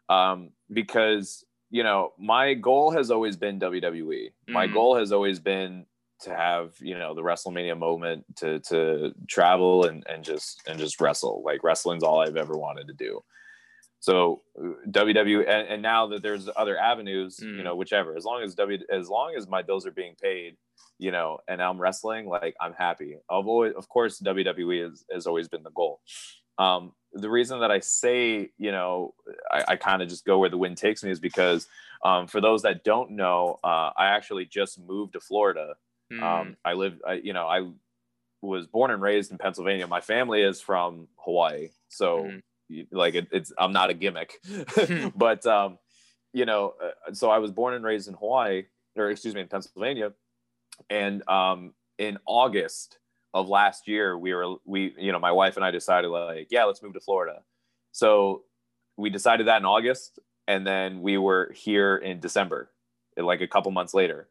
Um, 0.08 0.50
because 0.72 1.44
you 1.70 1.82
know 1.82 2.12
my 2.18 2.54
goal 2.54 2.90
has 2.90 3.10
always 3.10 3.36
been 3.36 3.60
WWE. 3.60 4.32
My 4.48 4.66
hmm. 4.66 4.74
goal 4.74 4.96
has 4.96 5.12
always 5.12 5.38
been 5.38 5.86
to 6.20 6.34
have 6.34 6.74
you 6.80 6.98
know 6.98 7.14
the 7.14 7.22
WrestleMania 7.22 7.78
moment 7.78 8.24
to 8.36 8.60
to 8.60 9.14
travel 9.26 9.86
and 9.86 10.04
and 10.08 10.24
just 10.24 10.62
and 10.66 10.78
just 10.78 11.00
wrestle. 11.00 11.42
Like 11.44 11.62
wrestling's 11.62 12.02
all 12.02 12.20
I've 12.20 12.36
ever 12.36 12.56
wanted 12.56 12.88
to 12.88 12.94
do. 12.94 13.22
So 14.00 14.42
WW 14.88 15.40
and, 15.40 15.68
and, 15.68 15.82
now 15.82 16.06
that 16.06 16.22
there's 16.22 16.48
other 16.56 16.78
avenues, 16.78 17.38
mm. 17.38 17.56
you 17.56 17.62
know, 17.64 17.74
whichever, 17.74 18.16
as 18.16 18.24
long 18.24 18.42
as 18.42 18.54
W, 18.54 18.78
as 18.90 19.08
long 19.08 19.34
as 19.36 19.48
my 19.48 19.62
bills 19.62 19.86
are 19.86 19.90
being 19.90 20.14
paid, 20.22 20.56
you 20.98 21.10
know, 21.10 21.38
and 21.48 21.60
I'm 21.60 21.80
wrestling, 21.80 22.28
like 22.28 22.54
I'm 22.60 22.74
happy. 22.74 23.16
I've 23.28 23.46
always, 23.46 23.74
of 23.74 23.88
course, 23.88 24.20
WWE 24.20 24.92
is, 24.92 25.04
has 25.12 25.26
always 25.26 25.48
been 25.48 25.64
the 25.64 25.70
goal. 25.70 26.00
Um, 26.58 26.92
the 27.12 27.30
reason 27.30 27.60
that 27.60 27.70
I 27.70 27.80
say, 27.80 28.50
you 28.56 28.70
know, 28.70 29.14
I, 29.50 29.64
I 29.68 29.76
kind 29.76 30.02
of 30.02 30.08
just 30.08 30.24
go 30.24 30.38
where 30.38 30.50
the 30.50 30.58
wind 30.58 30.76
takes 30.76 31.02
me 31.02 31.10
is 31.10 31.20
because 31.20 31.66
um, 32.04 32.26
for 32.28 32.40
those 32.40 32.62
that 32.62 32.84
don't 32.84 33.12
know, 33.12 33.58
uh, 33.64 33.90
I 33.96 34.08
actually 34.08 34.44
just 34.44 34.78
moved 34.78 35.14
to 35.14 35.20
Florida. 35.20 35.74
Mm. 36.12 36.22
Um, 36.22 36.56
I 36.64 36.74
live, 36.74 37.00
I, 37.06 37.14
you 37.14 37.32
know, 37.32 37.46
I 37.46 37.68
was 38.42 38.66
born 38.66 38.92
and 38.92 39.02
raised 39.02 39.32
in 39.32 39.38
Pennsylvania. 39.38 39.86
My 39.88 40.00
family 40.00 40.42
is 40.42 40.60
from 40.60 41.08
Hawaii. 41.16 41.70
So, 41.88 42.24
mm 42.24 42.42
like 42.92 43.14
it, 43.14 43.28
it's 43.32 43.52
i'm 43.58 43.72
not 43.72 43.90
a 43.90 43.94
gimmick. 43.94 44.34
Hmm. 44.46 45.08
but 45.16 45.44
um 45.46 45.78
you 46.32 46.44
know 46.44 46.74
uh, 46.82 47.12
so 47.12 47.30
i 47.30 47.38
was 47.38 47.50
born 47.50 47.74
and 47.74 47.84
raised 47.84 48.08
in 48.08 48.14
hawaii 48.14 48.64
or 48.96 49.10
excuse 49.10 49.34
me 49.34 49.40
in 49.40 49.48
pennsylvania. 49.48 50.12
And 50.90 51.26
um 51.28 51.74
in 51.98 52.18
august 52.26 52.98
of 53.34 53.48
last 53.48 53.88
year 53.88 54.16
we 54.18 54.32
were 54.34 54.56
we 54.64 54.94
you 54.98 55.12
know 55.12 55.18
my 55.18 55.32
wife 55.32 55.56
and 55.56 55.64
i 55.64 55.70
decided 55.70 56.08
like 56.08 56.48
yeah 56.50 56.64
let's 56.64 56.82
move 56.82 56.94
to 56.94 57.00
florida. 57.00 57.42
So 57.92 58.44
we 58.96 59.10
decided 59.10 59.46
that 59.46 59.58
in 59.58 59.64
august 59.64 60.18
and 60.46 60.66
then 60.66 61.02
we 61.02 61.18
were 61.18 61.52
here 61.54 61.96
in 61.96 62.20
december 62.20 62.70
like 63.16 63.40
a 63.40 63.48
couple 63.48 63.70
months 63.72 63.94
later. 63.94 64.28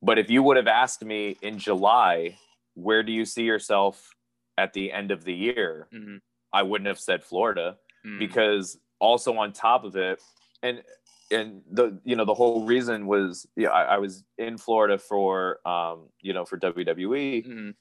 But 0.00 0.18
if 0.18 0.30
you 0.30 0.42
would 0.42 0.56
have 0.56 0.66
asked 0.66 1.04
me 1.04 1.36
in 1.42 1.58
july 1.58 2.38
where 2.74 3.02
do 3.02 3.12
you 3.12 3.24
see 3.26 3.42
yourself 3.44 4.14
at 4.56 4.72
the 4.72 4.90
end 4.92 5.10
of 5.10 5.24
the 5.24 5.34
year, 5.34 5.88
Mhm. 5.92 6.20
I 6.52 6.62
wouldn't 6.62 6.88
have 6.88 6.98
said 7.00 7.22
Florida 7.24 7.78
Mm. 8.04 8.18
because 8.18 8.78
also 8.98 9.36
on 9.38 9.52
top 9.52 9.84
of 9.84 9.94
it, 9.96 10.20
and 10.62 10.82
and 11.30 11.62
the 11.70 12.00
you 12.04 12.16
know 12.16 12.24
the 12.24 12.34
whole 12.34 12.66
reason 12.66 13.06
was 13.06 13.46
yeah 13.56 13.68
I, 13.70 13.94
I 13.94 13.98
was 13.98 14.24
in 14.38 14.58
Florida 14.58 14.98
for 14.98 15.66
um 15.66 16.08
you 16.20 16.32
know 16.32 16.44
for 16.44 16.58
WWE 16.58 17.46
Mhm. 17.46 17.74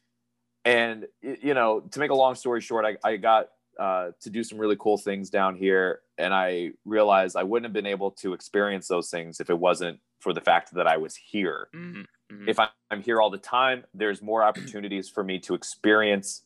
and 0.63 1.07
you 1.21 1.53
know 1.55 1.81
to 1.81 1.99
make 1.99 2.11
a 2.11 2.15
long 2.15 2.35
story 2.35 2.61
short 2.61 2.85
I, 2.85 2.97
I 3.03 3.17
got 3.17 3.49
uh, 3.79 4.11
to 4.21 4.29
do 4.29 4.43
some 4.43 4.59
really 4.59 4.75
cool 4.79 4.97
things 4.97 5.29
down 5.31 5.55
here 5.55 6.01
and 6.19 6.33
I 6.35 6.73
realized 6.85 7.35
I 7.35 7.43
wouldn't 7.43 7.65
have 7.65 7.73
been 7.73 7.87
able 7.87 8.11
to 8.11 8.33
experience 8.33 8.87
those 8.87 9.09
things 9.09 9.39
if 9.39 9.49
it 9.49 9.57
wasn't 9.57 9.99
for 10.19 10.33
the 10.33 10.41
fact 10.41 10.73
that 10.75 10.85
I 10.87 10.97
was 10.97 11.15
here 11.15 11.69
Mhm. 11.73 12.05
Mhm. 12.31 12.47
if 12.47 12.59
I'm 12.59 13.01
here 13.01 13.19
all 13.21 13.31
the 13.31 13.39
time, 13.39 13.85
there's 13.93 14.21
more 14.21 14.43
opportunities 14.43 15.09
for 15.09 15.23
me 15.23 15.39
to 15.39 15.55
experience 15.55 16.43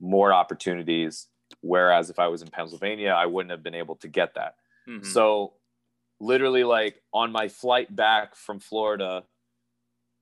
more 0.00 0.32
opportunities. 0.32 1.26
Whereas 1.60 2.10
if 2.10 2.18
I 2.18 2.28
was 2.28 2.42
in 2.42 2.48
Pennsylvania, 2.48 3.10
I 3.10 3.26
wouldn't 3.26 3.50
have 3.50 3.62
been 3.62 3.74
able 3.74 3.96
to 3.96 4.08
get 4.08 4.34
that. 4.34 4.56
Mhm. 4.88 5.04
So, 5.04 5.54
literally, 6.20 6.64
like 6.64 7.02
on 7.12 7.32
my 7.32 7.48
flight 7.48 7.94
back 7.94 8.34
from 8.36 8.60
Florida, 8.60 9.24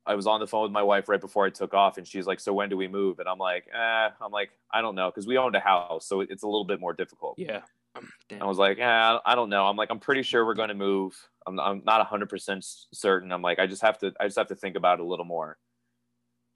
I 0.06 0.14
was 0.14 0.26
on 0.28 0.38
the 0.38 0.46
phone 0.46 0.62
with 0.62 0.72
my 0.72 0.84
wife 0.84 1.08
right 1.08 1.20
before 1.20 1.46
I 1.46 1.50
took 1.50 1.74
off, 1.74 1.98
and 1.98 2.06
she's 2.06 2.26
like, 2.26 2.38
"So 2.38 2.52
when 2.52 2.68
do 2.68 2.76
we 2.76 2.86
move?" 2.86 3.18
And 3.18 3.28
I'm 3.28 3.38
like, 3.38 3.66
"Eh," 3.72 4.10
I'm 4.20 4.30
like, 4.30 4.50
"I 4.72 4.80
don't 4.80 4.94
know," 4.94 5.10
because 5.10 5.26
we 5.26 5.36
owned 5.36 5.56
a 5.56 5.60
house, 5.60 6.06
so 6.06 6.20
it's 6.20 6.44
a 6.44 6.46
little 6.46 6.64
bit 6.64 6.80
more 6.80 6.92
difficult. 6.92 7.38
yeah. 7.38 7.62
Um, 7.96 8.12
damn. 8.28 8.42
I 8.42 8.44
was 8.44 8.58
like, 8.58 8.76
yeah, 8.78 9.18
I 9.24 9.34
don't 9.34 9.48
know. 9.48 9.66
I'm 9.66 9.76
like, 9.76 9.88
I'm 9.90 9.98
pretty 10.00 10.22
sure 10.22 10.44
we're 10.44 10.54
going 10.54 10.68
to 10.68 10.74
move. 10.74 11.30
I'm, 11.46 11.58
I'm 11.58 11.82
not 11.84 12.00
100% 12.00 12.62
certain. 12.92 13.32
I'm 13.32 13.40
like, 13.40 13.58
I 13.58 13.66
just 13.66 13.80
have 13.82 13.96
to, 13.98 14.12
I 14.20 14.24
just 14.26 14.36
have 14.36 14.48
to 14.48 14.54
think 14.54 14.76
about 14.76 14.98
it 15.00 15.02
a 15.02 15.06
little 15.06 15.24
more. 15.24 15.56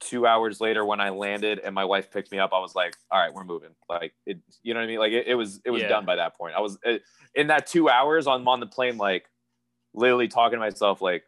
Two 0.01 0.25
hours 0.27 0.59
later, 0.59 0.83
when 0.83 0.99
I 0.99 1.09
landed 1.09 1.59
and 1.59 1.73
my 1.73 1.85
wife 1.85 2.11
picked 2.11 2.31
me 2.31 2.39
up, 2.39 2.51
I 2.53 2.59
was 2.59 2.75
like, 2.75 2.95
all 3.11 3.19
right, 3.19 3.33
we're 3.33 3.43
moving. 3.45 3.69
Like, 3.87 4.13
it, 4.25 4.39
you 4.63 4.73
know 4.73 4.79
what 4.79 4.85
I 4.85 4.87
mean? 4.87 4.99
Like, 4.99 5.11
it, 5.13 5.27
it 5.27 5.35
was, 5.35 5.61
it 5.63 5.71
was 5.71 5.81
Yeah. 5.83 5.89
done 5.89 6.05
by 6.05 6.15
that 6.17 6.35
point. 6.35 6.55
I 6.55 6.59
was 6.59 6.77
it, 6.83 7.03
in 7.35 7.47
that 7.47 7.67
two 7.67 7.87
hours 7.89 8.27
on, 8.27 8.45
on 8.47 8.59
the 8.59 8.65
plane, 8.67 8.97
like, 8.97 9.29
literally 9.93 10.27
talking 10.27 10.57
to 10.57 10.59
myself, 10.59 11.01
like, 11.01 11.23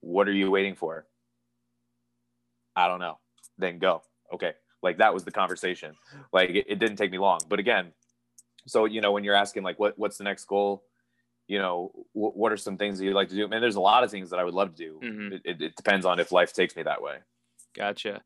what 0.00 0.28
are 0.28 0.32
you 0.32 0.50
waiting 0.50 0.74
for? 0.74 1.06
I 2.76 2.88
don't 2.88 3.00
know. 3.00 3.18
Then 3.58 3.78
go. 3.78 4.02
Okay. 4.32 4.52
Like, 4.82 4.98
that 4.98 5.14
was 5.14 5.24
the 5.24 5.30
conversation. 5.30 5.94
Like, 6.32 6.50
it, 6.50 6.66
it 6.68 6.78
didn't 6.78 6.96
take 6.96 7.10
me 7.10 7.18
long. 7.18 7.40
But 7.48 7.58
again, 7.58 7.92
so 8.66 8.84
you 8.84 9.00
know 9.00 9.10
when 9.12 9.24
you're 9.24 9.34
asking 9.34 9.62
like 9.62 9.78
what 9.78 9.98
what's 9.98 10.18
the 10.18 10.24
next 10.24 10.44
goal 10.44 10.84
you 11.48 11.58
know 11.58 11.90
what 12.12 12.52
are 12.52 12.58
some 12.58 12.76
things 12.76 12.98
that 12.98 13.06
you'd 13.06 13.14
like 13.14 13.30
to 13.30 13.34
do 13.34 13.48
man 13.48 13.62
there's 13.62 13.76
a 13.76 13.80
lot 13.80 14.04
of 14.04 14.10
things 14.10 14.28
that 14.28 14.38
i 14.38 14.44
would 14.44 14.52
love 14.52 14.76
to 14.76 14.84
do 14.84 15.00
Mhm. 15.02 15.32
it, 15.32 15.42
it, 15.46 15.62
it 15.62 15.76
depends 15.76 16.04
on 16.04 16.20
if 16.20 16.30
life 16.30 16.52
takes 16.52 16.76
me 16.76 16.82
that 16.82 17.00
way 17.00 17.16
Gotcha. 17.76 18.22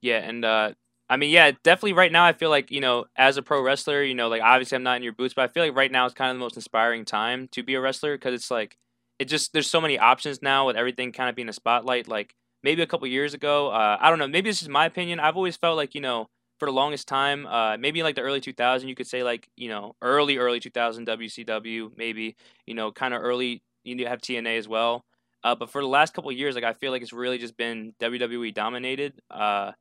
Yeah, 0.00 0.18
and 0.18 0.44
uh 0.44 0.72
I 1.10 1.16
mean, 1.16 1.30
yeah, 1.30 1.52
definitely 1.62 1.94
right 1.94 2.12
now 2.12 2.24
I 2.26 2.34
feel 2.34 2.50
like, 2.50 2.70
you 2.70 2.80
know, 2.82 3.06
as 3.16 3.38
a 3.38 3.42
pro 3.42 3.62
wrestler, 3.62 4.02
you 4.02 4.14
know, 4.14 4.28
like 4.28 4.42
obviously 4.42 4.76
I'm 4.76 4.82
not 4.82 4.96
in 4.98 5.02
your 5.02 5.14
boots, 5.14 5.32
but 5.34 5.42
I 5.48 5.48
feel 5.52 5.62
like 5.64 5.74
right 5.74 5.90
now 5.90 6.04
is 6.06 6.12
kind 6.12 6.30
of 6.30 6.36
the 6.36 6.40
most 6.40 6.56
inspiring 6.56 7.04
time 7.06 7.48
to 7.52 7.62
be 7.62 7.74
a 7.74 7.80
wrestler 7.80 8.14
because 8.16 8.34
it's 8.34 8.50
like 8.50 8.76
it 9.18 9.24
just 9.26 9.52
there's 9.52 9.70
so 9.70 9.80
many 9.80 9.98
options 9.98 10.42
now 10.42 10.66
with 10.66 10.76
everything 10.76 11.12
kind 11.12 11.30
of 11.30 11.34
being 11.36 11.48
a 11.48 11.52
spotlight 11.52 12.08
like 12.08 12.34
maybe 12.62 12.82
a 12.82 12.86
couple 12.86 13.06
years 13.08 13.32
ago, 13.34 13.68
uh 13.70 13.96
I 14.00 14.10
don't 14.10 14.18
know, 14.18 14.28
maybe 14.28 14.50
this 14.50 14.62
is 14.62 14.68
my 14.68 14.84
opinion. 14.86 15.18
I've 15.20 15.36
always 15.36 15.56
felt 15.56 15.76
like, 15.76 15.94
you 15.94 16.00
know, 16.02 16.28
for 16.58 16.66
the 16.66 16.72
longest 16.72 17.08
time, 17.08 17.46
uh 17.46 17.76
maybe 17.78 18.02
like 18.02 18.14
the 18.16 18.20
early 18.22 18.40
2000 18.40 18.88
you 18.88 18.94
could 18.94 19.06
say 19.06 19.22
like, 19.22 19.48
you 19.56 19.68
know, 19.68 19.96
early 20.02 20.36
early 20.38 20.60
2000 20.60 21.04
WCW, 21.06 21.92
maybe, 21.96 22.36
you 22.66 22.74
know, 22.74 22.92
kind 22.92 23.14
of 23.14 23.22
early 23.22 23.62
you 23.84 24.06
have 24.06 24.20
TNA 24.20 24.58
as 24.58 24.68
well. 24.68 25.04
Uh, 25.44 25.54
but 25.54 25.70
for 25.70 25.80
the 25.80 25.88
last 25.88 26.14
couple 26.14 26.30
years, 26.32 26.54
like 26.54 26.64
I 26.64 26.72
feel 26.72 26.90
like 26.90 27.02
it's 27.02 27.12
really 27.12 27.38
just 27.38 27.56
been 27.56 27.94
WWE 28.00 28.52
dominated. 28.54 29.20
Uh, 29.30 29.72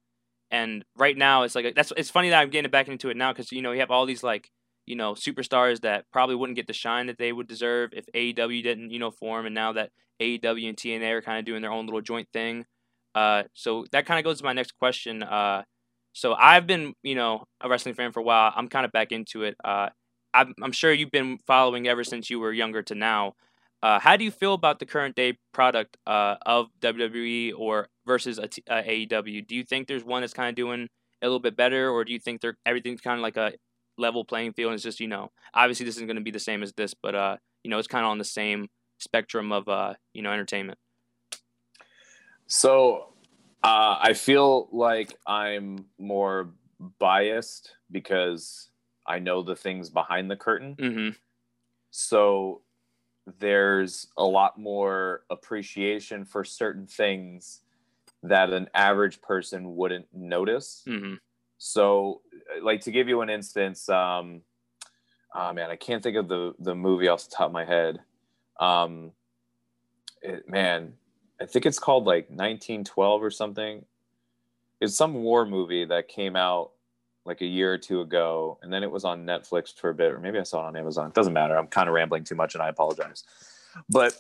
and 0.52 0.86
right 0.96 1.18
now, 1.18 1.44
it's 1.44 1.56
like 1.56 1.76
that's 1.76 1.92
it's 1.98 2.10
funny 2.10 2.30
that 2.30 2.40
I'm 2.40 2.50
getting 2.50 2.72
back 2.72 2.88
into 2.88 3.10
it 3.10 3.18
now 3.18 3.34
because 3.34 3.52
you 3.52 3.62
know 3.62 3.72
you 3.72 3.80
have 3.80 3.92
all 3.92 4.06
these 4.06 4.24
like 4.24 4.50
you 4.86 4.96
know 4.96 5.14
superstars 5.14 5.82
that 5.82 6.06
probably 6.12 6.36
wouldn't 6.36 6.56
get 6.56 6.68
the 6.68 6.74
shine 6.74 7.08
that 7.08 7.18
they 7.18 7.34
would 7.34 7.48
deserve 7.48 7.92
if 7.94 8.06
AEW 8.16 8.64
didn't 8.64 8.92
you 8.92 9.00
know 9.00 9.12
form, 9.12 9.46
and 9.46 9.56
now 9.56 9.74
that 9.74 9.92
AEW 10.22 10.70
and 10.70 10.78
TNA 10.78 11.12
are 11.12 11.22
kind 11.22 11.40
of 11.40 11.46
doing 11.46 11.62
their 11.62 11.72
own 11.72 11.86
little 11.86 12.02
joint 12.02 12.28
thing. 12.32 12.66
Uh, 13.14 13.44
so 13.54 13.86
that 13.92 14.06
kind 14.06 14.20
of 14.20 14.24
goes 14.24 14.38
to 14.38 14.46
my 14.46 14.54
next 14.54 14.74
question. 14.80 15.24
Uh, 15.24 15.64
so 16.14 16.34
I've 16.34 16.68
been 16.68 16.94
you 17.04 17.16
know 17.16 17.46
a 17.62 17.68
wrestling 17.68 17.96
fan 17.96 18.12
for 18.12 18.22
a 18.22 18.24
while. 18.24 18.54
I'm 18.56 18.70
kind 18.70 18.86
of 18.86 18.92
back 18.92 19.12
into 19.12 19.44
it. 19.44 19.56
Uh, 19.64 19.90
I'm, 20.34 20.54
I'm 20.62 20.72
sure 20.72 20.94
you've 20.94 21.12
been 21.12 21.40
following 21.48 21.88
ever 21.88 22.04
since 22.04 22.30
you 22.30 22.40
were 22.40 22.54
younger 22.54 22.84
to 22.84 22.96
now. 22.96 23.34
Uh, 23.84 24.00
how 24.00 24.16
do 24.18 24.24
you 24.24 24.32
feel 24.32 24.54
about 24.54 24.80
the 24.80 24.86
current 24.86 25.16
day 25.16 25.38
product 25.54 25.98
uh, 26.08 26.36
of 26.46 26.68
WWE 26.82 27.54
or 27.58 27.90
versus 28.06 28.38
a 28.40 28.48
t- 28.48 28.64
uh, 28.70 28.82
AEW? 28.82 29.46
Do 29.48 29.56
you 29.56 29.64
think 29.64 29.88
there's 29.88 30.04
one 30.04 30.22
that's 30.22 30.34
kind 30.34 30.50
of 30.50 30.56
doing 30.56 30.90
a 31.22 31.26
little 31.26 31.40
bit 31.40 31.56
better, 31.56 31.90
or 31.90 32.04
do 32.04 32.12
you 32.14 32.20
think 32.20 32.42
they're 32.42 32.58
everything's 32.66 33.02
kind 33.02 33.20
of 33.20 33.24
like 33.24 33.38
a 33.38 33.54
level 33.98 34.26
playing 34.26 34.54
field? 34.54 34.70
And 34.72 34.76
it's 34.76 34.84
just 34.84 35.00
you 35.00 35.08
know, 35.08 35.32
obviously 35.54 35.86
this 35.86 35.96
isn't 35.96 36.08
going 36.08 36.18
to 36.18 36.24
be 36.24 36.32
the 36.32 36.40
same 36.40 36.64
as 36.64 36.74
this, 36.74 36.94
but 36.94 37.14
uh, 37.16 37.38
you 37.64 37.70
know, 37.70 37.78
it's 37.78 37.88
kind 37.88 38.04
of 38.06 38.10
on 38.12 38.18
the 38.18 38.24
same 38.26 38.68
spectrum 39.00 39.52
of 39.52 39.68
uh, 39.70 39.94
you 40.14 40.22
know, 40.24 40.32
entertainment. 40.32 40.80
so 42.48 43.10
uh, 43.64 43.98
i 44.02 44.14
feel 44.14 44.70
like 44.72 45.16
i'm 45.28 45.86
more 46.00 46.50
biased 47.00 47.76
because 47.92 48.70
i 49.06 49.20
know 49.20 49.42
the 49.44 49.56
things 49.56 49.90
behind 49.90 50.30
the 50.32 50.36
curtain 50.36 50.76
Mm-hmm. 50.80 51.10
so 51.92 52.62
there's 53.40 54.08
a 54.18 54.24
lot 54.24 54.58
more 54.58 55.24
appreciation 55.30 56.24
for 56.26 56.44
certain 56.44 56.88
things 56.88 57.62
that 58.24 58.52
an 58.52 58.70
average 58.74 59.22
person 59.22 59.76
wouldn't 59.76 60.08
notice. 60.14 60.84
Mm-hmm. 60.88 61.16
so 61.58 62.22
like 62.62 62.82
to 62.82 62.92
give 62.92 63.08
you 63.10 63.22
an 63.22 63.30
instance 63.30 63.90
um 63.90 64.42
oh 65.36 65.52
man 65.54 65.70
i 65.70 65.76
can't 65.76 66.02
think 66.02 66.16
of 66.16 66.28
the 66.28 66.54
the 66.60 66.74
movie 66.76 67.08
off 67.08 67.26
the 67.26 67.36
top 67.36 67.48
of 67.48 67.52
my 67.52 67.66
head. 67.66 68.00
Um 68.60 69.12
it, 70.22 70.50
man 70.50 70.94
i 71.42 71.46
think 71.46 71.66
it's 71.66 71.80
called 71.80 72.06
like 72.06 72.30
1912 72.30 73.24
or 73.24 73.32
something. 73.32 73.86
It's 74.80 74.96
some 74.96 75.16
war 75.16 75.46
movie 75.46 75.86
that 75.86 76.08
came 76.08 76.36
out 76.36 76.72
like 77.28 77.42
a 77.42 77.46
year 77.46 77.74
or 77.74 77.78
two 77.78 78.02
ago 78.02 78.58
and 78.62 78.72
then 78.72 78.84
it 78.84 78.90
was 78.90 79.06
on 79.06 79.26
netflix 79.26 79.74
for 79.78 79.90
a 79.90 79.94
bit 79.94 80.12
or 80.12 80.20
maybe 80.20 80.40
i 80.40 80.44
saw 80.44 80.64
it 80.64 80.68
on 80.68 80.76
amazon 80.76 81.08
it 81.08 81.14
doesn't 81.14 81.34
matter 81.34 81.56
i'm 81.58 81.68
kind 81.68 81.88
of 81.88 81.94
rambling 81.94 82.24
too 82.24 82.36
much 82.36 82.56
and 82.56 82.64
i 82.64 82.70
apologize 82.70 83.24
but 83.90 84.18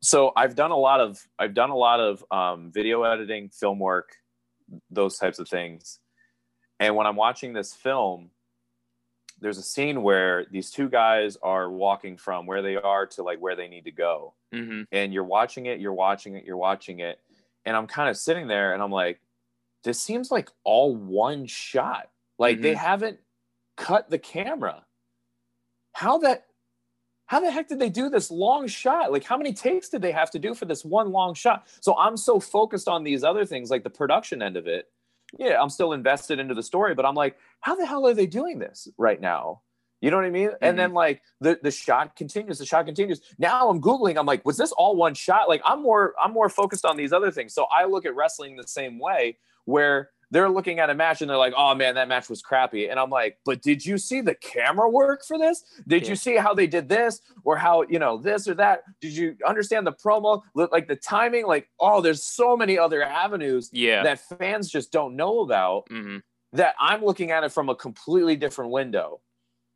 so 0.00 0.32
i've 0.36 0.54
done 0.54 0.70
a 0.70 0.76
lot 0.76 1.00
of 1.00 1.26
i've 1.38 1.54
done 1.54 1.70
a 1.70 1.76
lot 1.76 2.00
of 2.00 2.24
um, 2.30 2.70
video 2.72 3.04
editing 3.04 3.48
film 3.48 3.78
work 3.78 4.16
those 4.90 5.16
types 5.16 5.38
of 5.38 5.48
things 5.48 6.00
and 6.80 6.94
when 6.94 7.06
I'm 7.06 7.16
watching 7.16 7.52
this 7.52 7.74
film, 7.74 8.30
there's 9.40 9.58
a 9.58 9.62
scene 9.62 10.02
where 10.02 10.46
these 10.50 10.70
two 10.70 10.88
guys 10.88 11.36
are 11.42 11.70
walking 11.70 12.16
from 12.16 12.46
where 12.46 12.62
they 12.62 12.76
are 12.76 13.06
to 13.06 13.22
like 13.22 13.40
where 13.40 13.56
they 13.56 13.68
need 13.68 13.84
to 13.84 13.92
go. 13.92 14.34
Mm-hmm. 14.54 14.82
And 14.92 15.12
you're 15.12 15.24
watching 15.24 15.66
it, 15.66 15.80
you're 15.80 15.92
watching 15.92 16.36
it, 16.36 16.44
you're 16.44 16.56
watching 16.56 17.00
it. 17.00 17.20
And 17.64 17.76
I'm 17.76 17.86
kind 17.86 18.08
of 18.08 18.16
sitting 18.16 18.46
there 18.46 18.72
and 18.74 18.82
I'm 18.82 18.90
like, 18.90 19.20
this 19.84 20.00
seems 20.00 20.30
like 20.30 20.50
all 20.64 20.94
one 20.94 21.46
shot. 21.46 22.10
Like 22.38 22.60
they 22.60 22.74
haven't 22.74 23.18
cut 23.76 24.10
the 24.10 24.18
camera. 24.18 24.84
How 25.92 26.18
that 26.18 26.44
how 27.26 27.40
the 27.40 27.50
heck 27.50 27.68
did 27.68 27.78
they 27.78 27.90
do 27.90 28.08
this 28.08 28.30
long 28.30 28.66
shot? 28.68 29.12
Like 29.12 29.24
how 29.24 29.36
many 29.36 29.52
takes 29.52 29.88
did 29.88 30.02
they 30.02 30.12
have 30.12 30.30
to 30.30 30.38
do 30.38 30.54
for 30.54 30.64
this 30.64 30.84
one 30.84 31.12
long 31.12 31.34
shot? 31.34 31.66
So 31.80 31.96
I'm 31.98 32.16
so 32.16 32.40
focused 32.40 32.88
on 32.88 33.04
these 33.04 33.24
other 33.24 33.44
things 33.44 33.70
like 33.70 33.84
the 33.84 33.90
production 33.90 34.42
end 34.42 34.56
of 34.56 34.66
it 34.66 34.88
yeah, 35.36 35.60
I'm 35.60 35.68
still 35.68 35.92
invested 35.92 36.38
into 36.38 36.54
the 36.54 36.62
story, 36.62 36.94
but 36.94 37.04
I'm 37.04 37.14
like, 37.14 37.36
how 37.60 37.74
the 37.74 37.86
hell 37.86 38.06
are 38.06 38.14
they 38.14 38.26
doing 38.26 38.58
this 38.58 38.88
right 38.96 39.20
now? 39.20 39.62
You 40.00 40.10
know 40.10 40.16
what 40.16 40.26
I 40.26 40.30
mean? 40.30 40.48
Mm-hmm. 40.48 40.64
And 40.64 40.78
then 40.78 40.94
like 40.94 41.22
the 41.40 41.58
the 41.60 41.72
shot 41.72 42.14
continues, 42.14 42.58
the 42.58 42.66
shot 42.66 42.86
continues. 42.86 43.20
Now 43.38 43.68
I'm 43.68 43.80
googling. 43.80 44.16
I'm 44.16 44.26
like, 44.26 44.44
was 44.44 44.56
this 44.56 44.70
all 44.72 44.94
one 44.94 45.14
shot? 45.14 45.48
Like 45.48 45.60
I'm 45.64 45.82
more 45.82 46.14
I'm 46.22 46.32
more 46.32 46.48
focused 46.48 46.84
on 46.84 46.96
these 46.96 47.12
other 47.12 47.32
things. 47.32 47.52
So 47.52 47.64
I 47.64 47.84
look 47.84 48.06
at 48.06 48.14
wrestling 48.14 48.56
the 48.56 48.66
same 48.66 49.00
way, 49.00 49.38
where 49.64 50.10
they're 50.30 50.50
looking 50.50 50.78
at 50.78 50.90
a 50.90 50.94
match 50.94 51.20
and 51.20 51.30
they're 51.30 51.38
like, 51.38 51.54
oh 51.56 51.74
man, 51.74 51.94
that 51.94 52.08
match 52.08 52.28
was 52.28 52.42
crappy. 52.42 52.88
And 52.88 53.00
I'm 53.00 53.10
like, 53.10 53.38
but 53.44 53.62
did 53.62 53.84
you 53.84 53.96
see 53.98 54.20
the 54.20 54.34
camera 54.34 54.88
work 54.88 55.24
for 55.26 55.38
this? 55.38 55.64
Did 55.86 56.02
Yeah. 56.02 56.10
you 56.10 56.16
see 56.16 56.36
how 56.36 56.52
they 56.54 56.66
did 56.66 56.88
this 56.88 57.20
or 57.44 57.56
how, 57.56 57.82
you 57.88 57.98
know, 57.98 58.18
this 58.18 58.46
or 58.46 58.54
that? 58.54 58.82
Did 59.00 59.12
you 59.12 59.36
understand 59.46 59.86
the 59.86 59.92
promo? 59.92 60.42
Like 60.54 60.88
the 60.88 60.96
timing? 60.96 61.46
Like, 61.46 61.68
oh, 61.80 62.00
there's 62.00 62.24
so 62.24 62.56
many 62.56 62.78
other 62.78 63.02
avenues 63.02 63.70
Yeah. 63.72 64.02
that 64.02 64.20
fans 64.38 64.70
just 64.70 64.92
don't 64.92 65.16
know 65.16 65.40
about 65.40 65.88
mm-hmm. 65.88 66.18
that 66.52 66.74
I'm 66.78 67.02
looking 67.04 67.30
at 67.30 67.44
it 67.44 67.52
from 67.52 67.68
a 67.70 67.74
completely 67.74 68.36
different 68.36 68.70
window. 68.70 69.20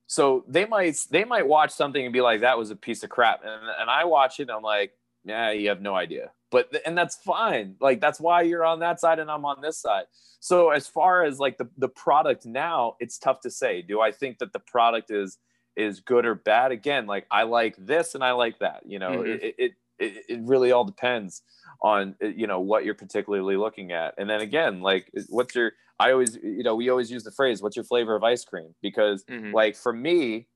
So 0.07 0.44
they 0.46 0.66
might 0.66 0.98
they 1.11 1.24
might 1.24 1.46
watch 1.46 1.70
something 1.70 2.05
and 2.05 2.12
be 2.12 2.20
like, 2.20 2.42
that 2.42 2.59
was 2.59 2.70
a 2.70 2.76
piece 2.76 3.03
of 3.03 3.09
crap. 3.09 3.42
And, 3.42 3.62
and 3.80 3.88
I 3.88 4.05
watch 4.05 4.38
it 4.40 4.42
and 4.42 4.50
I'm 4.50 4.62
like, 4.62 4.92
yeah, 5.24 5.53
you 5.53 5.70
have 5.70 5.80
no 5.80 5.94
idea. 5.94 6.32
But 6.53 6.70
and 6.86 6.96
that's 6.96 7.16
fine. 7.16 7.74
Like 7.80 8.00
that's 8.00 8.20
why 8.20 8.42
you're 8.42 8.64
on 8.64 8.78
that 8.80 9.00
side 9.00 9.18
and 9.18 9.30
I'm 9.30 9.44
on 9.44 9.61
this 9.61 9.78
side. 9.78 10.05
So 10.38 10.70
as 10.70 10.86
far 10.86 11.24
as 11.24 11.40
like 11.40 11.57
the, 11.59 11.68
the 11.78 11.88
product 11.88 12.46
now, 12.46 12.94
it's 13.00 13.18
tough 13.18 13.40
to 13.40 13.50
say. 13.50 13.82
Do 13.82 14.00
I 14.00 14.12
think 14.12 14.38
that 14.38 14.53
the 14.53 14.61
product 14.61 15.11
is 15.11 15.38
is 15.74 15.98
good 16.00 16.26
or 16.26 16.36
bad? 16.36 16.70
Again, 16.70 17.07
like 17.07 17.26
I 17.30 17.44
like 17.44 17.74
this 17.78 18.14
and 18.14 18.22
I 18.22 18.32
like 18.32 18.59
that. 18.61 18.82
You 18.86 18.98
know, 19.00 19.11
Mhm. 19.11 19.40
it, 19.42 19.55
it 19.59 19.72
it, 19.98 20.24
it 20.28 20.40
really 20.42 20.72
all 20.72 20.84
depends 20.84 21.42
on 21.82 22.14
uh, 22.22 22.26
you 22.26 22.46
know 22.46 22.61
what 22.61 22.84
you're 22.84 22.94
particularly 22.94 23.57
looking 23.57 23.92
at 23.92 24.14
and 24.18 24.28
then 24.28 24.40
again 24.40 24.80
like 24.80 25.11
what's 25.28 25.55
your 25.55 25.72
i 25.98 26.11
always 26.11 26.36
you 26.42 26.62
know 26.62 26.74
we 26.74 26.88
always 26.88 27.11
use 27.11 27.24
the 27.24 27.30
phrase 27.30 27.62
what's 27.62 27.76
your 27.76 27.84
flavor 27.84 28.14
of 28.14 28.22
ice 28.22 28.44
cream 28.44 28.74
because 28.82 29.24
mm-hmm. 29.24 29.53
like 29.53 29.76
for 29.76 29.92
me 29.92 30.46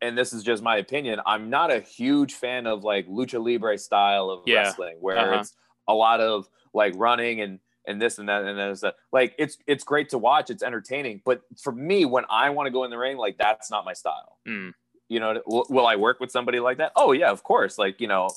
and 0.00 0.16
this 0.16 0.32
is 0.32 0.42
just 0.42 0.62
my 0.62 0.76
opinion 0.76 1.20
i'm 1.26 1.50
not 1.50 1.72
a 1.72 1.80
huge 1.80 2.34
fan 2.34 2.66
of 2.66 2.84
like 2.84 3.06
lucha 3.08 3.42
libre 3.42 3.78
style 3.78 4.30
of 4.30 4.42
yeah. 4.46 4.56
wrestling 4.56 4.96
where 5.00 5.18
uh-huh. 5.18 5.40
it's 5.40 5.54
a 5.88 5.94
lot 5.94 6.20
of 6.20 6.48
like 6.74 6.92
running 6.96 7.40
and 7.40 7.58
and 7.86 8.02
this 8.02 8.18
and 8.18 8.28
that 8.28 8.44
and 8.44 8.58
then 8.58 8.74
that. 8.82 8.94
Like 9.12 9.34
it's 9.38 9.58
it's 9.66 9.84
great 9.84 10.08
to 10.10 10.18
watch, 10.18 10.50
it's 10.50 10.62
entertaining, 10.62 11.22
but 11.24 11.42
for 11.62 11.72
me, 11.72 12.04
when 12.04 12.24
I 12.28 12.50
want 12.50 12.66
to 12.66 12.70
go 12.70 12.84
in 12.84 12.90
the 12.90 12.98
ring, 12.98 13.16
like 13.16 13.38
that's 13.38 13.70
not 13.70 13.84
my 13.84 13.92
style. 13.92 14.38
Mm. 14.46 14.72
You 15.08 15.20
know, 15.20 15.40
will, 15.46 15.66
will, 15.70 15.86
I 15.86 15.94
work 15.94 16.18
with 16.18 16.32
somebody 16.32 16.58
like 16.58 16.78
that? 16.78 16.92
Oh 16.96 17.12
yeah, 17.12 17.30
of 17.30 17.42
course. 17.42 17.78
Like 17.78 18.00
you 18.00 18.08
know, 18.08 18.28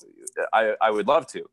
I 0.53 0.75
I 0.81 0.91
would 0.91 1.07
love 1.07 1.27
to, 1.27 1.49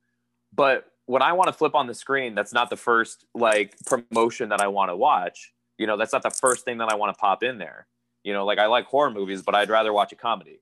but 0.55 0.85
when 1.07 1.23
I 1.23 1.33
want 1.33 1.49
to 1.49 1.53
flip 1.53 1.75
on 1.75 1.87
the 1.87 1.95
screen, 1.95 2.35
that's 2.35 2.53
not 2.53 2.69
the 2.69 2.77
first 2.77 3.25
like 3.35 3.77
promotion 3.87 4.51
that 4.51 4.61
I 4.61 4.69
want 4.69 4.91
to 4.91 4.97
watch. 4.97 5.53
You 5.79 5.87
know, 5.87 5.97
that's 5.97 6.13
not 6.13 6.23
the 6.23 6.31
first 6.31 6.65
thing 6.65 6.79
that 6.79 6.91
I 6.91 6.97
want 6.97 7.15
to 7.15 7.21
pop 7.21 7.43
in 7.43 7.59
there. 7.59 7.87
You 8.27 8.33
know, 8.33 8.45
like 8.45 8.59
I 8.59 8.67
like 8.67 8.87
horror 8.87 9.13
movies, 9.13 9.43
but 9.43 9.55
I'd 9.55 9.71
rather 9.71 9.93
watch 9.93 10.11
a 10.11 10.17
comedy. 10.17 10.61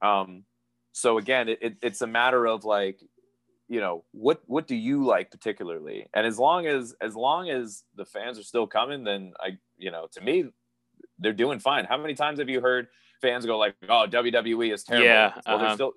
Um, 0.00 0.44
so 0.92 1.18
again, 1.18 1.48
it, 1.48 1.58
it, 1.60 1.76
it's 1.82 2.02
a 2.02 2.06
matter 2.06 2.46
of 2.46 2.64
like 2.64 3.00
you 3.66 3.80
know 3.80 4.04
what 4.12 4.42
what 4.46 4.68
do 4.68 4.76
you 4.76 5.04
like 5.04 5.32
particularly? 5.32 6.06
And 6.14 6.24
as 6.24 6.38
long 6.38 6.68
as 6.68 6.94
as 7.00 7.16
long 7.16 7.50
as 7.50 7.82
the 7.96 8.04
fans 8.04 8.38
are 8.38 8.44
still 8.44 8.66
coming 8.66 9.02
then 9.02 9.32
i 9.40 9.58
you 9.76 9.90
know 9.90 10.06
to 10.12 10.20
me 10.20 10.44
they're 11.18 11.32
doing 11.32 11.58
fine. 11.58 11.84
How 11.84 11.96
many 11.96 12.14
times 12.14 12.38
have 12.38 12.48
you 12.48 12.60
heard 12.60 12.86
fans 13.20 13.44
go 13.44 13.58
like 13.58 13.74
oh 13.88 14.06
wwe 14.08 14.72
is 14.72 14.84
terrible. 14.84 15.06
Yeah 15.06 15.32
well 15.46 15.56
uh-huh. 15.56 15.64
they're 15.66 15.74
still 15.74 15.92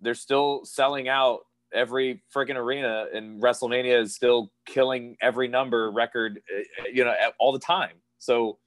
they're 0.00 0.14
still 0.14 0.64
selling 0.64 1.08
out 1.08 1.40
every 1.74 2.22
freaking 2.34 2.56
arena 2.56 3.06
and 3.12 3.42
wrestlemania 3.42 4.00
is 4.00 4.14
still 4.14 4.50
killing 4.66 5.16
every 5.20 5.48
number 5.48 5.90
record 5.90 6.40
eh, 6.50 6.62
eh, 6.78 6.90
you 6.92 7.04
know 7.04 7.14
all 7.38 7.52
the 7.52 7.58
time. 7.58 7.96
So 8.18 8.58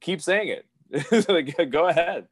keep 0.00 0.20
saying 0.20 0.48
it 0.48 0.66
go 1.70 1.88
ahead 1.88 2.28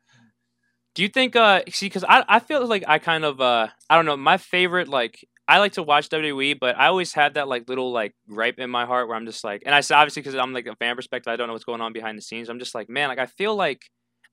do 0.95 1.03
you 1.03 1.09
think 1.09 1.37
uh 1.37 1.63
see 1.71 1.87
because 1.87 2.05
I, 2.05 2.25
I 2.29 2.39
feel 2.41 2.67
like 2.67 2.85
i 2.89 2.99
kind 2.99 3.25
of 3.25 3.41
uh 3.41 3.69
i 3.91 3.97
don't 3.97 4.07
know 4.07 4.17
my 4.17 4.39
favorite 4.39 4.89
like 4.89 5.25
I 5.49 5.59
like 5.59 5.73
to 5.75 5.83
watch 5.83 6.09
WWE, 6.09 6.59
but 6.59 6.77
I 6.77 6.89
always 6.89 7.13
have 7.13 7.35
that 7.35 7.47
like 7.47 7.69
little 7.69 7.93
like 7.93 8.15
gripe 8.29 8.59
in 8.59 8.69
my 8.69 8.85
heart 8.85 9.07
where 9.07 9.17
I'm 9.17 9.27
just 9.27 9.45
like, 9.45 9.63
and 9.65 9.75
I 9.75 9.79
obviously 9.95 10.23
because 10.23 10.35
I'm 10.35 10.53
like 10.53 10.67
a 10.67 10.75
fan 10.75 10.97
perspective, 10.97 11.33
I 11.33 11.37
don't 11.37 11.47
know 11.47 11.53
what's 11.53 11.65
going 11.65 11.81
on 11.81 11.93
behind 11.93 12.19
the 12.19 12.23
scenes. 12.23 12.49
I'm 12.49 12.59
just 12.59 12.75
like, 12.75 12.89
man, 12.89 13.09
like 13.09 13.21
I 13.21 13.27
feel 13.27 13.55
like, 13.55 13.83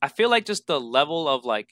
I 0.01 0.07
feel 0.07 0.29
like 0.29 0.45
just 0.45 0.65
the 0.65 0.81
level 0.81 1.27
of 1.27 1.45
like 1.45 1.69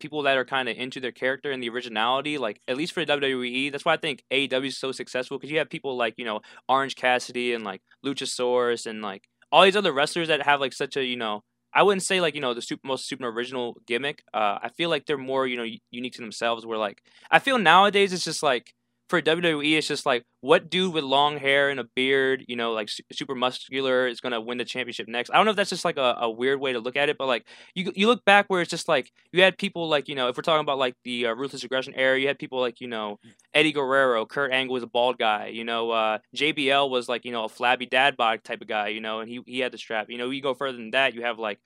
people 0.00 0.22
that 0.22 0.36
are 0.36 0.44
kind 0.44 0.68
of 0.68 0.76
into 0.76 0.98
their 0.98 1.12
character 1.12 1.52
and 1.52 1.62
the 1.62 1.68
originality, 1.68 2.36
like 2.36 2.60
at 2.66 2.76
least 2.76 2.92
for 2.92 3.04
the 3.04 3.12
WWE, 3.12 3.70
that's 3.70 3.84
why 3.84 3.94
I 3.94 3.98
think 3.98 4.24
AEW 4.32 4.66
is 4.66 4.78
so 4.78 4.90
successful 4.90 5.38
because 5.38 5.52
you 5.52 5.58
have 5.58 5.70
people 5.70 5.96
like 5.96 6.14
you 6.16 6.24
know 6.24 6.40
Orange 6.68 6.96
Cassidy 6.96 7.54
and 7.54 7.62
like 7.62 7.82
Luchasaurus 8.04 8.86
and 8.86 9.02
like 9.02 9.28
all 9.52 9.62
these 9.62 9.76
other 9.76 9.92
wrestlers 9.92 10.28
that 10.28 10.42
have 10.42 10.60
like 10.60 10.72
such 10.72 10.96
a 10.96 11.04
you 11.04 11.16
know 11.16 11.44
I 11.72 11.82
wouldn't 11.82 12.02
say 12.02 12.20
like 12.20 12.34
you 12.34 12.40
know 12.40 12.54
the 12.54 12.62
super 12.62 12.86
most 12.86 13.08
super 13.08 13.28
original 13.28 13.76
gimmick. 13.86 14.22
Uh, 14.34 14.58
I 14.62 14.68
feel 14.70 14.90
like 14.90 15.06
they're 15.06 15.18
more 15.18 15.46
you 15.46 15.56
know 15.56 15.66
unique 15.90 16.14
to 16.14 16.22
themselves. 16.22 16.66
Where 16.66 16.78
like 16.78 17.02
I 17.30 17.38
feel 17.38 17.58
nowadays 17.58 18.12
it's 18.12 18.24
just 18.24 18.42
like 18.42 18.74
for 19.10 19.20
WWE, 19.20 19.76
it's 19.76 19.88
just 19.88 20.06
like 20.06 20.24
what 20.40 20.70
dude 20.70 20.94
with 20.94 21.02
long 21.02 21.36
hair 21.36 21.68
and 21.68 21.80
a 21.80 21.84
beard, 21.96 22.44
you 22.46 22.54
know, 22.54 22.72
like 22.72 22.88
super 23.12 23.34
muscular, 23.34 24.06
is 24.06 24.20
gonna 24.20 24.40
win 24.40 24.56
the 24.56 24.64
championship 24.64 25.08
next. 25.08 25.30
I 25.30 25.36
don't 25.36 25.44
know 25.44 25.50
if 25.50 25.56
that's 25.56 25.70
just 25.70 25.84
like 25.84 25.98
a, 25.98 26.16
a 26.20 26.30
weird 26.30 26.60
way 26.60 26.72
to 26.72 26.78
look 26.78 26.96
at 26.96 27.08
it, 27.08 27.18
but 27.18 27.26
like 27.26 27.44
you 27.74 27.92
you 27.96 28.06
look 28.06 28.24
back 28.24 28.46
where 28.46 28.62
it's 28.62 28.70
just 28.70 28.88
like 28.88 29.12
you 29.32 29.42
had 29.42 29.58
people 29.58 29.88
like 29.88 30.08
you 30.08 30.14
know 30.14 30.28
if 30.28 30.36
we're 30.36 30.42
talking 30.42 30.60
about 30.60 30.78
like 30.78 30.94
the 31.04 31.26
uh, 31.26 31.34
ruthless 31.34 31.64
aggression 31.64 31.92
era, 31.96 32.18
you 32.18 32.28
had 32.28 32.38
people 32.38 32.60
like 32.60 32.80
you 32.80 32.86
know 32.86 33.18
Eddie 33.52 33.72
Guerrero, 33.72 34.24
Kurt 34.24 34.52
Angle 34.52 34.74
was 34.74 34.84
a 34.84 34.86
bald 34.86 35.18
guy, 35.18 35.48
you 35.48 35.64
know, 35.64 35.90
uh, 35.90 36.18
JBL 36.36 36.88
was 36.88 37.08
like 37.08 37.24
you 37.24 37.32
know 37.32 37.44
a 37.44 37.48
flabby 37.48 37.86
dad 37.86 38.16
bod 38.16 38.44
type 38.44 38.62
of 38.62 38.68
guy, 38.68 38.88
you 38.88 39.00
know, 39.00 39.20
and 39.20 39.28
he 39.28 39.40
he 39.46 39.58
had 39.58 39.72
the 39.72 39.78
strap. 39.78 40.08
You 40.08 40.18
know, 40.18 40.30
you 40.30 40.40
go 40.40 40.54
further 40.54 40.78
than 40.78 40.92
that, 40.92 41.14
you 41.14 41.22
have 41.22 41.38
like 41.38 41.58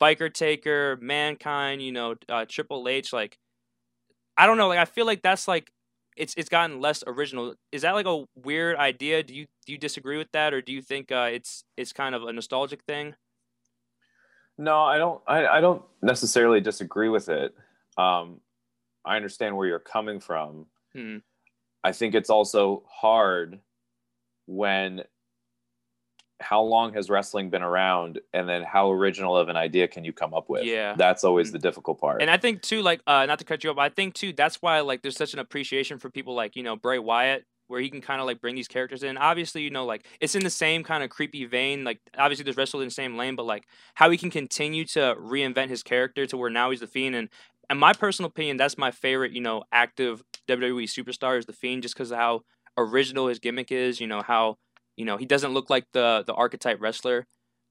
Biker 0.00 0.32
Taker, 0.34 0.98
Mankind, 1.00 1.80
you 1.80 1.92
know, 1.92 2.16
uh, 2.28 2.44
Triple 2.48 2.88
H, 2.88 3.12
like. 3.12 3.38
I 4.34 4.46
don't 4.46 4.56
know, 4.56 4.68
like 4.68 4.78
I 4.78 4.86
feel 4.86 5.04
like 5.04 5.20
that's 5.20 5.46
like 5.46 5.70
it's 6.16 6.34
it's 6.36 6.48
gotten 6.48 6.80
less 6.80 7.02
original. 7.06 7.54
Is 7.70 7.82
that 7.82 7.92
like 7.92 8.06
a 8.06 8.24
weird 8.36 8.76
idea? 8.76 9.22
Do 9.22 9.34
you 9.34 9.46
do 9.66 9.72
you 9.72 9.78
disagree 9.78 10.18
with 10.18 10.30
that, 10.32 10.52
or 10.52 10.60
do 10.60 10.72
you 10.72 10.82
think 10.82 11.10
uh, 11.12 11.28
it's 11.32 11.64
it's 11.76 11.92
kind 11.92 12.14
of 12.14 12.24
a 12.24 12.32
nostalgic 12.32 12.82
thing? 12.84 13.14
No, 14.58 14.82
I 14.82 14.98
don't. 14.98 15.20
I, 15.26 15.46
I 15.46 15.60
don't 15.60 15.82
necessarily 16.02 16.60
disagree 16.60 17.08
with 17.08 17.28
it. 17.28 17.54
Um, 17.96 18.40
I 19.04 19.16
understand 19.16 19.56
where 19.56 19.66
you're 19.66 19.78
coming 19.78 20.20
from. 20.20 20.66
Hmm. 20.94 21.18
I 21.84 21.92
think 21.92 22.14
it's 22.14 22.30
also 22.30 22.84
hard 22.88 23.58
when 24.46 25.02
how 26.40 26.62
long 26.62 26.92
has 26.94 27.08
wrestling 27.08 27.50
been 27.50 27.62
around 27.62 28.20
and 28.32 28.48
then 28.48 28.62
how 28.62 28.90
original 28.90 29.36
of 29.36 29.48
an 29.48 29.56
idea 29.56 29.86
can 29.86 30.04
you 30.04 30.12
come 30.12 30.34
up 30.34 30.48
with? 30.48 30.64
Yeah. 30.64 30.94
That's 30.96 31.24
always 31.24 31.50
mm. 31.50 31.52
the 31.52 31.58
difficult 31.58 32.00
part. 32.00 32.20
And 32.20 32.30
i 32.30 32.36
think 32.36 32.62
too 32.62 32.82
like 32.82 33.00
uh 33.06 33.26
not 33.26 33.38
to 33.38 33.44
cut 33.44 33.62
you 33.64 33.70
off 33.70 33.78
i 33.78 33.88
think 33.88 34.14
too 34.14 34.32
that's 34.32 34.60
why 34.60 34.80
like 34.80 35.02
there's 35.02 35.16
such 35.16 35.32
an 35.32 35.38
appreciation 35.38 35.98
for 35.98 36.10
people 36.10 36.34
like 36.34 36.56
you 36.56 36.62
know 36.62 36.76
bray 36.76 36.98
wyatt 36.98 37.44
where 37.68 37.80
he 37.80 37.88
can 37.88 38.02
kind 38.02 38.20
of 38.20 38.26
like 38.26 38.38
bring 38.40 38.54
these 38.54 38.68
characters 38.68 39.02
in. 39.02 39.16
Obviously 39.16 39.62
you 39.62 39.70
know 39.70 39.86
like 39.86 40.06
it's 40.20 40.34
in 40.34 40.44
the 40.44 40.50
same 40.50 40.84
kind 40.84 41.02
of 41.02 41.10
creepy 41.10 41.46
vein 41.46 41.84
like 41.84 42.00
obviously 42.18 42.44
there's 42.44 42.56
wrestled 42.56 42.82
in 42.82 42.88
the 42.88 42.94
same 42.94 43.16
lane 43.16 43.34
but 43.34 43.46
like 43.46 43.64
how 43.94 44.10
he 44.10 44.18
can 44.18 44.30
continue 44.30 44.84
to 44.84 45.16
reinvent 45.18 45.68
his 45.68 45.82
character 45.82 46.26
to 46.26 46.36
where 46.36 46.50
now 46.50 46.70
he's 46.70 46.80
the 46.80 46.86
fiend. 46.86 47.14
And 47.14 47.28
in 47.70 47.78
my 47.78 47.92
personal 47.92 48.28
opinion 48.28 48.58
that's 48.58 48.76
my 48.76 48.90
favorite 48.90 49.32
you 49.32 49.40
know 49.40 49.64
active 49.72 50.22
wwe 50.48 50.84
superstar 50.84 51.38
is 51.38 51.46
the 51.46 51.52
fiend 51.52 51.82
just 51.82 51.94
because 51.94 52.10
of 52.10 52.18
how 52.18 52.42
original 52.76 53.28
his 53.28 53.38
gimmick 53.38 53.72
is 53.72 54.00
you 54.00 54.06
know 54.06 54.22
how 54.22 54.56
you 54.96 55.04
know, 55.04 55.16
he 55.16 55.26
doesn't 55.26 55.52
look 55.52 55.70
like 55.70 55.86
the 55.92 56.24
the 56.26 56.34
archetype 56.34 56.80
wrestler. 56.80 57.26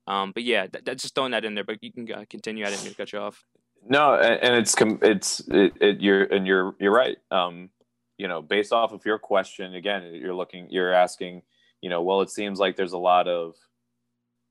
Um, 0.07 0.31
but 0.33 0.43
yeah, 0.43 0.67
that's 0.83 1.03
just 1.03 1.15
throwing 1.15 1.31
that 1.31 1.45
in 1.45 1.55
there. 1.55 1.63
But 1.63 1.77
you 1.81 1.91
can 1.91 2.11
uh, 2.11 2.25
continue. 2.29 2.65
I 2.65 2.69
didn't 2.69 2.83
mean 2.83 2.91
to 2.91 2.97
cut 2.97 3.13
you 3.13 3.19
off. 3.19 3.43
No, 3.87 4.15
and 4.15 4.55
it's 4.55 4.75
it's 4.79 5.39
it, 5.47 5.73
it, 5.81 6.01
you're 6.01 6.23
and 6.23 6.45
you're 6.45 6.75
you're 6.79 6.93
right. 6.93 7.17
Um, 7.31 7.69
you 8.17 8.27
know, 8.27 8.41
based 8.41 8.71
off 8.71 8.91
of 8.91 9.03
your 9.05 9.17
question, 9.17 9.73
again, 9.73 10.13
you're 10.13 10.35
looking, 10.35 10.67
you're 10.69 10.93
asking, 10.93 11.41
you 11.81 11.89
know, 11.89 12.03
well, 12.03 12.21
it 12.21 12.29
seems 12.29 12.59
like 12.59 12.75
there's 12.75 12.93
a 12.93 12.97
lot 12.99 13.27
of, 13.27 13.55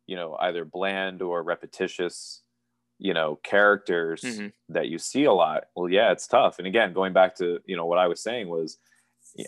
you 0.08 0.16
know, 0.16 0.36
either 0.40 0.64
bland 0.64 1.22
or 1.22 1.44
repetitious, 1.44 2.42
you 2.98 3.14
know, 3.14 3.38
characters 3.44 4.22
mm-hmm. 4.22 4.48
that 4.70 4.88
you 4.88 4.98
see 4.98 5.22
a 5.22 5.32
lot. 5.32 5.66
Well, 5.76 5.88
yeah, 5.88 6.10
it's 6.10 6.26
tough. 6.26 6.58
And 6.58 6.66
again, 6.66 6.92
going 6.92 7.12
back 7.12 7.36
to 7.36 7.60
you 7.64 7.76
know 7.76 7.86
what 7.86 7.98
I 7.98 8.08
was 8.08 8.20
saying 8.20 8.48
was 8.48 8.78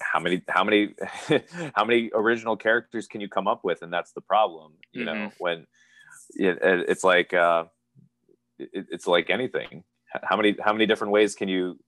how 0.00 0.20
many 0.20 0.42
how 0.48 0.64
many 0.64 0.94
how 1.74 1.84
many 1.84 2.10
original 2.14 2.56
characters 2.56 3.06
can 3.06 3.20
you 3.20 3.28
come 3.28 3.46
up 3.46 3.64
with? 3.64 3.82
And 3.82 3.92
that's 3.92 4.12
the 4.12 4.20
problem 4.20 4.72
you 4.92 5.04
mm-hmm. 5.04 5.24
know 5.24 5.32
when 5.38 5.66
it, 6.30 6.58
it's 6.62 7.04
like 7.04 7.34
uh 7.34 7.64
it, 8.58 8.86
it's 8.90 9.06
like 9.06 9.30
anything. 9.30 9.84
How 10.22 10.36
many 10.36 10.56
how 10.62 10.72
many 10.72 10.86
different 10.86 11.12
ways 11.12 11.34
can 11.34 11.48
you 11.48 11.78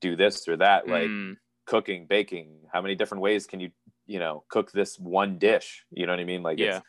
do 0.00 0.16
this 0.16 0.46
or 0.48 0.56
that? 0.56 0.88
Like 0.88 1.08
mm. 1.08 1.36
cooking 1.66 2.06
baking 2.08 2.60
how 2.72 2.80
many 2.80 2.94
different 2.94 3.22
ways 3.22 3.46
can 3.46 3.60
you 3.60 3.70
you 4.06 4.18
know 4.18 4.44
cook 4.48 4.72
this 4.72 4.98
one 4.98 5.38
dish? 5.38 5.84
You 5.90 6.06
know 6.06 6.12
what 6.12 6.20
i 6.20 6.24
mean? 6.24 6.42
Like 6.42 6.58
yeah. 6.58 6.80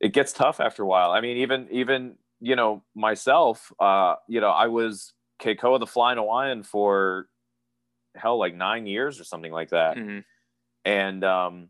it 0.00 0.12
gets 0.12 0.32
tough 0.32 0.60
after 0.60 0.82
a 0.82 0.86
while. 0.86 1.10
I 1.10 1.20
mean 1.20 1.38
even 1.38 1.68
even 1.70 2.16
you 2.40 2.56
know 2.56 2.82
myself 2.94 3.72
uh 3.80 4.16
you 4.28 4.40
know 4.40 4.50
i 4.50 4.66
was 4.66 5.14
Kekoa 5.40 5.80
the 5.80 5.86
flying 5.86 6.18
hawaiian 6.18 6.62
for 6.62 7.28
hell 8.16 8.38
like 8.38 8.54
nine 8.54 8.86
years 8.86 9.20
or 9.20 9.24
something 9.24 9.52
like 9.52 9.70
that 9.70 9.96
mm-hmm. 9.96 10.20
and 10.84 11.24
um 11.24 11.68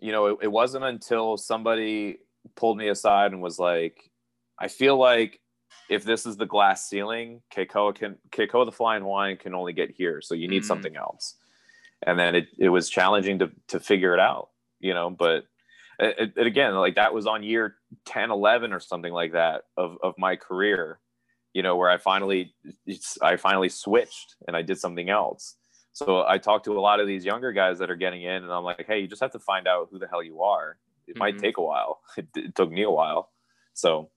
you 0.00 0.12
know 0.12 0.26
it, 0.26 0.38
it 0.42 0.52
wasn't 0.52 0.84
until 0.84 1.36
somebody 1.36 2.18
pulled 2.54 2.78
me 2.78 2.88
aside 2.88 3.32
and 3.32 3.42
was 3.42 3.58
like 3.58 4.10
i 4.58 4.68
feel 4.68 4.96
like 4.96 5.40
if 5.88 6.04
this 6.04 6.26
is 6.26 6.36
the 6.36 6.46
glass 6.46 6.88
ceiling 6.88 7.42
Kekoa 7.54 7.94
can 7.94 8.16
Kekoa 8.30 8.64
the 8.64 8.72
flying 8.72 9.02
Hawaiian 9.02 9.36
can 9.36 9.54
only 9.54 9.72
get 9.72 9.90
here 9.90 10.20
so 10.20 10.34
you 10.34 10.48
need 10.48 10.62
mm-hmm. 10.62 10.66
something 10.66 10.96
else 10.96 11.34
and 12.06 12.18
then 12.18 12.34
it, 12.34 12.48
it 12.58 12.68
was 12.68 12.88
challenging 12.88 13.38
to 13.40 13.50
to 13.68 13.80
figure 13.80 14.14
it 14.14 14.20
out 14.20 14.50
you 14.80 14.94
know 14.94 15.10
but 15.10 15.44
it, 15.98 16.32
it, 16.36 16.46
again 16.46 16.74
like 16.74 16.96
that 16.96 17.14
was 17.14 17.26
on 17.26 17.42
year 17.42 17.76
10 18.06 18.30
11 18.30 18.72
or 18.72 18.80
something 18.80 19.12
like 19.12 19.32
that 19.32 19.62
of, 19.76 19.96
of 20.02 20.14
my 20.18 20.36
career 20.36 20.98
you 21.56 21.62
know, 21.62 21.74
where 21.74 21.88
I 21.88 21.96
finally, 21.96 22.54
I 23.22 23.36
finally 23.36 23.70
switched 23.70 24.34
and 24.46 24.54
I 24.54 24.60
did 24.60 24.78
something 24.78 25.08
else. 25.08 25.56
So 25.94 26.22
I 26.28 26.36
talked 26.36 26.66
to 26.66 26.78
a 26.78 26.80
lot 26.80 27.00
of 27.00 27.06
these 27.06 27.24
younger 27.24 27.50
guys 27.50 27.78
that 27.78 27.90
are 27.90 27.96
getting 27.96 28.22
in, 28.22 28.44
and 28.44 28.52
I'm 28.52 28.62
like, 28.62 28.84
hey, 28.86 28.98
you 28.98 29.08
just 29.08 29.22
have 29.22 29.32
to 29.32 29.38
find 29.38 29.66
out 29.66 29.88
who 29.90 29.98
the 29.98 30.06
hell 30.06 30.22
you 30.22 30.42
are. 30.42 30.76
It 31.06 31.12
mm-hmm. 31.12 31.18
might 31.18 31.38
take 31.38 31.56
a 31.56 31.62
while. 31.62 32.00
It, 32.18 32.26
it, 32.34 32.54
took 32.54 32.70
me 32.70 32.82
a 32.82 32.90
while, 32.90 33.30
so 33.72 34.10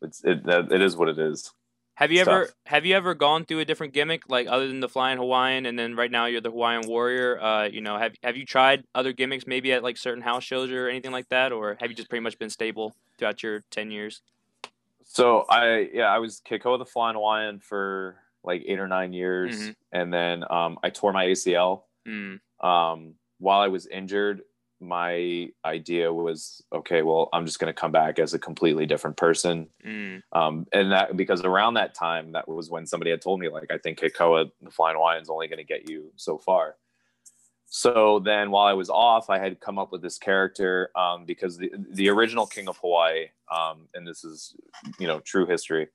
it's 0.00 0.24
it, 0.24 0.40
it 0.46 0.80
is 0.80 0.96
what 0.96 1.10
it 1.10 1.18
is. 1.18 1.52
Have 1.96 2.10
you 2.10 2.20
it's 2.20 2.28
ever 2.28 2.44
tough. 2.46 2.54
have 2.66 2.86
you 2.86 2.96
ever 2.96 3.14
gone 3.14 3.44
through 3.44 3.60
a 3.60 3.66
different 3.66 3.92
gimmick 3.92 4.22
like 4.28 4.46
other 4.48 4.66
than 4.66 4.80
the 4.80 4.88
flying 4.88 5.18
Hawaiian 5.18 5.66
and 5.66 5.78
then 5.78 5.94
right 5.94 6.10
now 6.10 6.24
you're 6.24 6.40
the 6.40 6.50
Hawaiian 6.50 6.88
warrior? 6.88 7.38
Uh, 7.38 7.64
you 7.64 7.82
know, 7.82 7.98
have 7.98 8.14
have 8.22 8.38
you 8.38 8.46
tried 8.46 8.84
other 8.94 9.12
gimmicks 9.12 9.46
maybe 9.46 9.74
at 9.74 9.82
like 9.82 9.98
certain 9.98 10.22
house 10.22 10.44
shows 10.44 10.70
or 10.70 10.88
anything 10.88 11.12
like 11.12 11.28
that, 11.28 11.52
or 11.52 11.76
have 11.80 11.90
you 11.90 11.96
just 11.96 12.08
pretty 12.08 12.22
much 12.22 12.38
been 12.38 12.50
stable 12.50 12.96
throughout 13.18 13.42
your 13.42 13.62
ten 13.70 13.90
years? 13.90 14.22
So 15.04 15.44
I 15.48 15.88
yeah 15.92 16.06
I 16.12 16.18
was 16.18 16.40
Kekoa 16.40 16.78
the 16.78 16.86
Flying 16.86 17.14
Hawaiian 17.14 17.60
for 17.60 18.16
like 18.42 18.62
eight 18.66 18.78
or 18.78 18.88
nine 18.88 19.12
years, 19.12 19.56
Mhm. 19.70 19.76
and 19.92 20.12
then 20.12 20.44
um, 20.50 20.78
I 20.82 20.90
tore 20.90 21.12
my 21.12 21.26
ACL. 21.26 21.84
Mm, 22.06 22.40
Um, 22.62 23.14
while 23.38 23.60
I 23.60 23.68
was 23.68 23.86
injured, 23.86 24.42
my 24.80 25.48
idea 25.64 26.12
was 26.12 26.62
okay. 26.72 27.00
Well, 27.02 27.30
I'm 27.32 27.46
just 27.46 27.58
going 27.58 27.72
to 27.72 27.78
come 27.80 27.90
back 27.92 28.18
as 28.18 28.34
a 28.34 28.38
completely 28.38 28.84
different 28.86 29.16
person. 29.16 29.70
mm, 29.84 30.22
Um, 30.32 30.66
and 30.72 30.92
that 30.92 31.16
because 31.16 31.42
around 31.42 31.74
that 31.74 31.94
time, 31.94 32.32
that 32.32 32.46
was 32.48 32.68
when 32.70 32.86
somebody 32.86 33.10
had 33.10 33.22
told 33.22 33.40
me 33.40 33.48
like, 33.48 33.70
I 33.70 33.78
think 33.78 34.00
Kekoa, 34.00 34.50
the 34.60 34.70
Flying 34.70 34.96
Hawaiian, 34.96 35.22
is 35.22 35.30
only 35.30 35.48
going 35.48 35.58
to 35.58 35.64
get 35.64 35.88
you 35.88 36.12
so 36.16 36.36
far. 36.36 36.76
So 37.76 38.20
then, 38.20 38.52
while 38.52 38.66
I 38.66 38.72
was 38.72 38.88
off, 38.88 39.28
I 39.30 39.40
had 39.40 39.58
come 39.58 39.80
up 39.80 39.90
with 39.90 40.00
this 40.00 40.16
character 40.16 40.90
um, 40.96 41.24
because 41.24 41.58
the 41.58 41.72
the 41.90 42.08
original 42.08 42.46
King 42.46 42.68
of 42.68 42.76
Hawaii, 42.76 43.30
um, 43.52 43.88
and 43.94 44.06
this 44.06 44.22
is 44.22 44.54
you 45.00 45.08
know 45.08 45.18
true 45.18 45.44
history. 45.44 45.88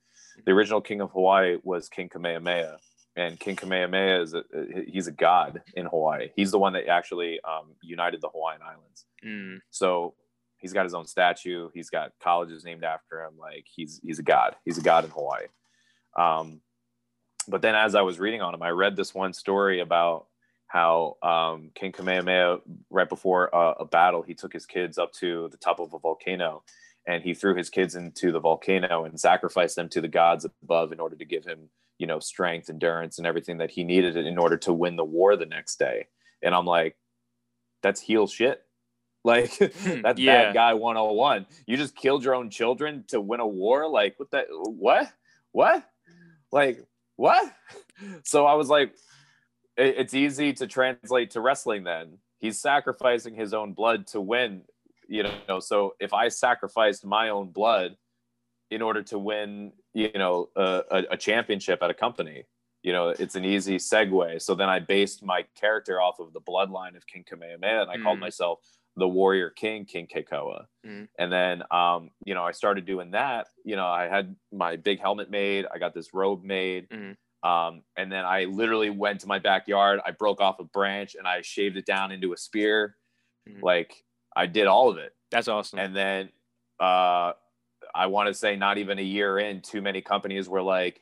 The 0.45 0.51
original 0.51 0.81
King 0.81 0.99
of 0.99 1.09
Hawaii 1.11 1.57
was 1.63 1.87
King 1.87 2.09
Kamehameha, 2.09 2.79
and 3.15 3.39
King 3.39 3.55
Kamehameha 3.55 4.21
is 4.21 4.33
a, 4.33 4.43
he's 4.87 5.07
a 5.07 5.13
god 5.13 5.61
in 5.73 5.85
Hawaii. 5.85 6.31
He's 6.35 6.51
the 6.51 6.59
one 6.59 6.73
that 6.73 6.89
actually 6.89 7.39
um, 7.45 7.67
united 7.81 8.19
the 8.19 8.27
Hawaiian 8.27 8.61
Islands. 8.61 9.05
mm, 9.25 9.59
So 9.69 10.15
he's 10.57 10.73
got 10.73 10.83
his 10.83 10.93
own 10.93 11.07
statue. 11.07 11.69
He's 11.73 11.89
got 11.89 12.11
colleges 12.21 12.65
named 12.65 12.83
after 12.83 13.23
him. 13.23 13.35
Like 13.39 13.65
he's 13.73 14.01
he's 14.03 14.19
a 14.19 14.23
god. 14.23 14.57
He's 14.65 14.77
a 14.77 14.81
god 14.81 15.05
in 15.05 15.11
Hawaii. 15.11 15.47
Um, 16.17 16.59
but 17.47 17.61
then 17.61 17.75
as 17.75 17.95
I 17.95 18.01
was 18.01 18.19
reading 18.19 18.41
on 18.41 18.53
him, 18.53 18.61
I 18.61 18.71
read 18.71 18.97
this 18.97 19.15
one 19.15 19.31
story 19.31 19.79
about 19.79 20.25
how 20.69 21.17
um, 21.23 21.71
King 21.73 21.91
Kamehameha, 21.91 22.59
right 22.91 23.09
before 23.09 23.49
a, 23.51 23.71
a 23.79 23.85
battle, 23.85 24.21
he 24.21 24.35
took 24.35 24.53
his 24.53 24.67
kids 24.67 24.99
up 24.99 25.11
to 25.13 25.49
the 25.49 25.57
top 25.57 25.79
of 25.79 25.93
a 25.95 25.99
volcano, 25.99 26.63
and 27.07 27.23
he 27.23 27.33
threw 27.33 27.55
his 27.55 27.71
kids 27.71 27.95
into 27.95 28.31
the 28.31 28.39
volcano 28.39 29.03
and 29.03 29.19
sacrificed 29.19 29.75
them 29.75 29.89
to 29.89 29.99
the 29.99 30.07
gods 30.07 30.45
above 30.45 30.91
in 30.91 30.99
order 30.99 31.15
to 31.15 31.25
give 31.25 31.43
him, 31.43 31.69
you 31.97 32.05
know, 32.05 32.19
strength, 32.19 32.69
endurance, 32.69 33.17
and 33.17 33.25
everything 33.25 33.57
that 33.57 33.71
he 33.71 33.83
needed 33.83 34.15
in 34.15 34.37
order 34.37 34.57
to 34.57 34.71
win 34.71 34.95
the 34.95 35.03
war 35.03 35.35
the 35.35 35.47
next 35.47 35.79
day. 35.79 36.05
And 36.43 36.53
I'm 36.53 36.67
like, 36.67 36.95
that's 37.81 37.99
heel 37.99 38.27
shit. 38.27 38.63
Like 39.25 39.51
that's 39.59 40.17
Yeah. 40.17 40.45
bad 40.45 40.53
guy 40.53 40.73
101. 40.75 41.45
You 41.67 41.75
just 41.75 41.93
killed 41.93 42.23
your 42.23 42.35
own 42.35 42.49
children 42.49 43.03
to 43.09 43.19
win 43.19 43.41
a 43.41 43.45
war. 43.45 43.85
Like 43.89 44.17
what 44.17 44.31
that? 44.31 44.45
What? 44.49 45.11
What? 45.51 45.83
Like 46.53 46.85
what? 47.17 47.53
So 48.23 48.45
I 48.45 48.53
was 48.53 48.69
like, 48.69 48.93
it's 49.79 50.13
easy 50.13 50.53
to 50.53 50.67
translate 50.67 51.31
to 51.31 51.41
wrestling. 51.41 51.83
Then 51.83 52.17
he's 52.39 52.59
sacrificing 52.59 53.35
his 53.35 53.53
own 53.53 53.73
blood 53.73 54.07
to 54.07 54.21
win. 54.21 54.63
You 55.07 55.23
know, 55.47 55.59
so 55.59 55.95
if 55.99 56.13
I 56.13 56.27
sacrificed 56.27 57.05
my 57.05 57.29
own 57.29 57.49
blood 57.49 57.95
in 58.69 58.81
order 58.81 59.01
to 59.03 59.17
win, 59.17 59.71
you 59.93 60.11
know, 60.13 60.49
a, 60.55 61.03
a, 61.09 61.17
championship 61.17 61.81
at 61.81 61.89
a 61.89 61.95
company, 61.95 62.43
you 62.83 62.93
know, 62.93 63.09
it's 63.09 63.33
an 63.33 63.43
easy 63.43 63.77
segue. 63.77 64.39
So 64.41 64.53
then 64.53 64.69
I 64.69 64.79
based 64.79 65.23
my 65.23 65.45
character 65.59 65.99
off 65.99 66.19
of 66.19 66.31
the 66.33 66.41
bloodline 66.41 66.95
of 66.95 67.07
King 67.07 67.25
Kamehameha, 67.27 67.81
and 67.81 67.89
I 67.89 67.97
called 67.97 68.19
Mm. 68.19 68.21
myself 68.21 68.59
the 68.95 69.07
Warrior 69.07 69.49
King, 69.49 69.85
King 69.85 70.07
Kekoa. 70.07 70.65
Mm. 70.85 71.07
And 71.17 71.31
then, 71.31 71.63
um, 71.71 72.11
you 72.25 72.35
know, 72.35 72.43
I 72.43 72.51
started 72.51 72.85
doing 72.85 73.11
that. 73.11 73.47
You 73.63 73.75
know, 73.75 73.87
I 73.87 74.07
had 74.07 74.35
my 74.51 74.75
big 74.75 74.99
helmet 74.99 75.31
made. 75.31 75.65
I 75.73 75.79
got 75.79 75.93
this 75.93 76.13
robe 76.13 76.43
made. 76.43 76.87
Mhm. 76.89 77.15
Um, 77.43 77.83
and 77.97 78.11
then 78.11 78.25
I 78.25 78.45
literally 78.45 78.89
went 78.89 79.21
to 79.21 79.27
my 79.27 79.39
backyard. 79.39 79.99
I 80.05 80.11
broke 80.11 80.41
off 80.41 80.59
a 80.59 80.65
branch 80.65 81.15
and 81.15 81.27
I 81.27 81.41
shaved 81.41 81.77
it 81.77 81.85
down 81.85 82.11
into 82.11 82.33
a 82.33 82.37
spear. 82.37 82.97
Mhm. 83.47 83.61
Like 83.61 84.03
I 84.35 84.45
did 84.45 84.67
all 84.67 84.89
of 84.89 84.97
it. 84.97 85.13
that's 85.31 85.47
awesome. 85.47 85.79
And 85.79 85.95
then 85.95 86.29
uh, 86.79 87.33
I 87.95 88.07
want 88.07 88.27
to 88.27 88.33
say, 88.33 88.55
not 88.55 88.77
even 88.77 88.99
a 88.99 89.03
year 89.03 89.37
in, 89.39 89.61
too 89.61 89.81
many 89.81 90.01
companies 90.01 90.49
were 90.49 90.61
like, 90.61 91.01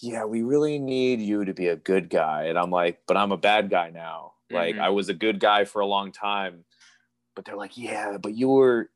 "Yeah, 0.00 0.24
we 0.24 0.42
really 0.42 0.78
need 0.78 1.20
you 1.20 1.44
to 1.44 1.52
be 1.54 1.68
a 1.68 1.76
good 1.76 2.08
guy," 2.08 2.44
and 2.44 2.58
I'm 2.58 2.70
like, 2.70 3.02
"But 3.06 3.16
I'm 3.16 3.32
a 3.32 3.36
bad 3.36 3.68
guy 3.70 3.90
now. 3.90 4.34
Like 4.50 4.76
Mhm. 4.76 4.80
I 4.80 4.88
was 4.90 5.08
a 5.10 5.14
good 5.14 5.38
guy 5.40 5.64
for 5.64 5.80
a 5.80 5.86
long 5.86 6.12
time." 6.12 6.64
But 7.36 7.44
they're 7.44 7.56
like, 7.56 7.76
"Yeah, 7.76 8.16
but 8.18 8.34
you 8.34 8.48
were. 8.48 8.90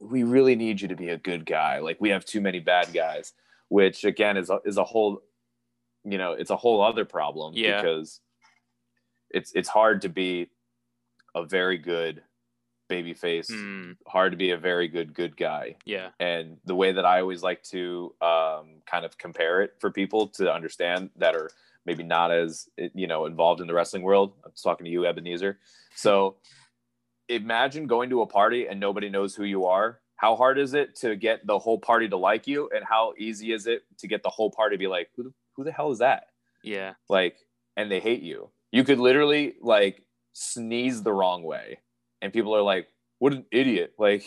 We 0.00 0.22
really 0.24 0.56
need 0.56 0.80
you 0.80 0.88
to 0.88 0.96
be 0.96 1.08
a 1.08 1.16
good 1.18 1.46
guy. 1.46 1.78
Like 1.80 2.00
we 2.00 2.10
have 2.10 2.24
too 2.24 2.40
many 2.40 2.60
bad 2.60 2.92
guys." 2.92 3.32
Which 3.68 4.04
again 4.04 4.36
is 4.36 4.50
a, 4.50 4.60
is 4.64 4.76
a 4.76 4.84
whole, 4.84 5.22
you 6.08 6.18
know, 6.18 6.32
it's 6.32 6.50
a 6.50 6.56
whole 6.56 6.80
other 6.82 7.04
problem 7.04 7.52
Yeah. 7.54 7.80
because 7.82 8.20
it's 9.30 9.52
it's 9.54 9.68
hard 9.68 10.02
to 10.02 10.08
be 10.08 10.48
a 11.34 11.44
very 11.44 11.78
good 11.78 12.22
baby 12.88 13.12
face 13.14 13.50
Mm, 13.50 13.96
hard 14.06 14.30
to 14.32 14.36
be 14.38 14.52
a 14.52 14.56
very 14.56 14.86
good 14.86 15.12
good 15.12 15.36
guy. 15.36 15.74
Yeah. 15.84 16.10
and 16.20 16.58
the 16.64 16.74
way 16.76 16.92
that 16.92 17.04
i 17.04 17.20
always 17.20 17.42
like 17.42 17.62
to 17.64 18.14
um, 18.22 18.66
kind 18.86 19.04
of 19.04 19.18
compare 19.18 19.60
it 19.62 19.74
for 19.80 19.90
people 19.90 20.28
to 20.38 20.44
understand 20.52 21.10
that 21.16 21.34
are 21.34 21.50
maybe 21.84 22.04
not 22.04 22.30
as 22.30 22.68
you 22.94 23.08
know 23.08 23.26
involved 23.26 23.60
in 23.60 23.66
the 23.66 23.74
wrestling 23.74 24.02
world 24.04 24.34
i'm 24.44 24.52
talking 24.62 24.84
to 24.84 24.90
you 24.90 25.04
ebenezer. 25.06 25.58
So 25.96 26.36
imagine 27.28 27.86
going 27.88 28.10
to 28.10 28.22
a 28.22 28.26
party 28.26 28.68
and 28.68 28.78
nobody 28.78 29.08
knows 29.08 29.34
who 29.34 29.44
you 29.44 29.64
are. 29.66 30.00
How 30.16 30.36
hard 30.36 30.58
is 30.58 30.72
it 30.74 30.94
to 31.02 31.16
get 31.16 31.44
the 31.46 31.58
whole 31.58 31.78
party 31.78 32.08
to 32.08 32.16
like 32.16 32.46
you? 32.46 32.70
And 32.74 32.84
how 32.84 33.12
easy 33.18 33.52
is 33.52 33.66
it 33.66 33.82
to 33.98 34.06
get 34.06 34.22
the 34.22 34.30
whole 34.30 34.50
party 34.50 34.76
to 34.76 34.78
be 34.78 34.86
like 34.86 35.08
who 35.16 35.24
the, 35.24 35.32
who 35.56 35.64
the 35.64 35.72
hell 35.72 35.90
is 35.90 35.98
that 35.98 36.28
Yeah. 36.62 36.94
like 37.08 37.36
and 37.76 37.90
they 37.90 38.00
hate 38.00 38.22
you 38.22 38.50
you 38.72 38.84
could 38.84 38.98
literally 38.98 39.54
like 39.60 40.02
sneeze 40.32 41.02
the 41.02 41.12
wrong 41.12 41.42
way 41.42 41.80
and 42.22 42.32
people 42.32 42.54
are 42.54 42.62
like 42.62 42.88
what 43.18 43.32
an 43.32 43.44
idiot 43.50 43.94
like 43.98 44.24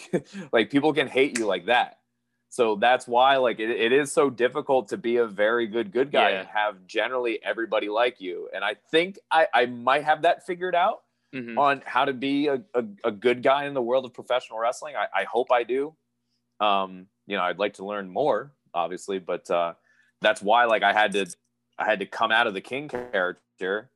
like 0.51 0.69
people 0.69 0.93
can 0.93 1.07
hate 1.07 1.37
you 1.37 1.45
like 1.45 1.67
that 1.67 1.97
so 2.51 2.75
that's 2.75 3.07
why 3.07 3.37
like 3.37 3.59
it, 3.59 3.69
it 3.69 3.91
is 3.91 4.11
so 4.11 4.29
difficult 4.29 4.89
to 4.89 4.97
be 4.97 5.17
a 5.17 5.25
very 5.27 5.67
good 5.67 5.91
good 5.91 6.11
guy 6.11 6.31
Yeah. 6.31 6.39
and 6.39 6.49
have 6.49 6.87
generally 6.87 7.39
everybody 7.43 7.89
like 7.89 8.19
you 8.19 8.49
and 8.53 8.63
i 8.63 8.73
think 8.91 9.19
i 9.31 9.47
i 9.53 9.65
might 9.67 10.03
have 10.03 10.23
that 10.23 10.45
figured 10.45 10.75
out 10.75 11.01
hmm 11.33 11.57
on 11.59 11.83
how 11.85 12.05
to 12.05 12.13
be 12.13 12.47
a, 12.47 12.63
a, 12.73 12.83
a 13.03 13.11
good 13.11 13.43
guy 13.43 13.65
in 13.65 13.73
the 13.75 13.81
world 13.81 14.05
of 14.05 14.13
professional 14.13 14.57
wrestling. 14.57 14.95
I, 14.95 15.07
I 15.21 15.23
hope 15.25 15.51
I 15.51 15.63
do. 15.63 15.93
Um, 16.59 17.07
you 17.27 17.35
know, 17.37 17.43
I'd 17.43 17.59
like 17.59 17.73
to 17.75 17.85
learn 17.85 18.09
more, 18.09 18.53
obviously, 18.73 19.19
but 19.19 19.49
uh, 19.51 19.73
that's 20.21 20.41
why 20.41 20.65
like 20.65 20.83
I 20.83 20.93
had 20.93 21.11
to 21.13 21.25
I 21.77 21.85
had 21.85 21.99
to 21.99 22.05
come 22.05 22.31
out 22.31 22.47
of 22.47 22.53
the 22.53 22.61
King 22.61 22.87
character. 22.89 23.89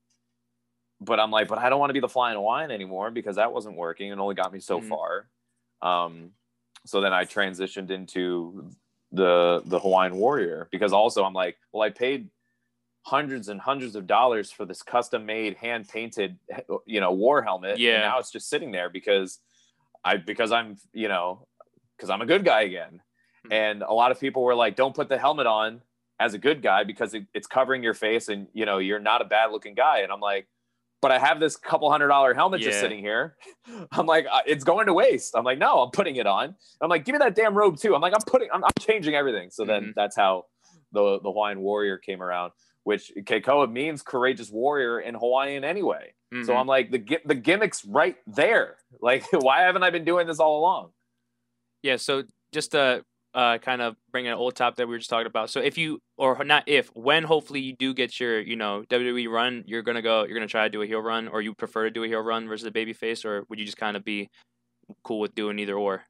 But 1.01 1.19
I'm 1.19 1.31
like, 1.31 1.49
but 1.49 1.57
I 1.57 1.69
don't 1.69 1.79
want 1.79 1.89
to 1.89 1.93
be 1.93 1.99
the 1.99 2.07
flying 2.07 2.35
Hawaiian 2.35 2.71
anymore 2.71 3.11
because 3.11 3.35
that 3.35 3.51
wasn't 3.51 3.75
working 3.75 4.11
and 4.11 4.21
only 4.21 4.35
got 4.35 4.53
me 4.53 4.59
so 4.61 4.79
Mhm. 4.79 4.87
far. 4.89 5.27
Um, 5.81 6.31
so 6.85 7.01
then 7.01 7.11
I 7.13 7.25
transitioned 7.25 7.89
into 7.91 8.69
the 9.11 9.61
the 9.65 9.79
Hawaiian 9.79 10.15
warrior 10.15 10.67
because 10.71 10.93
also 10.93 11.23
I'm 11.25 11.33
like, 11.33 11.57
well, 11.73 11.83
I 11.83 11.89
paid 11.89 12.29
hundreds 13.05 13.49
and 13.49 13.59
hundreds 13.59 13.97
of 13.97 14.07
dollars 14.07 14.49
for 14.49 14.63
this 14.65 14.81
custom 14.81 15.25
made 15.25 15.57
hand 15.57 15.89
painted 15.89 16.39
you 16.85 17.01
know 17.01 17.11
war 17.11 17.41
helmet 17.43 17.77
Yeah. 17.77 17.95
and 17.95 18.03
now 18.03 18.17
it's 18.19 18.31
just 18.31 18.47
sitting 18.47 18.71
there 18.71 18.89
because 18.89 19.39
i 20.05 20.15
because 20.15 20.53
i'm 20.53 20.77
you 20.93 21.09
know 21.09 21.45
because 21.97 22.09
i'm 22.09 22.21
a 22.21 22.25
good 22.25 22.45
guy 22.45 22.61
again 22.61 23.01
Mhm. 23.45 23.51
and 23.51 23.81
a 23.83 23.91
lot 23.91 24.11
of 24.11 24.21
people 24.21 24.41
were 24.41 24.55
like 24.55 24.77
don't 24.77 24.95
put 24.95 25.09
the 25.09 25.17
helmet 25.17 25.47
on 25.47 25.81
as 26.19 26.33
a 26.33 26.37
good 26.37 26.61
guy 26.61 26.83
because 26.83 27.13
it, 27.13 27.25
it's 27.33 27.47
covering 27.47 27.83
your 27.83 27.93
face 27.93 28.29
and 28.29 28.47
you 28.53 28.65
know 28.65 28.77
you're 28.77 28.99
not 28.99 29.21
a 29.21 29.25
bad 29.25 29.51
looking 29.51 29.73
guy. 29.73 29.99
And 29.99 30.11
i'm 30.11 30.19
like 30.19 30.47
but 31.01 31.11
i 31.11 31.19
have 31.19 31.39
this 31.39 31.57
couple 31.57 31.91
hundred 31.91 32.07
dollar 32.07 32.33
helmet 32.33 32.61
just 32.61 32.79
sitting 32.81 32.99
here. 32.99 33.35
I'm 33.91 34.05
like 34.05 34.25
uh, 34.31 34.41
it's 34.45 34.63
going 34.63 34.85
to 34.87 34.93
waste. 34.93 35.35
I'm 35.35 35.43
like 35.43 35.57
no 35.59 35.81
i'm 35.81 35.91
putting 35.91 36.15
it 36.17 36.27
on. 36.27 36.55
I'm 36.81 36.89
like 36.89 37.03
give 37.05 37.13
me 37.13 37.19
that 37.19 37.35
damn 37.35 37.55
robe 37.55 37.77
too. 37.77 37.93
I'm 37.95 38.01
like 38.01 38.13
i'm 38.13 38.21
putting 38.25 38.49
i'm, 38.53 38.63
I'm 38.63 38.71
changing 38.79 39.15
everything. 39.15 39.49
So 39.51 39.65
then 39.65 39.83
Mhm. 39.87 39.93
that's 39.95 40.15
how 40.15 40.45
the 40.91 41.19
the 41.19 41.31
hawaiian 41.31 41.59
warrior 41.59 41.97
came 41.97 42.21
around 42.21 42.51
which 42.85 43.13
Kekoa 43.17 43.71
means 43.71 44.01
courageous 44.01 44.51
warrior 44.51 44.99
in 44.99 45.15
hawaiian 45.15 45.63
anyway. 45.63 46.13
So 46.43 46.53
Mhm. 46.53 46.59
i'm 46.61 46.67
like 46.67 46.91
the 46.91 46.99
the 47.25 47.35
gimmick's 47.35 47.83
right 47.85 48.17
there. 48.27 48.77
Like 49.01 49.25
why 49.33 49.61
haven't 49.61 49.83
i 49.83 49.89
been 49.89 50.05
doing 50.05 50.27
this 50.27 50.39
all 50.39 50.59
along? 50.59 50.91
Yeah, 51.81 51.97
so 51.97 52.23
just 52.53 52.71
to 52.71 53.03
uh, 53.33 53.57
kind 53.57 53.81
of 53.81 53.95
bring 54.11 54.27
an 54.27 54.33
old 54.33 54.55
top 54.55 54.75
that 54.75 54.87
we 54.87 54.93
were 54.93 54.99
just 54.99 55.09
talking 55.09 55.27
about. 55.27 55.49
So 55.49 55.59
if 55.59 55.77
you, 55.77 55.99
or 56.17 56.43
not 56.43 56.63
if, 56.67 56.89
when 56.95 57.23
hopefully 57.23 57.61
you 57.61 57.75
do 57.75 57.93
get 57.93 58.19
your, 58.19 58.39
you 58.39 58.55
know, 58.55 58.83
WWE 58.89 59.29
run, 59.29 59.63
you're 59.65 59.81
gonna 59.81 60.01
go, 60.01 60.25
you're 60.25 60.35
gonna 60.35 60.47
try 60.47 60.63
to 60.63 60.69
do 60.69 60.81
a 60.81 60.85
heel 60.85 60.99
run, 60.99 61.27
or 61.27 61.41
you 61.41 61.53
prefer 61.53 61.85
to 61.85 61.91
do 61.91 62.03
a 62.03 62.07
heel 62.07 62.21
run 62.21 62.47
versus 62.47 62.67
a 62.67 62.71
baby 62.71 62.93
face, 62.93 63.25
or 63.25 63.45
would 63.49 63.59
you 63.59 63.65
just 63.65 63.77
kind 63.77 63.97
of 63.97 64.03
be 64.03 64.29
cool 65.03 65.19
with 65.19 65.33
doing 65.35 65.59
either 65.59 65.77
or? 65.77 66.03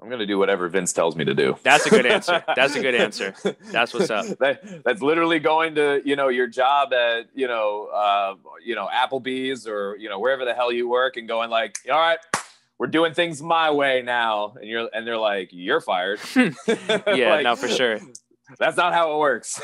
i'm 0.00 0.10
gonna 0.10 0.26
do 0.26 0.38
whatever 0.38 0.68
vince 0.68 0.92
tells 0.92 1.16
me 1.16 1.24
to 1.24 1.34
do 1.34 1.56
That's 1.62 1.86
a 1.86 1.90
good 1.90 2.06
answer. 2.06 2.44
That's 2.56 2.74
a 2.74 2.82
good 2.82 2.94
answer. 2.94 3.34
That's 3.72 3.94
what's 3.94 4.10
up. 4.10 4.26
That, 4.38 4.84
that's 4.84 5.00
literally 5.00 5.38
going 5.38 5.74
to 5.76 6.02
you 6.04 6.16
know 6.16 6.28
your 6.28 6.46
job 6.46 6.92
at 6.92 7.28
you 7.34 7.48
know 7.48 7.88
uh, 7.92 8.34
you 8.64 8.74
know 8.74 8.88
Applebee's 8.92 9.66
or 9.66 9.96
you 9.98 10.08
know 10.08 10.18
wherever 10.18 10.44
the 10.44 10.54
hell 10.54 10.70
you 10.70 10.88
work 10.88 11.16
and 11.16 11.26
going 11.26 11.50
like, 11.50 11.78
all 11.90 11.98
right, 11.98 12.18
we're 12.78 12.86
doing 12.88 13.14
things 13.14 13.42
my 13.42 13.70
way 13.70 14.02
now, 14.02 14.54
and 14.60 14.68
you're 14.68 14.88
and 14.92 15.06
they're 15.06 15.18
like, 15.18 15.50
you're 15.52 15.80
fired. 15.80 16.20
Yeah, 16.34 16.50
Like, 17.06 17.44
no, 17.44 17.56
for 17.56 17.68
sure. 17.68 18.00
That's 18.58 18.76
not 18.76 18.92
how 18.92 19.14
it 19.14 19.18
works. 19.18 19.60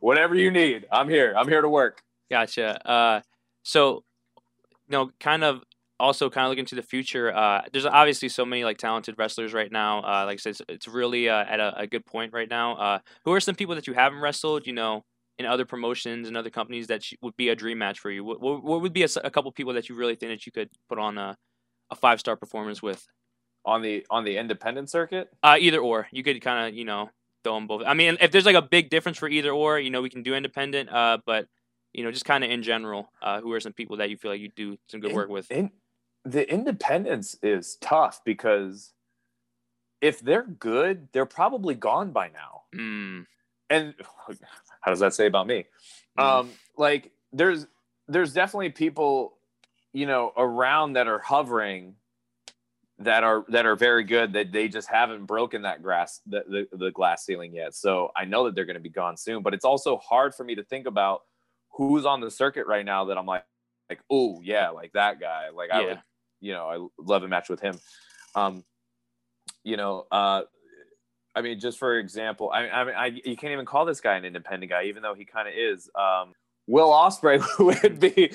Whatever 0.00 0.34
you 0.34 0.50
need, 0.50 0.86
I'm 0.90 1.08
here. 1.08 1.34
I'm 1.36 1.48
here 1.48 1.60
to 1.60 1.68
work. 1.68 2.02
Gotcha. 2.30 2.88
Uh, 2.88 3.20
so, 3.62 4.04
you 4.88 4.92
know, 4.92 5.10
kind 5.20 5.44
of 5.44 5.62
also 6.00 6.30
kind 6.30 6.46
of 6.46 6.50
looking 6.50 6.64
to 6.66 6.76
the 6.76 6.82
future. 6.82 7.34
Uh, 7.34 7.62
there's 7.72 7.84
obviously 7.84 8.30
so 8.30 8.46
many 8.46 8.64
like 8.64 8.78
talented 8.78 9.16
wrestlers 9.18 9.52
right 9.52 9.70
now. 9.70 9.98
Uh, 9.98 10.24
like 10.24 10.34
I 10.34 10.36
said, 10.36 10.50
it's, 10.50 10.62
it's 10.68 10.88
really 10.88 11.28
uh, 11.28 11.44
at 11.44 11.60
a, 11.60 11.80
a 11.80 11.86
good 11.86 12.06
point 12.06 12.32
right 12.32 12.48
now. 12.48 12.76
Uh, 12.76 12.98
who 13.26 13.34
are 13.34 13.40
some 13.40 13.54
people 13.54 13.74
that 13.74 13.86
you 13.86 13.92
haven't 13.92 14.20
wrestled? 14.20 14.66
You 14.66 14.72
know, 14.72 15.04
in 15.38 15.46
other 15.46 15.64
promotions 15.64 16.28
and 16.28 16.36
other 16.36 16.50
companies 16.50 16.86
that 16.86 17.02
would 17.20 17.36
be 17.36 17.48
a 17.48 17.56
dream 17.56 17.78
match 17.78 17.98
for 17.98 18.10
you? 18.10 18.24
What, 18.24 18.40
what 18.40 18.80
would 18.80 18.92
be 18.92 19.02
a, 19.02 19.08
a, 19.22 19.30
couple 19.30 19.50
people 19.52 19.72
that 19.74 19.88
you 19.88 19.94
really 19.94 20.14
think 20.14 20.32
that 20.32 20.46
you 20.46 20.52
could 20.52 20.70
put 20.88 20.98
on 20.98 21.18
a, 21.18 21.36
a 21.90 21.94
five 21.94 22.20
star 22.20 22.36
performance 22.36 22.82
with? 22.82 23.06
On 23.66 23.80
the 23.80 24.06
on 24.10 24.24
the 24.24 24.36
independent 24.36 24.90
circuit? 24.90 25.30
Uh, 25.42 25.56
either 25.58 25.78
or. 25.78 26.06
You 26.10 26.22
could 26.22 26.40
kind 26.42 26.68
of 26.68 26.74
you 26.74 26.84
know 26.84 27.10
throw 27.44 27.54
them 27.54 27.66
both. 27.66 27.82
I 27.86 27.94
mean, 27.94 28.16
if 28.20 28.30
there's 28.30 28.46
like 28.46 28.56
a 28.56 28.62
big 28.62 28.90
difference 28.90 29.18
for 29.18 29.28
either 29.28 29.50
or, 29.50 29.78
you 29.78 29.90
know, 29.90 30.02
we 30.02 30.10
can 30.10 30.22
do 30.22 30.34
independent. 30.34 30.90
Uh, 30.90 31.18
but 31.24 31.46
you 31.92 32.02
know, 32.02 32.10
just 32.10 32.24
kind 32.24 32.42
of 32.42 32.50
in 32.50 32.62
general, 32.62 33.12
uh, 33.22 33.40
who 33.40 33.52
are 33.52 33.60
some 33.60 33.72
people 33.72 33.98
that 33.98 34.10
you 34.10 34.16
feel 34.16 34.32
like 34.32 34.40
you 34.40 34.50
do 34.56 34.76
some 34.88 35.00
good 35.00 35.10
in, 35.10 35.16
work 35.16 35.28
with? 35.28 35.48
In, 35.50 35.70
the 36.24 36.50
independence 36.50 37.36
is 37.42 37.76
tough 37.80 38.22
because 38.24 38.92
if 40.00 40.20
they're 40.20 40.42
good, 40.42 41.08
they're 41.12 41.26
probably 41.26 41.74
gone 41.74 42.10
by 42.10 42.28
now. 42.28 42.62
Mm. 42.74 43.26
And 43.70 43.94
how 44.80 44.90
does 44.90 45.00
that 45.00 45.14
say 45.14 45.26
about 45.26 45.46
me? 45.46 45.66
Mm. 46.18 46.22
Um, 46.22 46.50
like 46.76 47.12
there's 47.32 47.66
there's 48.08 48.32
definitely 48.32 48.70
people, 48.70 49.38
you 49.94 50.06
know, 50.06 50.32
around 50.36 50.94
that 50.94 51.06
are 51.06 51.20
hovering 51.20 51.94
that 52.98 53.24
are 53.24 53.44
that 53.48 53.64
are 53.64 53.76
very 53.76 54.04
good 54.04 54.34
that 54.34 54.52
they 54.52 54.68
just 54.68 54.88
haven't 54.88 55.24
broken 55.24 55.62
that 55.62 55.82
grass 55.82 56.20
the, 56.26 56.44
the, 56.70 56.76
the 56.76 56.90
glass 56.90 57.24
ceiling 57.24 57.54
yet. 57.54 57.74
So 57.74 58.10
I 58.14 58.24
know 58.24 58.44
that 58.44 58.54
they're 58.54 58.66
going 58.66 58.74
to 58.74 58.80
be 58.80 58.90
gone 58.90 59.16
soon, 59.16 59.42
but 59.42 59.54
it's 59.54 59.64
also 59.64 59.96
hard 59.96 60.34
for 60.34 60.44
me 60.44 60.56
to 60.56 60.64
think 60.64 60.86
about 60.86 61.22
who's 61.70 62.04
on 62.04 62.20
the 62.20 62.30
circuit 62.30 62.66
right 62.66 62.84
now 62.84 63.06
that 63.06 63.16
I'm 63.16 63.26
like 63.26 63.44
like 63.88 64.00
oh 64.10 64.40
yeah, 64.42 64.70
like 64.70 64.92
that 64.92 65.20
guy. 65.20 65.50
Like 65.54 65.70
I 65.70 65.84
would 65.84 66.02
you 66.40 66.52
know, 66.52 66.68
I 66.68 67.02
love 67.02 67.22
a 67.22 67.28
match 67.28 67.48
with 67.48 67.60
him. 67.60 67.78
Um 68.34 68.64
you 69.62 69.76
know, 69.76 70.06
uh 70.10 70.42
I 71.36 71.40
mean, 71.40 71.58
just 71.58 71.78
for 71.78 71.98
example, 71.98 72.50
I, 72.50 72.68
I 72.68 72.84
mean, 72.84 72.94
I, 72.94 73.06
you 73.06 73.36
can't 73.36 73.52
even 73.52 73.64
call 73.64 73.84
this 73.84 74.00
guy 74.00 74.14
an 74.14 74.24
independent 74.24 74.70
guy, 74.70 74.84
even 74.84 75.02
though 75.02 75.14
he 75.14 75.24
kind 75.24 75.48
of 75.48 75.54
is. 75.56 75.90
Um, 75.96 76.32
Will 76.66 76.90
Ospreay 76.90 77.42
would 77.58 78.00
be, 78.00 78.32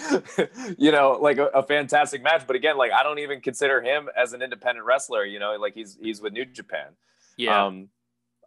you 0.77 0.91
know, 0.91 1.17
like 1.19 1.38
a, 1.38 1.45
a, 1.47 1.63
fantastic 1.63 2.21
match. 2.21 2.43
But 2.45 2.55
again, 2.55 2.77
like 2.77 2.91
I 2.91 3.01
don't 3.01 3.19
even 3.19 3.41
consider 3.41 3.82
him 3.82 4.07
as 4.15 4.34
an 4.34 4.41
independent 4.41 4.86
wrestler. 4.86 5.25
You 5.25 5.39
know, 5.39 5.55
like 5.59 5.73
he's 5.73 5.97
he's 5.99 6.21
with 6.21 6.34
New 6.34 6.45
Japan. 6.45 6.89
Yeah. 7.38 7.65
Um, 7.65 7.89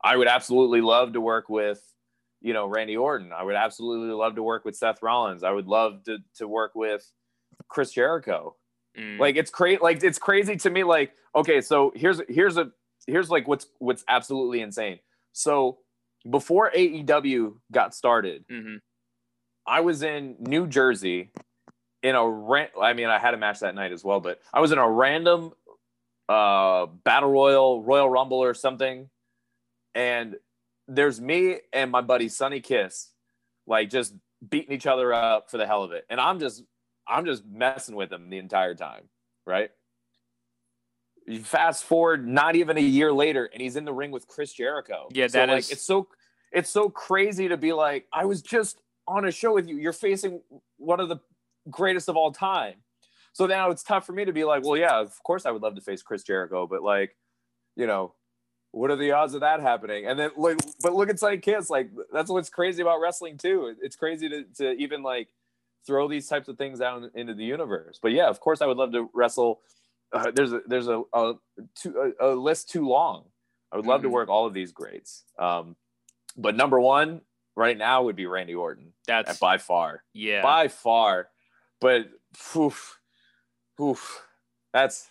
I 0.05 0.16
would 0.16 0.28
absolutely 0.28 0.80
love 0.80 1.14
to 1.14 1.20
work 1.20 1.49
with, 1.49 1.83
you 2.41 2.53
know, 2.53 2.66
Randy 2.66 2.97
Orton. 2.97 3.33
I 3.33 3.43
would 3.43 3.55
absolutely 3.55 4.14
love 4.14 4.37
to 4.37 4.43
work 4.43 4.64
with 4.64 4.76
Seth 4.76 5.03
Rollins. 5.03 5.43
I 5.43 5.51
would 5.51 5.66
love 5.66 6.05
to 6.05 6.18
to 6.37 6.47
work 6.47 6.72
with 6.74 7.11
Chris 7.68 7.93
Jericho. 7.93 8.57
Mm. 8.99 9.18
Like 9.18 9.37
it's 9.37 9.51
crazy. 9.51 9.78
Like 9.83 10.05
it's 10.05 10.18
crazy 10.18 10.57
to 10.57 10.70
me. 10.70 10.85
Like 10.85 11.12
okay, 11.35 11.61
so 11.61 11.93
here's 11.97 12.20
here's 12.28 12.57
a 12.57 12.70
here's 13.07 13.30
like 13.30 13.49
what's 13.49 13.66
what's 13.78 14.05
absolutely 14.09 14.61
insane. 14.61 14.99
So 15.33 15.78
before 16.28 16.70
AEW 16.70 17.55
got 17.72 17.95
started, 17.95 18.45
mm-hmm. 18.49 18.76
I 19.67 19.81
was 19.81 20.03
in 20.03 20.37
New 20.41 20.67
Jersey 20.67 21.31
in 22.03 22.15
a 22.15 22.29
rent. 22.29 22.71
I 22.81 22.93
mean, 22.95 23.07
I 23.07 23.19
had 23.19 23.35
a 23.35 23.37
match 23.37 23.61
that 23.61 23.75
night 23.75 23.93
as 23.93 24.05
well, 24.05 24.21
but 24.21 24.41
I 24.53 24.61
was 24.61 24.73
in 24.73 24.79
a 24.79 24.89
random 24.89 25.53
uh, 26.29 26.87
battle 26.87 27.31
royal, 27.31 27.83
Royal 27.83 28.09
Rumble 28.09 28.43
or 28.43 28.55
something, 28.55 29.09
and 29.95 30.37
there's 30.89 31.21
me 31.21 31.59
and 31.73 31.91
my 31.91 32.01
buddy 32.01 32.29
Sonny 32.29 32.61
Kiss, 32.61 33.11
like 33.67 33.91
just 33.91 34.15
beating 34.49 34.73
each 34.75 34.87
other 34.87 35.13
up 35.13 35.51
for 35.51 35.59
the 35.59 35.67
hell 35.67 35.83
of 35.83 35.93
it, 35.93 36.05
and 36.11 36.21
I'm 36.21 36.41
just 36.41 36.63
I'm 37.07 37.25
just 37.25 37.45
messing 37.47 37.95
with 37.95 38.13
him 38.13 38.31
the 38.31 38.39
entire 38.39 38.75
time, 38.75 39.05
right? 39.47 39.71
You 41.27 41.41
fast 41.41 41.85
forward 41.85 42.27
not 42.27 42.57
even 42.57 42.77
a 42.77 42.83
year 42.83 43.13
later, 43.13 43.49
and 43.53 43.63
he's 43.63 43.77
in 43.77 43.85
the 43.85 43.93
ring 43.93 44.11
with 44.11 44.27
Chris 44.27 44.53
Jericho. 44.53 45.09
Yeah, 45.13 45.29
that 45.29 45.33
so, 45.33 45.43
is... 45.43 45.49
like 45.49 45.73
it's 45.73 45.83
so 45.83 46.09
it's 46.53 46.71
so 46.71 46.89
crazy 46.89 47.49
to 47.49 47.57
be 47.57 47.73
like, 47.73 48.07
I 48.13 48.25
was 48.25 48.43
just 48.43 48.81
on 49.07 49.24
a 49.24 49.30
show 49.30 49.55
with 49.55 49.68
you. 49.68 49.76
You're 49.76 49.92
facing 49.92 50.40
one 50.78 51.00
of 51.00 51.09
the 51.09 51.18
greatest 51.70 52.09
of 52.09 52.16
all 52.16 52.32
time. 52.32 52.74
So 53.32 53.46
now 53.46 53.70
it's 53.70 53.82
tough 53.82 54.05
for 54.05 54.12
me 54.12 54.24
to 54.24 54.32
be 54.32 54.44
like, 54.44 54.64
well, 54.64 54.76
yeah, 54.76 55.00
of 55.00 55.22
course 55.22 55.46
I 55.46 55.50
would 55.50 55.62
love 55.62 55.74
to 55.76 55.80
face 55.80 56.03
Chris 56.03 56.22
Jericho, 56.22 56.66
but 56.66 56.82
like, 56.82 57.16
you 57.76 57.86
know, 57.86 58.14
what 58.72 58.90
are 58.90 58.96
the 58.96 59.12
odds 59.12 59.34
of 59.34 59.40
that 59.40 59.61
happening? 59.61 60.07
And 60.07 60.18
then 60.18 60.30
like, 60.36 60.59
but 60.82 60.94
look 60.94 61.09
at 61.09 61.18
Sonny 61.18 61.38
Kiss. 61.38 61.70
Like 61.70 61.90
that's 62.12 62.30
what's 62.30 62.50
crazy 62.50 62.82
about 62.82 63.00
wrestling 63.00 63.38
too. 63.38 63.74
It's 63.80 63.96
crazy 63.96 64.28
to, 64.28 64.44
to 64.57 64.72
even 64.72 65.03
like 65.03 65.28
throw 65.86 66.09
these 66.09 66.28
types 66.28 66.48
of 66.48 66.59
things 66.59 66.80
out 66.80 67.03
into 67.14 67.34
the 67.34 67.44
universe. 67.44 67.98
But 68.03 68.12
yeah, 68.12 68.28
of 68.28 68.40
course 68.40 68.61
I 68.61 68.66
would 68.66 68.76
love 68.76 68.92
to 68.92 69.11
wrestle. 69.14 69.61
Uh, 70.12 70.30
there's 70.30 70.53
a, 70.53 70.61
there's 70.66 70.88
a, 70.88 71.03
a, 71.14 71.34
too, 71.74 72.12
a, 72.20 72.32
a, 72.32 72.34
list 72.34 72.70
too 72.70 72.86
long. 72.86 73.24
I 73.72 73.76
would 73.76 73.86
love 73.86 74.00
mm-hmm. 74.00 74.09
to 74.09 74.14
work 74.14 74.28
all 74.28 74.46
of 74.46 74.53
these 74.53 74.72
greats. 74.72 75.24
Um, 75.38 75.76
but 76.36 76.55
number 76.55 76.78
one, 76.78 77.22
right 77.57 77.76
now 77.76 78.05
would 78.05 78.16
be 78.16 78.26
Randy 78.26 78.55
Orton. 78.55 78.92
That's 79.07 79.38
by 79.38 79.59
far. 79.59 80.03
Yeah. 80.12 80.42
By 80.42 80.68
far. 80.68 81.28
But 81.80 82.07
oof, 82.57 83.00
oof, 83.80 84.22
that's 84.72 85.09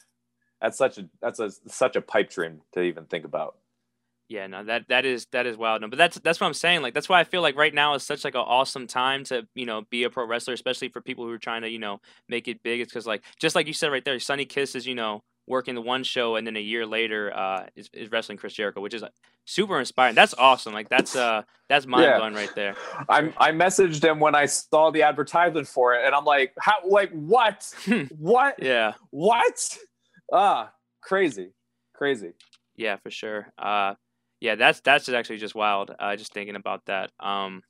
that's 0.62 0.78
such 0.78 0.98
a 0.98 1.10
that's 1.22 1.40
a 1.40 1.52
such 1.68 1.96
a 1.96 2.02
pipe 2.02 2.30
dream 2.30 2.62
to 2.74 2.82
even 2.82 3.06
think 3.06 3.26
about. 3.26 3.58
Yeah, 4.30 4.48
no, 4.48 4.64
that 4.64 4.88
that 4.88 5.04
is 5.04 5.28
that 5.34 5.46
is 5.46 5.58
wild. 5.58 5.82
No, 5.82 5.90
but 5.90 5.98
that's 5.98 6.18
that's 6.20 6.40
what 6.40 6.48
I'm 6.48 6.54
saying. 6.54 6.82
Like 6.82 6.94
that's 6.94 7.10
why 7.10 7.20
I 7.20 7.26
feel 7.26 7.42
like 7.42 7.58
right 7.58 7.74
now 7.74 7.96
is 7.96 8.04
such 8.04 8.24
like 8.24 8.36
an 8.36 8.42
awesome 8.42 8.88
time 8.88 9.26
to 9.26 9.46
you 9.56 9.66
know 9.66 9.82
be 9.90 10.04
a 10.04 10.10
pro 10.10 10.26
wrestler, 10.26 10.54
especially 10.54 10.88
for 10.88 11.02
people 11.02 11.26
who 11.26 11.32
are 11.32 11.38
trying 11.38 11.64
to 11.64 11.70
you 11.70 11.80
know 11.80 12.00
make 12.30 12.48
it 12.48 12.64
big. 12.64 12.80
It's 12.80 12.94
because 12.94 13.06
like 13.06 13.24
just 13.38 13.56
like 13.56 13.68
you 13.68 13.74
said 13.74 13.92
right 13.92 14.06
there, 14.06 14.18
Sonny 14.20 14.46
Kiss 14.46 14.74
is 14.74 14.88
you 14.88 14.96
know 14.96 15.24
working 15.48 15.76
the 15.76 15.82
one 15.82 16.04
show 16.04 16.36
and 16.36 16.46
then 16.46 16.56
a 16.56 16.62
year 16.62 16.86
later 16.86 17.36
uh, 17.36 17.66
is, 17.76 17.90
is 17.94 18.12
wrestling 18.12 18.38
Chris 18.38 18.54
Jericho, 18.54 18.82
which 18.82 18.94
is 18.94 19.04
super 19.46 19.80
inspiring. 19.80 20.16
That's 20.16 20.34
awesome. 20.38 20.74
Like 20.74 20.90
that's 20.90 21.16
uh 21.16 21.44
that's 21.70 21.86
mind 21.86 22.04
yeah. 22.04 22.18
blowing 22.18 22.34
right 22.34 22.54
there. 22.56 22.76
I 23.10 23.34
I 23.38 23.52
messaged 23.52 24.04
him 24.04 24.20
when 24.20 24.36
I 24.36 24.46
saw 24.46 24.92
the 24.92 25.04
advertisement 25.04 25.68
for 25.68 25.94
it, 25.96 26.06
and 26.06 26.14
I'm 26.14 26.26
like, 26.26 26.54
how 26.60 26.76
like 26.88 27.12
what 27.12 27.74
what 28.18 28.62
yeah 28.62 28.94
what 29.10 29.78
ah 30.32 30.72
crazy 31.02 31.50
crazy 31.96 32.32
yeah 32.76 32.96
for 32.96 33.12
sure 33.12 33.52
uh 33.58 33.94
yeah 34.40 34.56
that's 34.56 34.80
that's 34.82 35.06
just 35.06 35.16
actually 35.16 35.38
just 35.38 35.54
wild 35.54 35.94
uh 36.00 36.16
just 36.16 36.34
thinking 36.34 36.56
about 36.56 36.86
that 36.86 37.12
um 37.20 37.62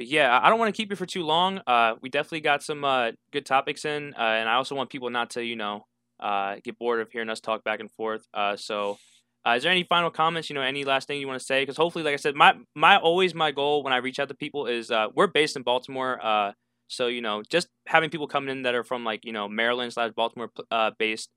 but 0.00 0.06
yeah, 0.06 0.40
I 0.42 0.48
don't 0.48 0.58
want 0.58 0.74
to 0.74 0.80
keep 0.80 0.88
you 0.88 0.96
for 0.96 1.04
too 1.04 1.22
long. 1.22 1.60
Uh, 1.66 1.94
we 2.00 2.08
definitely 2.08 2.40
got 2.40 2.62
some 2.62 2.86
uh, 2.86 3.10
good 3.32 3.44
topics 3.44 3.84
in, 3.84 4.14
uh, 4.18 4.22
and 4.22 4.48
I 4.48 4.54
also 4.54 4.74
want 4.74 4.88
people 4.88 5.10
not 5.10 5.28
to, 5.32 5.44
you 5.44 5.56
know, 5.56 5.84
uh, 6.20 6.56
get 6.62 6.78
bored 6.78 7.00
of 7.00 7.10
hearing 7.10 7.30
us 7.30 7.40
talk 7.40 7.64
back 7.64 7.80
and 7.80 7.90
forth. 7.90 8.26
Uh, 8.32 8.56
so, 8.56 8.98
uh, 9.46 9.54
is 9.56 9.62
there 9.62 9.72
any 9.72 9.84
final 9.84 10.10
comments? 10.10 10.50
You 10.50 10.54
know, 10.54 10.60
any 10.60 10.84
last 10.84 11.08
thing 11.08 11.20
you 11.20 11.26
want 11.26 11.40
to 11.40 11.44
say? 11.44 11.62
Because 11.62 11.76
hopefully, 11.76 12.04
like 12.04 12.14
I 12.14 12.16
said, 12.16 12.34
my 12.34 12.54
my 12.74 12.98
always 12.98 13.34
my 13.34 13.50
goal 13.50 13.82
when 13.82 13.92
I 13.92 13.96
reach 13.96 14.18
out 14.18 14.28
to 14.28 14.34
people 14.34 14.66
is 14.66 14.90
uh, 14.90 15.08
we're 15.14 15.26
based 15.26 15.56
in 15.56 15.62
Baltimore. 15.62 16.18
Uh, 16.22 16.52
so 16.88 17.06
you 17.06 17.22
know, 17.22 17.42
just 17.48 17.68
having 17.86 18.10
people 18.10 18.26
coming 18.26 18.50
in 18.50 18.62
that 18.62 18.74
are 18.74 18.84
from 18.84 19.04
like 19.04 19.24
you 19.24 19.32
know 19.32 19.48
Maryland 19.48 19.92
slash 19.92 20.12
Baltimore 20.14 20.50
uh, 20.70 20.90
based 20.98 21.30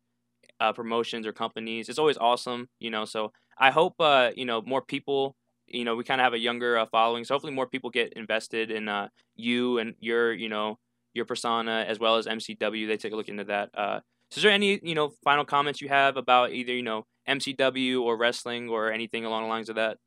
promotions 0.76 1.28
or 1.28 1.34
companies, 1.34 1.90
it's 1.90 2.00
always 2.00 2.18
awesome. 2.18 2.70
You 2.80 2.90
know, 2.90 3.06
so 3.06 3.32
I 3.58 3.72
hope 3.72 3.96
you 4.36 4.46
know 4.46 4.62
more 4.62 4.82
people. 4.82 5.36
You 5.68 5.86
know, 5.86 5.96
we 5.96 6.04
kind 6.04 6.20
of 6.20 6.26
have 6.26 6.34
a 6.34 6.40
younger 6.40 6.86
following, 6.92 7.24
so 7.24 7.34
hopefully 7.34 7.54
more 7.54 7.68
people 7.68 7.90
get 7.90 8.14
invested 8.14 8.70
in 8.70 8.90
you 9.36 9.78
and 9.78 9.96
your 10.00 10.34
you 10.34 10.50
know 10.50 10.78
your 11.14 11.26
persona 11.26 11.86
as 11.88 12.00
well 12.00 12.18
as 12.18 12.28
MCW. 12.28 12.88
They 12.88 12.98
take 12.98 13.14
a 13.14 13.16
look 13.16 13.30
into 13.30 13.46
that. 13.46 14.04
So 14.34 14.40
is 14.40 14.44
there 14.46 14.52
any 14.52 14.80
you 14.82 14.96
know 14.96 15.10
final 15.24 15.46
comments 15.46 15.80
you 15.80 15.90
have 15.90 16.18
about 16.18 16.54
either 16.54 16.74
you 16.74 16.82
know 16.82 17.06
MCW 17.30 18.02
or 18.02 18.18
wrestling 18.18 18.68
or 18.68 18.92
anything 18.92 19.26
along 19.26 19.44
the 19.44 19.50
lines 19.50 19.70
of 19.70 19.76
that? 19.76 20.00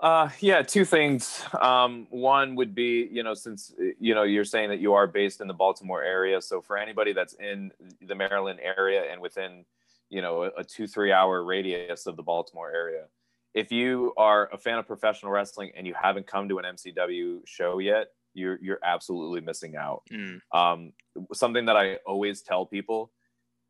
Uh, 0.00 0.30
yeah, 0.40 0.62
two 0.62 0.84
things. 0.84 1.44
Um, 1.60 2.08
one 2.10 2.56
would 2.56 2.74
be, 2.74 3.08
you 3.10 3.22
know, 3.22 3.34
since 3.34 3.72
you 4.00 4.16
know 4.16 4.24
you're 4.24 4.44
saying 4.44 4.70
that 4.70 4.80
you 4.80 4.94
are 4.94 5.06
based 5.06 5.40
in 5.40 5.46
the 5.46 5.54
Baltimore 5.54 6.02
area, 6.02 6.42
so 6.42 6.60
for 6.60 6.76
anybody 6.76 7.12
that's 7.12 7.34
in 7.34 7.70
the 8.02 8.16
Maryland 8.16 8.58
area 8.60 9.04
and 9.12 9.20
within, 9.20 9.64
you 10.10 10.20
know, 10.20 10.42
a, 10.42 10.50
a 10.58 10.64
two 10.64 10.88
three 10.88 11.12
hour 11.12 11.44
radius 11.44 12.06
of 12.06 12.16
the 12.16 12.24
Baltimore 12.24 12.72
area, 12.72 13.04
if 13.54 13.70
you 13.70 14.12
are 14.16 14.50
a 14.52 14.58
fan 14.58 14.78
of 14.78 14.88
professional 14.88 15.30
wrestling 15.30 15.70
and 15.76 15.86
you 15.86 15.94
haven't 15.94 16.26
come 16.26 16.48
to 16.48 16.58
an 16.58 16.64
MCW 16.64 17.46
show 17.46 17.78
yet, 17.78 18.08
you're 18.36 18.58
you're 18.62 18.78
absolutely 18.84 19.40
missing 19.40 19.76
out. 19.76 20.02
Mm. 20.12 20.40
Um, 20.52 20.92
something 21.32 21.66
that 21.66 21.76
I 21.76 21.96
always 22.06 22.42
tell 22.42 22.66
people, 22.66 23.10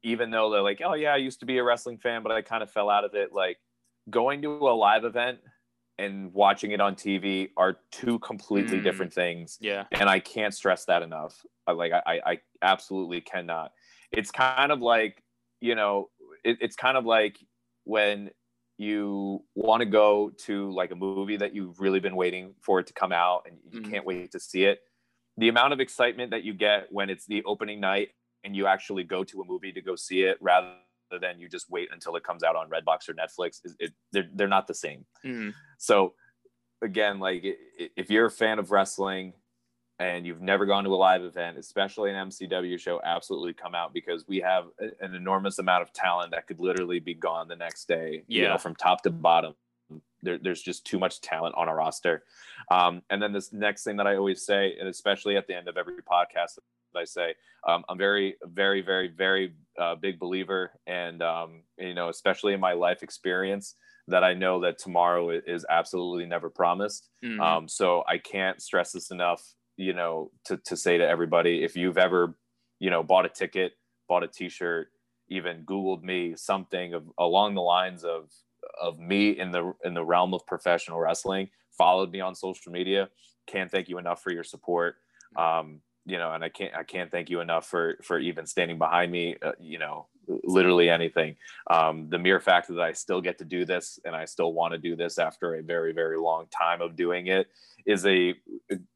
even 0.03 0.31
though 0.31 0.51
they're 0.51 0.63
like, 0.63 0.81
"Oh 0.85 0.95
yeah, 0.95 1.15
I 1.15 1.17
used 1.17 1.41
to 1.41 1.47
be 1.47 1.59
a 1.59 1.65
wrestling 1.65 1.99
fan, 1.99 2.23
but 2.23 2.33
I 2.33 2.43
kind 2.43 2.63
of 2.63 2.71
fell 2.71 2.91
out 2.91 3.05
of 3.05 3.15
it." 3.15 3.33
Like 3.33 3.59
going 4.11 4.43
to 4.43 4.51
a 4.51 4.75
live 4.75 5.05
event 5.05 5.39
and 5.99 6.33
watching 6.35 6.73
it 6.73 6.81
on 6.81 6.95
TV 6.95 7.51
are 7.57 7.79
two 7.91 8.19
completely 8.19 8.79
mm. 8.79 8.83
different 8.83 9.13
things. 9.13 9.57
Yeah, 9.61 9.85
and 9.93 10.11
I 10.11 10.21
can't 10.21 10.55
stress 10.55 10.85
that 10.87 11.03
enough. 11.03 11.45
Like 11.73 11.93
I, 11.93 12.21
I 12.27 12.39
absolutely 12.63 13.21
cannot. 13.21 13.73
It's 14.13 14.31
kind 14.31 14.73
of 14.73 14.81
like 14.81 15.23
you 15.61 15.75
know, 15.75 16.11
it, 16.45 16.59
it's 16.61 16.77
kind 16.77 16.97
of 16.97 17.05
like 17.05 17.39
when 17.85 18.31
you 18.79 19.43
want 19.55 19.81
to 19.81 19.87
go 19.87 20.31
to 20.45 20.71
like 20.73 20.91
a 20.91 20.95
movie 20.95 21.37
that 21.37 21.55
you've 21.55 21.81
really 21.81 22.01
been 22.01 22.17
waiting 22.17 22.55
for 22.61 22.81
it 22.81 22.87
to 22.87 22.93
come 22.93 23.13
out 23.13 23.43
and 23.47 23.57
you 23.71 23.81
mm-hmm. 23.81 23.91
can't 23.91 24.07
wait 24.07 24.31
to 24.33 24.41
see 24.41 24.65
it 24.65 24.81
the 25.39 25.49
amount 25.49 25.73
of 25.73 25.81
excitement 25.81 26.31
that 26.31 26.45
you 26.45 26.55
get 26.55 26.87
when 26.91 27.11
it's 27.11 27.27
the 27.27 27.43
opening 27.45 27.81
night 27.81 28.09
and 28.45 28.55
you 28.55 28.67
actually 28.67 29.05
go 29.05 29.25
to 29.25 29.41
a 29.41 29.45
movie 29.45 29.73
to 29.73 29.81
go 29.81 29.97
see 29.97 30.23
it 30.23 30.39
rather 30.41 30.73
than 31.21 31.39
you 31.39 31.49
just 31.49 31.71
wait 31.71 31.89
until 31.93 32.17
it 32.17 32.25
comes 32.25 32.43
out 32.43 32.57
on 32.57 32.69
redbox 32.69 33.09
or 33.09 33.15
netflix 33.15 33.61
is 33.65 33.75
it, 33.79 33.93
they're, 34.13 34.29
they're 34.35 34.49
not 34.49 34.67
the 34.67 34.75
same 34.75 35.05
mm-hmm. 35.25 35.51
so 35.79 36.13
again, 36.83 37.19
like 37.19 37.45
if 37.97 38.11
you're 38.11 38.27
a 38.27 38.31
fan 38.31 38.59
of 38.59 38.71
wrestling 38.71 39.33
and 39.99 40.27
you've 40.27 40.43
never 40.43 40.67
gone 40.67 40.85
to 40.85 40.91
a 40.91 40.97
live 40.97 41.23
event, 41.23 41.57
especially 41.57 42.11
an 42.11 42.29
MCW 42.29 42.79
show, 42.79 43.01
absolutely 43.05 43.55
come 43.55 43.75
out 43.75 43.95
because 43.95 44.27
we 44.29 44.41
have 44.41 44.67
an 44.79 45.15
enormous 45.15 45.59
amount 45.59 45.83
of 45.83 45.93
talent 45.93 46.33
that 46.33 46.47
could 46.47 46.61
literally 46.61 47.01
be 47.01 47.15
gone 47.15 47.49
the 47.49 47.57
next 47.57 47.89
day. 47.89 48.23
Yeah. 48.27 48.43
You 48.43 48.49
know, 48.49 48.59
from 48.59 48.75
top 48.75 49.03
to 49.03 49.11
bottom. 49.11 49.55
There, 50.23 50.39
there's 50.39 50.63
just 50.63 50.85
too 50.85 50.99
much 50.99 51.21
talent 51.21 51.55
on 51.57 51.69
a 51.69 51.75
roster. 51.75 52.25
Um, 52.71 53.03
and 53.11 53.23
then 53.23 53.33
this 53.33 53.53
next 53.53 53.85
thing 53.85 53.97
that 53.99 54.07
I 54.07 54.17
always 54.17 54.45
say, 54.45 54.77
and 54.79 54.89
especially 54.89 55.37
at 55.37 55.47
the 55.47 55.55
end 55.55 55.69
of 55.69 55.77
every 55.77 56.03
podcast 56.03 56.57
that 56.57 57.01
I 57.01 57.05
say, 57.05 57.35
um, 57.67 57.85
I'm 57.89 57.99
very, 57.99 58.37
very, 58.45 58.81
very, 58.81 59.09
very 59.09 59.55
uh, 59.79 59.95
big 59.95 60.19
believer, 60.19 60.73
and 60.87 61.23
um, 61.23 61.63
you 61.79 61.95
know, 61.95 62.09
especially 62.09 62.55
in 62.55 62.61
my 62.61 62.73
life 62.73 63.03
experience, 63.03 63.75
that 64.09 64.23
I 64.23 64.35
know 64.35 64.61
that 64.61 64.79
tomorrow 64.79 65.31
is 65.31 65.67
absolutely 65.69 66.27
never 66.27 66.49
promised. 66.49 67.09
Mm-hmm. 67.25 67.41
Um, 67.41 67.69
so 67.69 68.05
I 68.09 68.19
can't 68.19 68.63
stress 68.63 68.93
this 68.93 69.11
enough, 69.11 69.43
you 69.77 69.93
know, 69.93 70.31
to, 70.45 70.57
to 70.59 70.77
say 70.77 70.99
to 70.99 71.07
everybody, 71.07 71.63
if 71.63 71.77
you've 71.77 71.99
ever, 71.99 72.37
you 72.79 72.91
know, 72.91 73.03
bought 73.03 73.27
a 73.27 73.29
ticket, 73.29 73.73
bought 74.09 74.25
a 74.25 74.29
t-shirt, 74.29 74.89
even 75.29 75.65
Googled 75.65 76.03
me 76.03 76.35
something 76.37 76.95
of 76.95 77.05
along 77.19 77.55
the 77.55 77.63
lines 77.63 78.05
of, 78.05 78.31
of 78.81 78.99
me 78.99 79.31
in 79.31 79.51
the, 79.51 79.75
in 79.85 79.95
the 79.95 80.05
realm 80.05 80.35
of 80.35 80.47
professional 80.47 81.01
wrestling, 81.01 81.49
followed 81.77 82.11
me 82.11 82.21
on 82.21 82.35
social 82.35 82.73
media. 82.73 83.09
Can't 83.47 83.71
thank 83.71 83.89
you 83.89 83.99
enough 83.99 84.23
for 84.23 84.31
your 84.31 84.45
support. 84.45 84.97
Um, 85.37 85.81
you 86.07 86.19
know, 86.19 86.33
and 86.33 86.45
I 86.45 86.49
can't 86.49 86.75
I 86.75 86.85
can't 86.85 87.11
thank 87.11 87.29
you 87.29 87.41
enough 87.41 87.67
for 87.67 87.97
for 88.03 88.19
even 88.19 88.47
standing 88.47 88.79
behind 88.79 89.11
me. 89.11 89.37
Uh, 89.43 89.53
you 89.61 89.79
know, 89.79 90.07
literally 90.45 90.89
anything. 90.89 91.37
Um, 91.71 92.09
the 92.09 92.19
mere 92.19 92.41
fact 92.41 92.69
that 92.69 92.81
I 92.81 92.93
still 92.93 93.21
get 93.21 93.39
to 93.39 93.45
do 93.45 93.65
this 93.65 93.99
and 94.05 94.15
I 94.15 94.25
still 94.25 94.53
want 94.53 94.73
to 94.73 94.79
do 94.79 94.97
this 94.97 95.19
after 95.19 95.55
a 95.55 95.63
very 95.63 95.93
very 95.93 96.19
long 96.19 96.47
time 96.57 96.81
of 96.81 96.97
doing 96.97 97.27
it 97.29 97.49
is 97.87 98.05
a, 98.07 98.35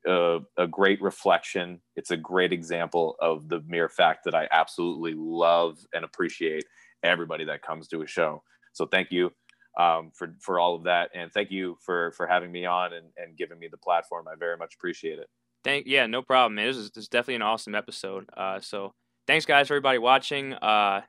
a 0.06 0.40
a 0.56 0.66
great 0.66 1.00
reflection. 1.00 1.80
It's 1.96 2.10
a 2.10 2.16
great 2.16 2.52
example 2.52 3.16
of 3.20 3.48
the 3.48 3.62
mere 3.66 3.88
fact 3.88 4.24
that 4.24 4.34
I 4.34 4.48
absolutely 4.50 5.14
love 5.16 5.78
and 5.92 6.04
appreciate 6.04 6.64
everybody 7.02 7.44
that 7.44 7.62
comes 7.62 7.88
to 7.88 8.02
a 8.02 8.06
show. 8.06 8.42
So 8.72 8.86
thank 8.86 9.10
you 9.10 9.32
um, 9.78 10.10
for 10.14 10.34
for 10.40 10.58
all 10.58 10.74
of 10.74 10.84
that, 10.84 11.10
and 11.14 11.32
thank 11.32 11.50
you 11.50 11.76
for 11.84 12.12
for 12.12 12.26
having 12.26 12.50
me 12.50 12.66
on 12.66 12.92
and, 12.92 13.06
and 13.16 13.36
giving 13.36 13.58
me 13.58 13.68
the 13.70 13.78
platform. 13.78 14.26
I 14.28 14.34
very 14.38 14.56
much 14.56 14.74
appreciate 14.74 15.18
it. 15.18 15.28
Thank 15.62 15.86
yeah, 15.86 16.06
no 16.06 16.22
problem, 16.22 16.56
man. 16.56 16.66
This 16.66 16.76
is, 16.76 16.90
this 16.90 17.02
is 17.02 17.08
definitely 17.08 17.36
an 17.36 17.42
awesome 17.42 17.74
episode. 17.74 18.28
Uh, 18.36 18.60
so 18.60 18.94
thanks 19.26 19.44
guys 19.44 19.68
for 19.68 19.74
everybody 19.74 19.98
watching. 19.98 20.54
Uh, 20.54 21.02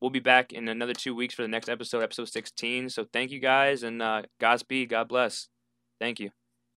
we'll 0.00 0.10
be 0.10 0.20
back 0.20 0.52
in 0.52 0.68
another 0.68 0.94
two 0.94 1.14
weeks 1.14 1.34
for 1.34 1.42
the 1.42 1.48
next 1.48 1.68
episode, 1.68 2.02
episode 2.02 2.28
16. 2.28 2.90
So 2.90 3.06
thank 3.12 3.30
you 3.30 3.40
guys 3.40 3.82
and 3.82 4.02
uh, 4.02 4.22
Godspeed. 4.40 4.88
God 4.90 5.08
bless. 5.08 5.48
Thank 6.00 6.20
you. 6.20 6.39